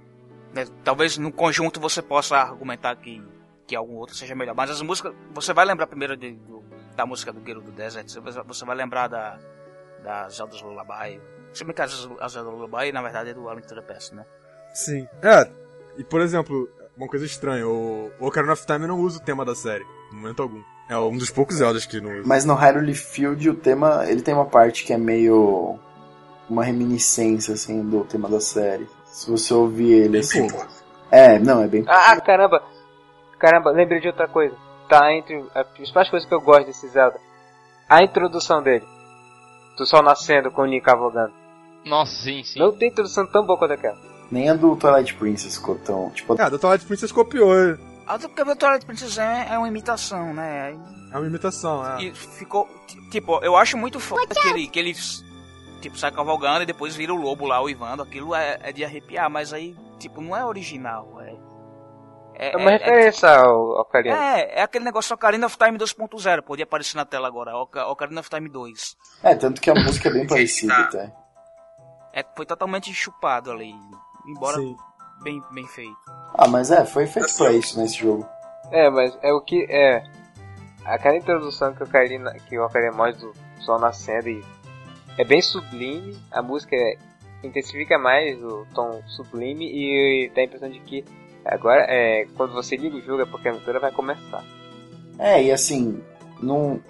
[0.54, 0.66] né?
[0.84, 3.20] Talvez no conjunto você possa argumentar que,
[3.66, 4.54] que algum outro seja melhor.
[4.54, 5.12] Mas as músicas.
[5.34, 6.62] Você vai lembrar primeiro de- do-
[6.96, 8.08] da música do Guerreiro do Desert.
[8.08, 9.38] Você vai- Você vai lembrar da.
[10.04, 11.18] Da Zelda's Lullaby.
[11.54, 11.86] Se bem que a
[12.28, 14.24] Zelda Lullaby, na verdade, é do to the Past, né?
[14.74, 15.06] Sim.
[15.22, 15.48] É,
[15.96, 19.54] E, por exemplo, uma coisa estranha, o Ocarina of Time não usa o tema da
[19.54, 20.62] série, no momento algum.
[20.88, 22.22] É um dos poucos Zeldas que não usa.
[22.26, 25.78] Mas no Hyrule Field o tema, ele tem uma parte que é meio
[26.50, 28.88] uma reminiscência assim do tema da série.
[29.06, 30.48] Se você ouvir ele Bem assim.
[30.48, 30.66] pouco.
[31.10, 32.62] É, não, é bem Ah, caramba!
[33.38, 34.54] Caramba, lembrei de outra coisa.
[34.88, 37.18] Tá entre as principais coisas que eu gosto desse Zelda.
[37.88, 38.84] A introdução dele.
[39.76, 41.32] Do sol nascendo com o Link cavalgando.
[41.84, 42.58] Nossa, sim, sim.
[42.58, 43.98] Não tem introdução tão boa quanto aquela.
[44.30, 47.50] nem a do Twilight Princess ficou tão, tipo, Ah, da Twilight Princess copiou.
[48.06, 50.76] Até porque o Twilight Princess é, é uma imitação, né?
[51.12, 52.02] É uma imitação, é.
[52.02, 52.68] E ficou.
[53.10, 54.94] Tipo, eu acho muito foda que ele, que ele
[55.80, 58.02] tipo, sai cavalgando e depois vira o lobo lá, uivando.
[58.02, 61.18] Aquilo é, é de arrepiar, mas aí, tipo, não é original.
[62.36, 64.16] É, É uma referência ao, ao é, Ocarina.
[64.36, 66.42] é, é aquele negócio Ocarina of Time 2.0.
[66.42, 67.56] Podia aparecer na tela agora.
[67.56, 68.96] Oca- Ocarina of Time 2.
[69.22, 71.12] É, tanto que a música é bem parecida até.
[72.14, 73.74] É, foi totalmente chupado ali.
[74.26, 74.76] Embora Sim.
[75.22, 75.96] bem, bem feito.
[76.34, 78.26] Ah, mas é, foi feito pra isso nesse jogo.
[78.70, 80.04] É, mas é o que é.
[80.84, 83.34] Aquela introdução que o Ocarina, que o Ocarina mostra do
[83.64, 84.44] sol nascendo e
[85.16, 86.98] é bem sublime, a música é-
[87.42, 91.04] intensifica mais o tom sublime e dá a impressão de que
[91.44, 94.44] agora é quando você liga o jogo é porque a aventura vai começar.
[95.18, 96.02] É, e assim,
[96.40, 96.80] não.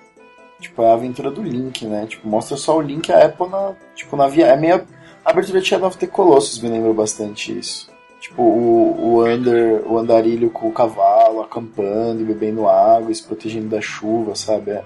[0.61, 2.07] Tipo, é a aventura do Link, né?
[2.07, 3.75] Tipo, mostra só o Link e a Apple na.
[3.95, 4.47] Tipo, na via.
[4.47, 4.87] É meio.
[5.25, 7.91] A abertura de Shadow of the Colossus me lembra bastante isso.
[8.21, 13.23] Tipo, o, o, under, o andarilho com o cavalo, acampando e bebendo água, e se
[13.23, 14.73] protegendo da chuva, sabe?
[14.73, 14.85] É-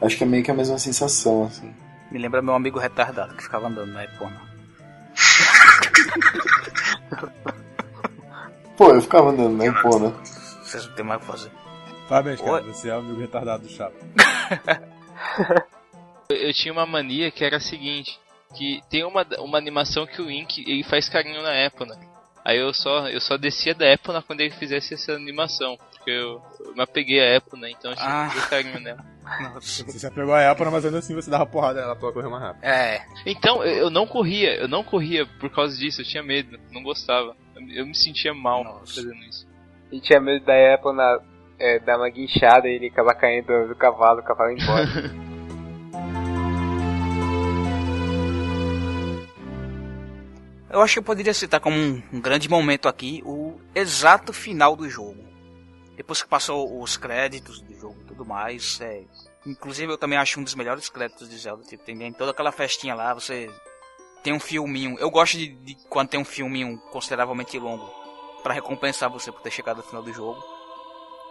[0.00, 1.72] acho que é meio que a mesma sensação, assim.
[2.10, 4.40] Me lembra meu amigo retardado que ficava andando na Epona.
[8.76, 10.14] Pô, eu ficava andando na Epona.
[10.62, 11.50] Vocês não tem mais o que fazer.
[12.08, 12.62] Parabéns, cara.
[12.62, 13.96] Você é o amigo retardado do Chapo.
[16.28, 18.18] Eu, eu tinha uma mania que era a seguinte,
[18.54, 21.96] que tem uma, uma animação que o Link ele faz carinho na Epona.
[22.44, 26.42] Aí eu só, eu só descia da Epona quando ele fizesse essa animação, porque eu,
[26.60, 28.30] eu me apeguei a Epona, então eu tinha Ah.
[28.32, 29.04] que carinho nela.
[29.54, 29.84] Nossa.
[29.84, 32.28] Você já pegou a Epona, mas ainda assim você dava porrada nela pra ela correr
[32.28, 32.64] mais rápido.
[32.64, 36.58] É, Então, eu, eu não corria, eu não corria por causa disso, eu tinha medo,
[36.72, 37.36] não gostava.
[37.54, 38.94] Eu, eu me sentia mal Nossa.
[39.00, 39.46] fazendo isso.
[39.92, 41.20] E tinha medo da Apple na,
[41.60, 44.84] é, dar uma guinchada e ele acabar caindo do cavalo, o cavalo embora.
[50.72, 54.88] Eu acho que eu poderia citar como um, grande momento aqui o exato final do
[54.88, 55.22] jogo.
[55.96, 59.02] Depois que passou os créditos do jogo e tudo mais, é,
[59.46, 61.62] inclusive eu também acho um dos melhores créditos de Zelda.
[61.64, 63.50] Tipo, tem, toda aquela festinha lá, você
[64.22, 64.98] tem um filminho.
[64.98, 67.86] Eu gosto de, de quando tem um filminho consideravelmente longo
[68.42, 70.42] para recompensar você por ter chegado ao final do jogo.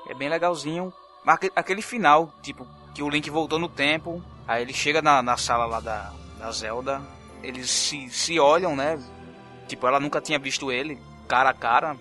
[0.08, 0.94] É bem legalzinho.
[1.26, 5.24] Mas aque- aquele final, tipo, que o Link voltou no tempo, aí ele chega na,
[5.24, 7.02] na sala lá da, da Zelda,
[7.42, 9.00] eles se, se olham, né?
[9.72, 11.00] Tipo, ela nunca tinha visto ele
[11.30, 11.96] cara a cara,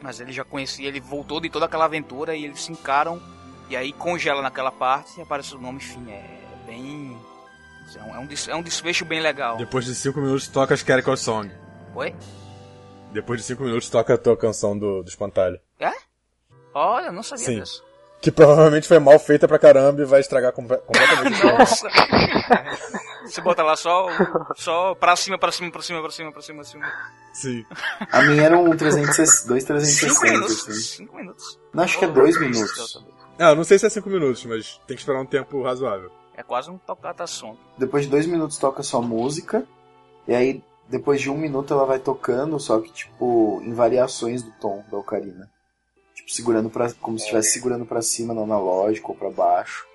[0.00, 3.20] mas ele já conhecia, ele voltou de toda aquela aventura e eles se encaram
[3.68, 6.24] e aí congela naquela parte e aparece o nome, enfim, é
[6.64, 7.18] bem.
[7.96, 9.56] É um, é um, é desfecho bem legal.
[9.56, 11.50] Depois de 5 minutos toca as Caracol Song.
[11.96, 12.14] Oi?
[13.12, 15.58] Depois de 5 minutos toca a tua canção do, do espantalho.
[16.72, 17.58] Olha, eu não sabia Sim.
[17.60, 17.82] disso.
[18.22, 21.44] Que provavelmente foi mal feita pra caramba e vai estragar comple- completamente.
[21.44, 21.88] Nossa!
[23.26, 24.06] Você bota lá só,
[24.56, 26.86] só pra cima, pra cima, pra cima, pra cima, pra cima, pra cima.
[27.32, 27.64] Sim.
[28.12, 30.68] A minha era um 360, dois Cinco 360, minutos.
[30.68, 30.72] assim.
[30.80, 31.60] Cinco minutos.
[31.72, 33.02] Não, acho que é dois minutos.
[33.38, 36.10] É, eu não sei se é 5 minutos, mas tem que esperar um tempo razoável.
[36.34, 37.56] É quase um tocata som.
[37.76, 39.66] Depois de dois minutos toca só música.
[40.26, 44.50] E aí, depois de um minuto ela vai tocando, só que, tipo, em variações do
[44.52, 45.50] tom da ocarina.
[46.14, 49.86] Tipo, segurando pra, como se estivesse segurando pra cima no analógico ou pra baixo.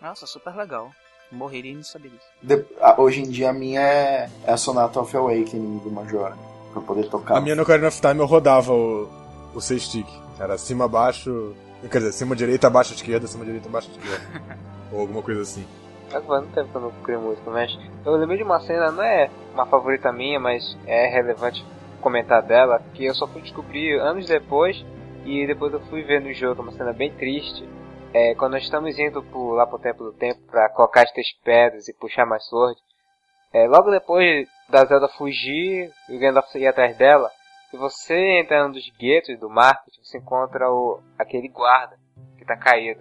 [0.00, 0.90] Nossa, super legal.
[1.32, 2.26] Morreria e não sabia disso.
[2.42, 6.36] De- a- hoje em dia a minha é, é a Sonata of Awakening do Majora.
[6.72, 7.36] Pra poder tocar.
[7.36, 9.08] A minha no Ocarina of Time eu rodava o,
[9.54, 10.06] o C-Stick.
[10.40, 11.54] Era cima, abaixo.
[11.90, 14.24] Quer dizer, cima, direita, abaixo, esquerda, cima, direita, abaixo, esquerda.
[14.92, 15.66] Ou alguma coisa assim.
[16.10, 16.68] Faz muito tempo
[17.04, 20.38] que eu não música, mas eu lembrei de uma cena, não é uma favorita minha,
[20.38, 21.64] mas é relevante
[22.02, 24.84] comentar dela, que eu só fui descobrir anos depois,
[25.24, 27.66] e depois eu fui ver no jogo uma cena bem triste.
[28.14, 31.28] É, quando nós estamos indo pro, lá pro Templo do Tempo pra colocar as três
[31.42, 32.78] pedras e puxar mais sword,
[33.52, 37.30] é, logo depois da Zelda fugir e o Gandalf ir atrás dela,
[37.70, 41.96] se você entrar num dos guetos do market, você encontra o, aquele guarda
[42.36, 43.00] que tá caído.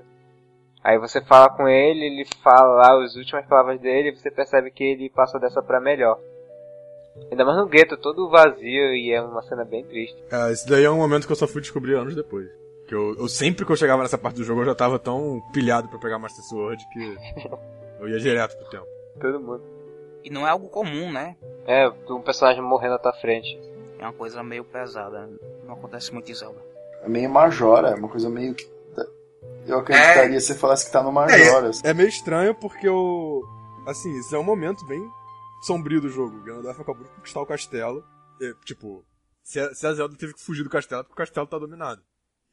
[0.82, 4.84] Aí você fala com ele, ele fala as últimas palavras dele e você percebe que
[4.84, 6.18] ele passa dessa pra melhor.
[7.30, 10.18] Ainda mais no gueto, todo vazio e é uma cena bem triste.
[10.32, 12.61] É, esse daí é um momento que eu só fui descobrir anos depois.
[12.92, 15.42] Que eu, eu sempre que eu chegava nessa parte do jogo eu já tava tão
[15.54, 17.18] pilhado pra pegar Master Sword que
[18.02, 18.86] eu ia direto pro tempo.
[19.18, 19.64] Todo mundo.
[20.26, 21.38] E não é algo comum, né?
[21.66, 23.58] É, um personagem morrendo à tua frente.
[23.98, 25.30] É uma coisa meio pesada.
[25.66, 26.60] Não acontece muito em Zelda.
[27.02, 28.70] É meio Majora, é uma coisa meio que.
[29.66, 31.70] Eu acreditaria se você falasse que tá no Majora.
[31.70, 31.82] assim.
[31.86, 33.42] É meio estranho porque o.
[33.88, 35.02] Assim, isso é um momento bem
[35.62, 36.36] sombrio do jogo.
[36.36, 38.04] O Ganondorf acabou de conquistar o castelo.
[38.42, 39.02] E, tipo,
[39.42, 41.58] se a, se a Zelda teve que fugir do castelo é porque o castelo tá
[41.58, 42.02] dominado.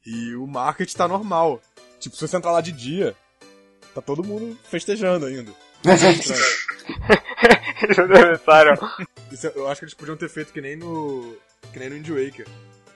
[0.05, 1.61] E o market tá normal.
[1.99, 3.15] Tipo, se você entrar lá de dia,
[3.93, 5.51] tá todo mundo festejando ainda.
[5.85, 5.93] É.
[7.83, 8.73] Eles atravessaram.
[8.73, 11.37] É- eu acho que eles podiam ter feito que nem no.
[11.71, 12.45] que nem no Wind Waker.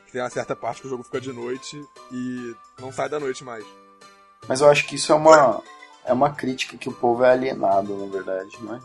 [0.05, 1.81] Que tem uma certa parte que o jogo fica de noite
[2.11, 3.63] e não sai da noite mais.
[4.47, 5.61] Mas eu acho que isso é uma.
[6.05, 8.79] É uma crítica que o povo é alienado, na verdade, não é?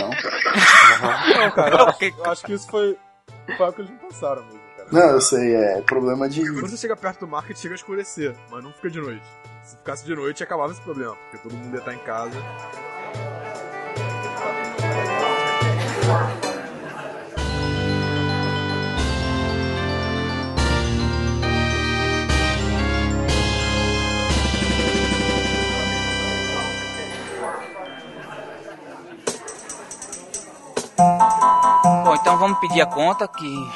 [0.00, 0.10] Não?
[1.44, 2.96] Não, cara, eu acho, eu acho que isso foi.
[3.58, 4.63] Foi o que eles não passaram mesmo.
[4.92, 6.40] Não, eu sei, é problema de.
[6.52, 9.24] Quando você chega perto do market, chega a escurecer, mas não fica de noite.
[9.64, 12.38] Se ficasse de noite, acabava esse problema, porque todo mundo ia estar em casa.
[32.04, 33.66] Bom, então vamos pedir a conta que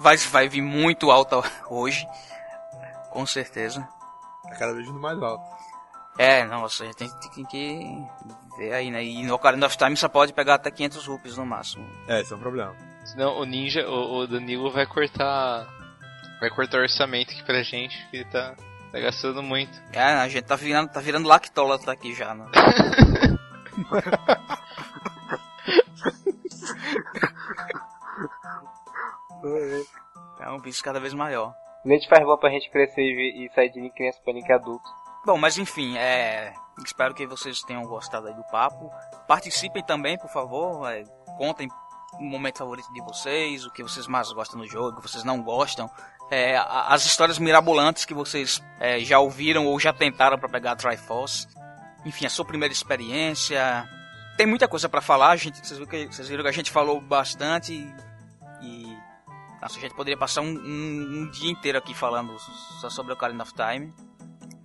[0.00, 2.06] vai, vai vir muito alta hoje.
[3.10, 3.86] Com certeza.
[4.46, 5.44] É cada vez indo mais alto.
[6.18, 8.04] É, nossa, a gente tem, tem que
[8.56, 9.04] ver aí, né?
[9.04, 11.86] E no Ocarina of Time só pode pegar até 500 rupees no máximo.
[12.08, 12.74] É, esse é um problema.
[13.04, 15.66] Senão o Ninja, o, o Danilo vai cortar.
[16.40, 18.54] Vai cortar o orçamento aqui pra gente, que ele tá,
[18.92, 19.80] tá gastando muito.
[19.92, 22.46] É, a gente tá virando, tá virando lactólatra aqui já, né?
[30.40, 31.54] É um vício cada vez maior.
[31.84, 34.88] Leite faz bom pra gente crescer e, sair de criança pra Nick adulto.
[35.24, 36.52] Bom, mas enfim, é.
[36.84, 38.90] Espero que vocês tenham gostado aí do papo.
[39.26, 40.90] Participem também, por favor.
[40.90, 41.04] é,
[41.36, 41.68] contem
[42.14, 45.24] o momento favorito de vocês, o que vocês mais gostam no jogo, o que vocês
[45.24, 45.90] não gostam.
[46.30, 50.76] é, as histórias mirabolantes que vocês é, já ouviram ou já tentaram para pegar a
[50.76, 51.46] Triforce.
[52.04, 53.88] Enfim, a sua primeira experiência.
[54.36, 57.00] Tem muita coisa para falar, gente, vocês, viram que, vocês viram que a gente falou
[57.00, 57.92] bastante
[59.60, 62.38] nossa, a gente poderia passar um, um- um dia inteiro aqui falando
[62.80, 63.92] só sobre o Ocarina of Time.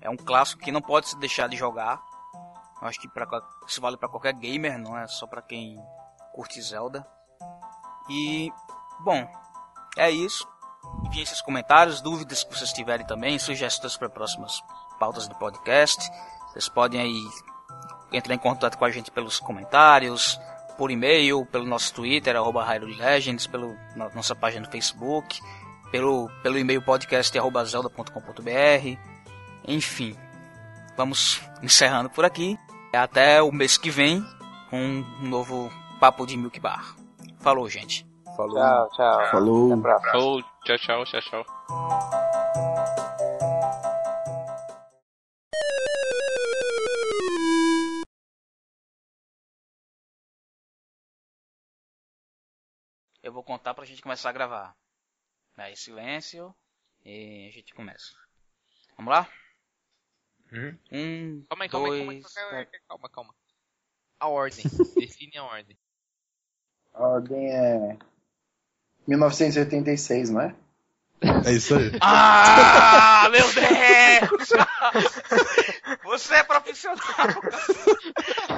[0.02, 2.02] É um clássico que não pode se deixar de jogar.
[2.82, 3.26] Eu acho que pra,
[3.68, 5.78] isso vale para qualquer gamer, não é só para quem
[6.34, 7.08] curte Zelda.
[8.10, 8.52] E,
[9.00, 9.26] bom,
[9.98, 10.48] é isso.
[11.06, 14.62] Enviem seus comentários, dúvidas que vocês tiverem também, sugestões para próximas
[15.00, 15.98] pautas do podcast.
[16.52, 17.24] Vocês podem aí
[18.12, 20.40] entrar em contato com a gente pelos comentários,
[20.84, 25.40] por e-mail, pelo nosso Twitter, arroba Hyrule Legends, pelo na nossa página no Facebook,
[25.90, 28.98] pelo, pelo e-mail podcast arroba zelda.com.br.
[29.66, 30.14] Enfim,
[30.98, 32.60] vamos encerrando por aqui.
[32.94, 34.22] Até o mês que vem
[34.70, 34.78] com
[35.22, 35.72] um novo
[36.02, 36.98] Papo de Milk Bar.
[37.40, 38.06] Falou, gente.
[38.36, 38.58] Falou.
[38.58, 39.32] Tchau, tchau.
[39.32, 39.82] Falou.
[40.12, 42.43] Falou, tchau, tchau, tchau, tchau.
[53.24, 54.76] Eu vou contar pra gente começar a gravar.
[55.58, 56.54] Aí, silêncio.
[57.06, 58.12] E a gente começa.
[58.98, 59.28] Vamos lá?
[60.52, 60.78] Uhum.
[60.92, 63.36] Um, Calma aí, calma aí, calma aí, dois, calma aí, calma, calma.
[64.20, 64.64] A ordem.
[65.00, 65.78] Define a ordem.
[66.94, 67.98] A ordem é.
[69.08, 70.56] 1986, não é?
[71.46, 71.92] É isso aí.
[72.02, 74.50] Ah, meu Deus!
[76.04, 76.98] Você é profissional.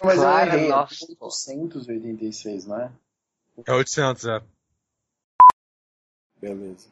[0.04, 0.70] Mas Claro, eu errei.
[0.70, 1.06] nossa.
[1.06, 2.92] É 886, não é?
[3.66, 4.42] É 800, é.
[6.42, 6.88] Beleza.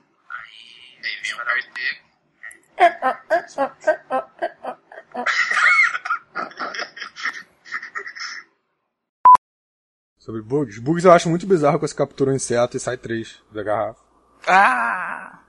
[10.17, 10.79] Sobre bugs.
[10.79, 13.99] Bugs eu acho muito bizarro quando você captura um inseto e sai três da garrafa.
[14.47, 15.39] Ah!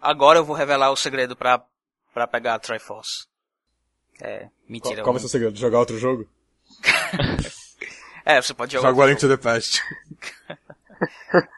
[0.00, 1.64] Agora eu vou revelar o segredo pra,
[2.12, 3.26] pra pegar a Triforce.
[4.20, 5.02] É, Qual, mentira.
[5.02, 5.56] qual vai eu ser o segredo?
[5.58, 6.28] Jogar outro jogo?
[8.24, 8.88] É, você pode jogar.
[8.90, 9.82] Joga o A Link to the Past.